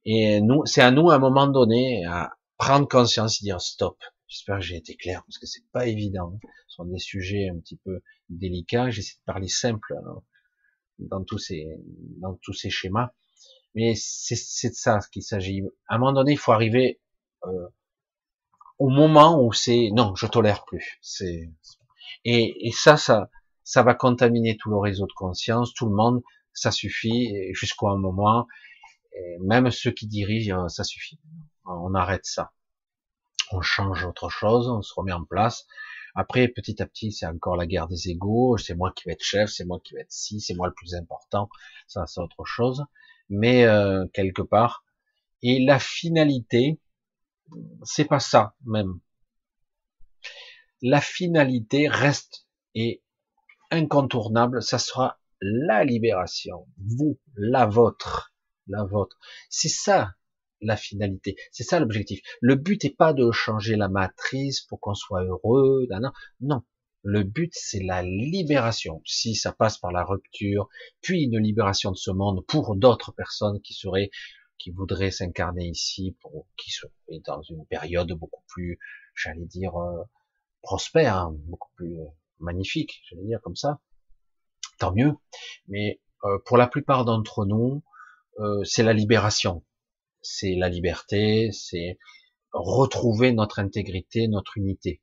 [0.04, 3.96] Et nous, c'est à nous, à un moment donné, à prendre conscience et dire stop.
[4.28, 6.38] J'espère que j'ai été clair parce que c'est pas évident.
[6.68, 8.90] Ce sont des sujets un petit peu délicats.
[8.90, 10.22] J'essaie de parler simple hein,
[10.98, 11.66] dans tous ces,
[12.20, 13.10] dans tous ces schémas.
[13.74, 15.62] Mais c'est de ça qu'il s'agit.
[15.88, 17.00] À un moment donné, il faut arriver
[17.44, 17.68] euh,
[18.78, 20.98] au moment où c'est non, je tolère plus.
[21.00, 21.50] C'est
[22.24, 23.30] et, ça, ça,
[23.64, 26.22] ça va contaminer tout le réseau de conscience, tout le monde,
[26.52, 28.46] ça suffit, jusqu'à un moment,
[29.12, 31.18] et même ceux qui dirigent, euh, ça suffit.
[31.64, 32.52] On arrête ça.
[33.52, 35.66] On change autre chose, on se remet en place.
[36.14, 38.56] Après, petit à petit, c'est encore la guerre des égaux.
[38.56, 40.74] C'est moi qui vais être chef, c'est moi qui vais être si, c'est moi le
[40.74, 41.48] plus important.
[41.86, 42.84] Ça, c'est autre chose.
[43.28, 44.84] Mais euh, quelque part.
[45.42, 46.80] Et la finalité,
[47.84, 49.00] c'est pas ça même
[50.82, 53.02] la finalité reste et
[53.70, 58.32] incontournable, ça sera la libération, vous, la vôtre,
[58.66, 59.18] la vôtre.
[59.50, 60.14] C'est ça
[60.60, 62.20] la finalité, c'est ça l'objectif.
[62.40, 66.10] Le but n'est pas de changer la matrice pour qu'on soit heureux, non,
[66.40, 66.62] non.
[67.02, 69.00] Le but c'est la libération.
[69.04, 70.68] Si ça passe par la rupture,
[71.00, 74.10] puis une libération de ce monde pour d'autres personnes qui seraient,
[74.58, 78.78] qui voudraient s'incarner ici, pour qui seraient dans une période beaucoup plus,
[79.14, 80.02] j'allais dire, euh,
[80.62, 81.96] prospère, hein, beaucoup plus
[82.40, 83.80] magnifique, je vais dire comme ça.
[84.78, 85.12] Tant mieux.
[85.68, 86.00] Mais
[86.46, 87.82] pour la plupart d'entre nous,
[88.64, 89.64] c'est la libération,
[90.22, 91.98] c'est la liberté, c'est
[92.52, 95.00] retrouver notre intégrité, notre unité.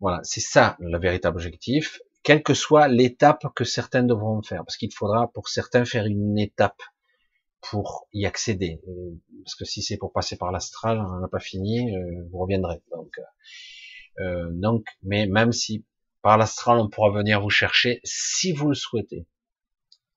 [0.00, 4.76] Voilà, c'est ça le véritable objectif, quelle que soit l'étape que certains devront faire, parce
[4.76, 6.82] qu'il faudra pour certains faire une étape
[7.60, 8.80] pour y accéder.
[8.88, 9.14] Euh,
[9.44, 12.82] parce que si c'est pour passer par l'astral, on n'a pas fini, euh, vous reviendrez.
[12.90, 13.12] Donc,
[14.18, 15.84] euh, donc, mais même si
[16.22, 19.26] par l'astral on pourra venir vous chercher, si vous le souhaitez,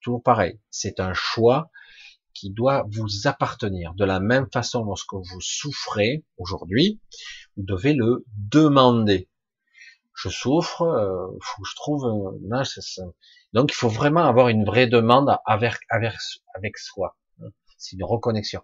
[0.02, 1.70] toujours pareil, c'est un choix
[2.34, 3.93] qui doit vous appartenir.
[3.95, 6.99] De la même façon, lorsque vous souffrez aujourd'hui,
[7.57, 9.30] vous devez le demander.
[10.14, 12.39] Je souffre, euh, faut que je trouve.
[12.64, 13.03] Ça.
[13.53, 16.14] Donc, il faut vraiment avoir une vraie demande avec, avec,
[16.56, 17.18] avec soi.
[17.77, 18.61] C'est une reconnexion.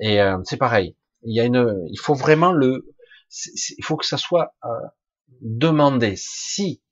[0.00, 0.96] Et euh, c'est pareil.
[1.22, 2.94] Il y a une, il faut vraiment le,
[3.76, 4.68] il faut que ça soit euh,
[5.42, 6.14] demandé.
[6.16, 6.82] Si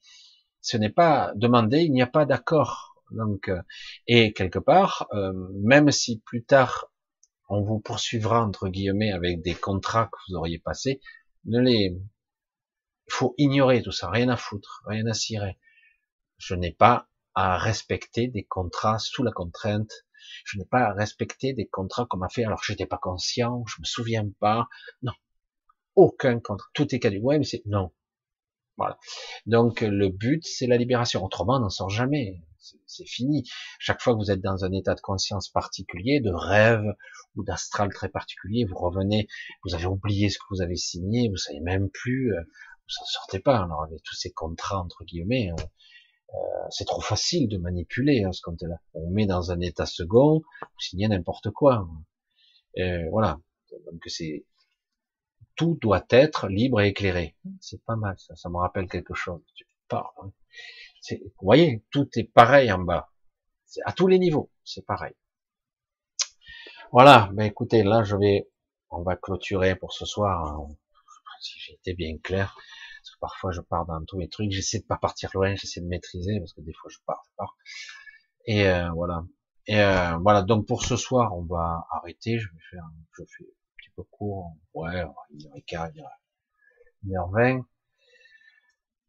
[0.61, 2.98] ce n'est pas demandé, il n'y a pas d'accord.
[3.11, 3.61] Donc, euh,
[4.07, 5.33] et quelque part, euh,
[5.63, 6.91] même si plus tard
[7.49, 11.01] on vous poursuivra entre guillemets avec des contrats que vous auriez passés,
[11.47, 11.97] ne les,
[13.09, 15.59] faut ignorer tout ça, rien à foutre, rien à cirer.
[16.37, 19.93] Je n'ai pas à respecter des contrats sous la contrainte.
[20.45, 23.65] Je n'ai pas à respecter des contrats qu'on m'a fait alors que j'étais pas conscient,
[23.67, 24.69] je me souviens pas.
[25.03, 25.13] Non.
[25.95, 26.69] Aucun contrat.
[26.75, 27.23] Tout est caduc.
[27.25, 27.93] Ouais, mais c'est, non.
[28.77, 28.99] Voilà.
[29.47, 31.25] Donc, le but, c'est la libération.
[31.25, 32.41] Autrement, on n'en sort jamais
[32.87, 33.49] c'est fini.
[33.79, 36.85] Chaque fois que vous êtes dans un état de conscience particulier, de rêve
[37.37, 39.29] ou d'astral très particulier, vous revenez,
[39.65, 43.07] vous avez oublié ce que vous avez signé, vous savez même plus, euh, vous en
[43.07, 43.63] sortez pas.
[43.63, 45.65] Alors avec tous ces contrats entre guillemets, hein,
[46.35, 48.77] euh, c'est trop facile de manipuler hein, ce compte-là.
[48.95, 51.89] On met dans un état second, vous signez n'importe quoi.
[52.79, 53.41] Euh, voilà.
[53.87, 54.45] Donc c'est
[55.57, 57.37] tout doit être libre et éclairé.
[57.61, 59.43] C'est pas mal, ça, ça me rappelle quelque chose.
[59.89, 60.33] Pas, hein.
[61.11, 63.11] Vous voyez, tout est pareil en bas.
[63.85, 65.15] À tous les niveaux, c'est pareil.
[66.93, 68.49] Voilà, ben écoutez, là je vais,
[68.91, 70.67] on va clôturer pour ce soir.
[71.41, 74.81] Si j'ai été bien clair, parce que parfois je pars dans tous mes trucs, j'essaie
[74.81, 77.57] de pas partir loin, j'essaie de maîtriser, parce que des fois je pars, je pars.
[78.47, 79.25] Et euh, voilà.
[79.67, 82.39] Et euh, voilà, donc pour ce soir, on va arrêter.
[82.39, 84.57] Je vais faire, je fais un petit peu court.
[84.75, 85.89] Ouais, une heure et quart,
[87.05, 87.63] une heure vingt.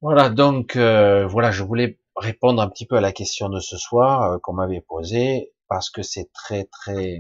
[0.02, 3.78] Voilà, donc euh, voilà, je voulais répondre un petit peu à la question de ce
[3.78, 7.16] soir euh, qu'on m'avait posée parce que c'est très très.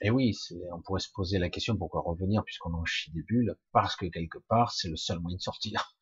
[0.00, 0.34] Et eh oui,
[0.72, 3.54] on pourrait se poser la question pourquoi revenir puisqu'on en chie des bulles?
[3.72, 5.94] Parce que quelque part c'est le seul moyen de sortir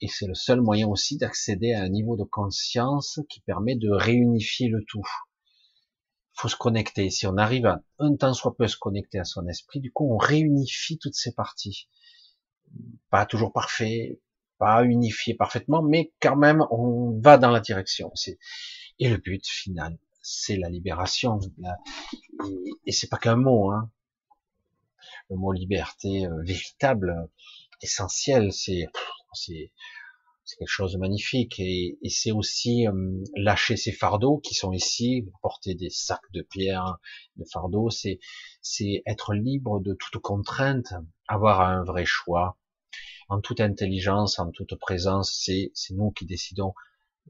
[0.00, 3.90] et c'est le seul moyen aussi d'accéder à un niveau de conscience qui permet de
[3.90, 5.06] réunifier le tout.
[6.32, 7.10] Faut se connecter.
[7.10, 10.10] Si on arrive à un temps soit peu se connecter à son esprit, du coup
[10.10, 11.88] on réunifie toutes ces parties
[13.10, 14.20] pas toujours parfait,
[14.58, 18.12] pas unifié parfaitement, mais quand même on va dans la direction.
[18.98, 21.40] Et le but final, c'est la libération.
[22.86, 23.90] Et c'est pas qu'un mot, hein.
[25.30, 27.28] Le mot liberté euh, véritable,
[27.82, 28.88] essentiel, c'est
[30.48, 31.60] c'est quelque chose de magnifique.
[31.60, 36.96] Et, c'est aussi euh, lâcher ses fardeaux qui sont ici, porter des sacs de pierre,
[37.36, 38.18] de fardeaux, c'est
[38.62, 40.94] c'est être libre de toute contrainte,
[41.28, 42.56] avoir un vrai choix,
[43.28, 46.72] en toute intelligence, en toute présence, c'est nous qui décidons.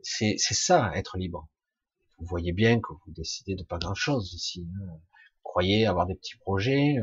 [0.02, 1.48] C'est ça, être libre.
[2.18, 4.64] Vous voyez bien que vous décidez de pas grand-chose ici.
[4.76, 4.86] Hein.
[4.86, 5.00] Vous
[5.42, 6.98] croyez avoir des petits projets,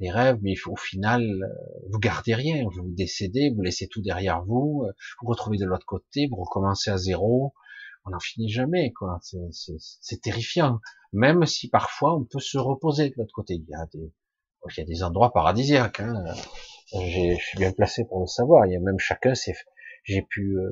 [0.00, 2.64] euh, des rêves, mais au final, euh, vous gardez rien.
[2.64, 6.90] Vous décédez, vous laissez tout derrière vous, euh, vous retrouvez de l'autre côté, vous recommencez
[6.90, 7.54] à zéro.
[8.04, 9.20] On n'en finit jamais, quoi.
[9.20, 10.80] C'est terrifiant.
[11.12, 13.54] Même si parfois on peut se reposer de l'autre côté.
[13.54, 14.12] Il y a des,
[14.70, 16.00] il y a des endroits paradisiaques.
[16.00, 16.24] Hein
[16.94, 18.66] je suis bien placé pour le savoir.
[18.66, 19.32] Il y a même chacun,
[20.04, 20.70] j'ai pu euh,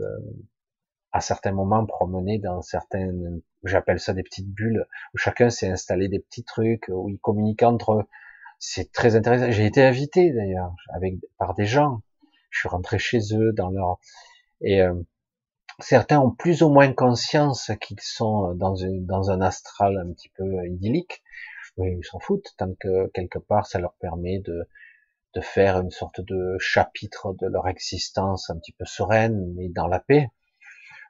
[1.13, 6.09] à certains moments promener dans certaines, j'appelle ça des petites bulles, où chacun s'est installé
[6.09, 8.05] des petits trucs, où ils communiquent entre eux.
[8.61, 9.51] C'est très intéressant.
[9.51, 12.03] J'ai été invité d'ailleurs avec par des gens.
[12.51, 13.99] Je suis rentré chez eux dans leur
[14.61, 14.95] et euh,
[15.79, 20.67] certains ont plus ou moins conscience qu'ils sont dans, une, un astral un petit peu
[20.67, 21.23] idyllique.
[21.79, 24.69] Oui, ils s'en foutent tant que quelque part ça leur permet de
[25.35, 29.87] de faire une sorte de chapitre de leur existence un petit peu sereine, mais dans
[29.87, 30.29] la paix.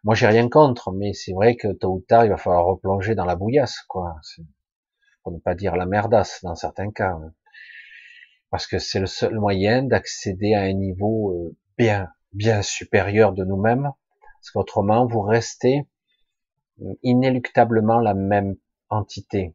[0.04, 3.14] Moi, j'ai rien contre, mais c'est vrai que tôt ou tard, il va falloir replonger
[3.14, 4.16] dans la bouillasse, quoi.
[5.22, 7.18] Pour ne pas dire la merdasse dans certains cas.
[8.50, 13.44] Parce que c'est le seul moyen d'accéder à un niveau euh, bien, bien supérieur de
[13.44, 13.90] nous-mêmes.
[14.20, 15.88] Parce qu'autrement, vous restez
[16.82, 18.56] euh, inéluctablement la même
[18.88, 19.54] entité,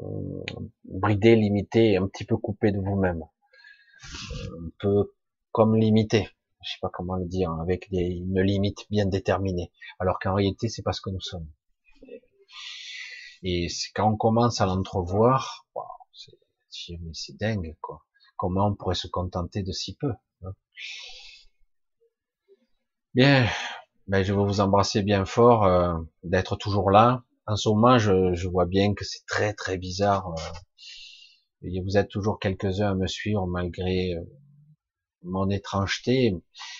[0.00, 0.44] euh,
[0.84, 3.24] bridé, limité, un petit peu coupé de vous-même
[4.56, 5.14] on peut
[5.52, 6.28] comme limité.
[6.64, 9.72] Je sais pas comment le dire, avec des, une limite bien déterminée.
[9.98, 11.48] Alors qu'en réalité, c'est pas ce que nous sommes.
[13.42, 15.66] Et quand on commence à l'entrevoir,
[16.70, 18.04] c'est dingue, quoi.
[18.38, 20.12] Comment on pourrait se contenter de si peu
[20.44, 20.52] hein
[23.14, 23.48] Bien,
[24.06, 27.24] ben je vais vous embrasser bien fort, euh, d'être toujours là.
[27.46, 30.34] En ce moment, je, vois bien que c'est très très bizarre.
[31.64, 34.22] Euh, vous êtes toujours quelques-uns à me suivre malgré euh,
[35.22, 36.32] mon étrangeté,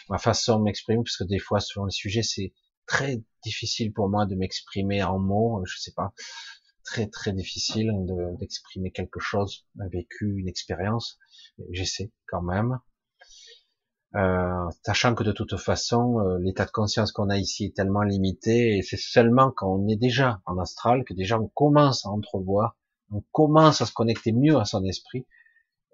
[0.09, 2.53] ma façon de m'exprimer, parce que des fois, sur le sujet, c'est
[2.87, 5.61] très difficile pour moi de m'exprimer en mots.
[5.67, 6.13] Je sais pas,
[6.89, 7.93] très très difficile
[8.39, 11.19] d'exprimer quelque chose, un vécu, une expérience.
[11.71, 12.79] J'essaie quand même.
[14.15, 18.03] Euh, sachant que de toute façon, euh, l'état de conscience qu'on a ici est tellement
[18.03, 22.09] limité, et c'est seulement quand on est déjà en astral que déjà on commence à
[22.09, 22.79] entrevoir,
[23.11, 25.27] on commence à se connecter mieux à son esprit,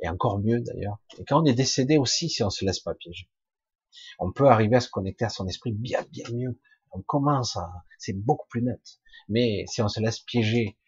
[0.01, 0.99] et encore mieux d'ailleurs.
[1.19, 3.29] Et quand on est décédé aussi, si on se laisse pas piéger,
[4.21, 6.61] on peut arriver à se connecter à son esprit bien bien mieux.
[6.93, 7.69] On commence à,
[7.99, 8.81] c'est beaucoup plus net.
[9.29, 10.79] Mais si on se laisse piéger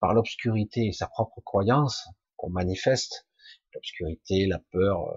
[0.00, 3.26] par l'obscurité et sa propre croyance qu'on manifeste,
[3.74, 5.08] l'obscurité, la peur,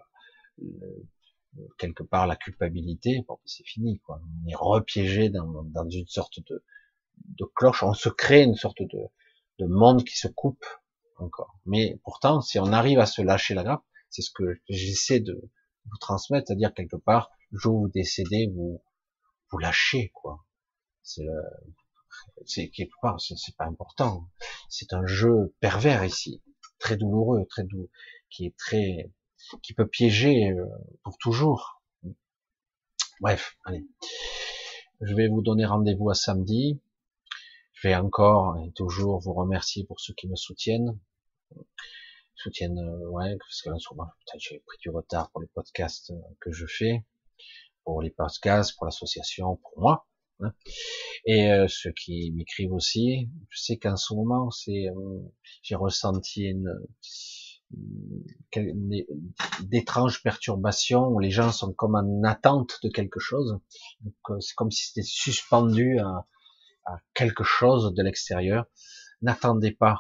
[0.61, 1.07] euh,
[1.77, 4.22] quelque part la culpabilité, bon, c'est fini, quoi.
[4.43, 6.64] On est repiégé dans, dans, une sorte de,
[7.26, 8.99] de cloche, on se crée une sorte de,
[9.60, 10.65] de monde qui se coupe
[11.18, 11.60] encore.
[11.65, 15.49] Mais pourtant, si on arrive à se lâcher la grappe, c'est ce que j'essaie de
[15.85, 18.81] vous transmettre, c'est-à-dire quelque part, le jour vous décédez, vous,
[19.51, 20.45] vous lâchez, quoi.
[21.03, 21.41] C'est le,
[22.45, 22.71] c'est
[23.57, 24.29] pas important.
[24.69, 26.41] C'est un jeu pervers ici,
[26.79, 27.89] très douloureux, très doux,
[28.29, 29.11] qui est très,
[29.61, 30.65] qui peut piéger euh,
[31.03, 31.81] pour toujours.
[33.21, 33.85] Bref, allez.
[35.01, 36.81] Je vais vous donner rendez-vous à samedi.
[37.73, 40.99] Je vais encore et toujours vous remercier pour ceux qui me soutiennent.
[42.35, 46.21] Soutiennent, euh, ouais, parce que là, souvent, j'ai pris du retard pour les podcasts euh,
[46.39, 47.05] que je fais,
[47.83, 50.07] pour les podcasts, pour l'association, pour moi.
[50.41, 50.53] Hein.
[51.25, 55.19] Et euh, ceux qui m'écrivent aussi, je sais qu'en ce moment, c'est, euh,
[55.61, 56.73] j'ai ressenti une,
[59.61, 63.59] d'étranges perturbations où les gens sont comme en attente de quelque chose.
[64.29, 66.25] Euh, c'est comme si c'était suspendu à,
[66.85, 68.65] à, quelque chose de l'extérieur.
[69.21, 69.99] N'attendez pas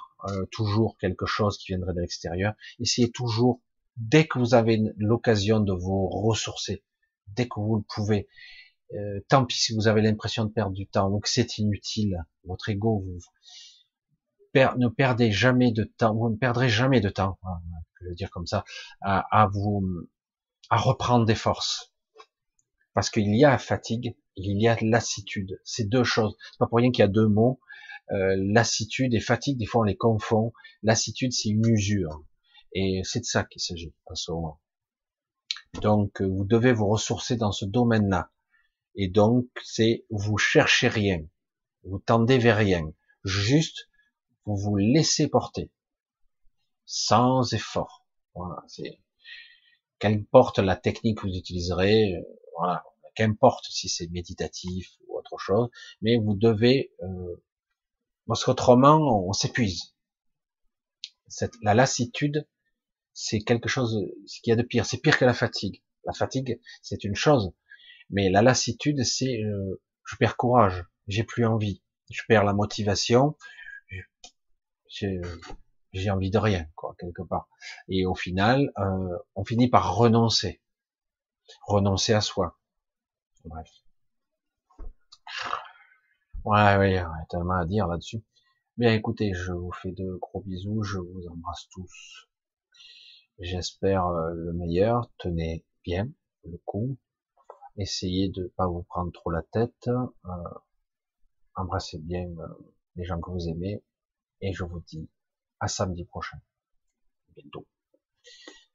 [0.51, 2.53] toujours quelque chose qui viendrait de l'extérieur.
[2.79, 3.61] Essayez toujours,
[3.97, 6.83] dès que vous avez l'occasion de vous ressourcer,
[7.27, 8.27] dès que vous le pouvez,
[8.95, 12.23] euh, tant pis si vous avez l'impression de perdre du temps ou que c'est inutile,
[12.43, 13.19] votre ego, vous
[14.55, 17.59] ne perdez jamais de temps, vous ne perdrez jamais de temps, hein,
[18.01, 18.65] je veux dire comme ça,
[19.01, 20.07] à, vous
[20.71, 21.93] à reprendre des forces,
[22.95, 26.35] parce qu'il y a fatigue, il y a lassitude, c'est deux choses.
[26.51, 27.59] C'est pas pour rien qu'il y a deux mots,
[28.11, 29.59] euh, lassitude et fatigue.
[29.59, 30.51] Des fois on les confond.
[30.81, 32.23] Lassitude c'est une usure,
[32.73, 34.59] et c'est de ça qu'il s'agit en ce moment.
[35.81, 38.31] Donc vous devez vous ressourcer dans ce domaine-là
[38.95, 41.25] et donc, c'est, vous cherchez rien.
[41.83, 42.93] Vous tendez vers rien.
[43.23, 43.89] Juste,
[44.45, 45.69] vous vous laissez porter.
[46.85, 48.05] Sans effort.
[48.33, 48.99] Voilà, c'est,
[49.99, 52.15] qu'importe la technique que vous utiliserez,
[52.57, 52.83] voilà,
[53.15, 55.69] qu'importe si c'est méditatif ou autre chose,
[56.01, 57.43] mais vous devez, euh,
[58.27, 59.93] parce qu'autrement, on s'épuise.
[61.61, 62.47] la lassitude,
[63.13, 64.85] c'est quelque chose, ce qu'il y a de pire.
[64.85, 65.83] C'est pire que la fatigue.
[66.05, 67.51] La fatigue, c'est une chose,
[68.09, 73.37] mais la lassitude, c'est euh, je perds courage, j'ai plus envie, je perds la motivation,
[74.89, 77.47] j'ai envie de rien, quoi, quelque part.
[77.87, 80.61] Et au final, euh, on finit par renoncer,
[81.67, 82.59] renoncer à soi.
[83.45, 83.69] Bref.
[86.45, 88.23] Ouais, ouais, tellement à dire là-dessus.
[88.77, 92.29] Bien, écoutez, je vous fais de gros bisous, je vous embrasse tous.
[93.39, 95.11] J'espère euh, le meilleur.
[95.17, 96.09] Tenez bien
[96.45, 96.97] le coup
[97.79, 100.29] essayez de pas vous prendre trop la tête, euh,
[101.55, 102.47] embrassez bien euh,
[102.95, 103.83] les gens que vous aimez,
[104.41, 105.09] et je vous dis
[105.59, 106.39] à samedi prochain.
[107.35, 107.65] Bientôt.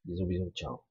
[0.04, 0.82] Bisous, bisous, ciao.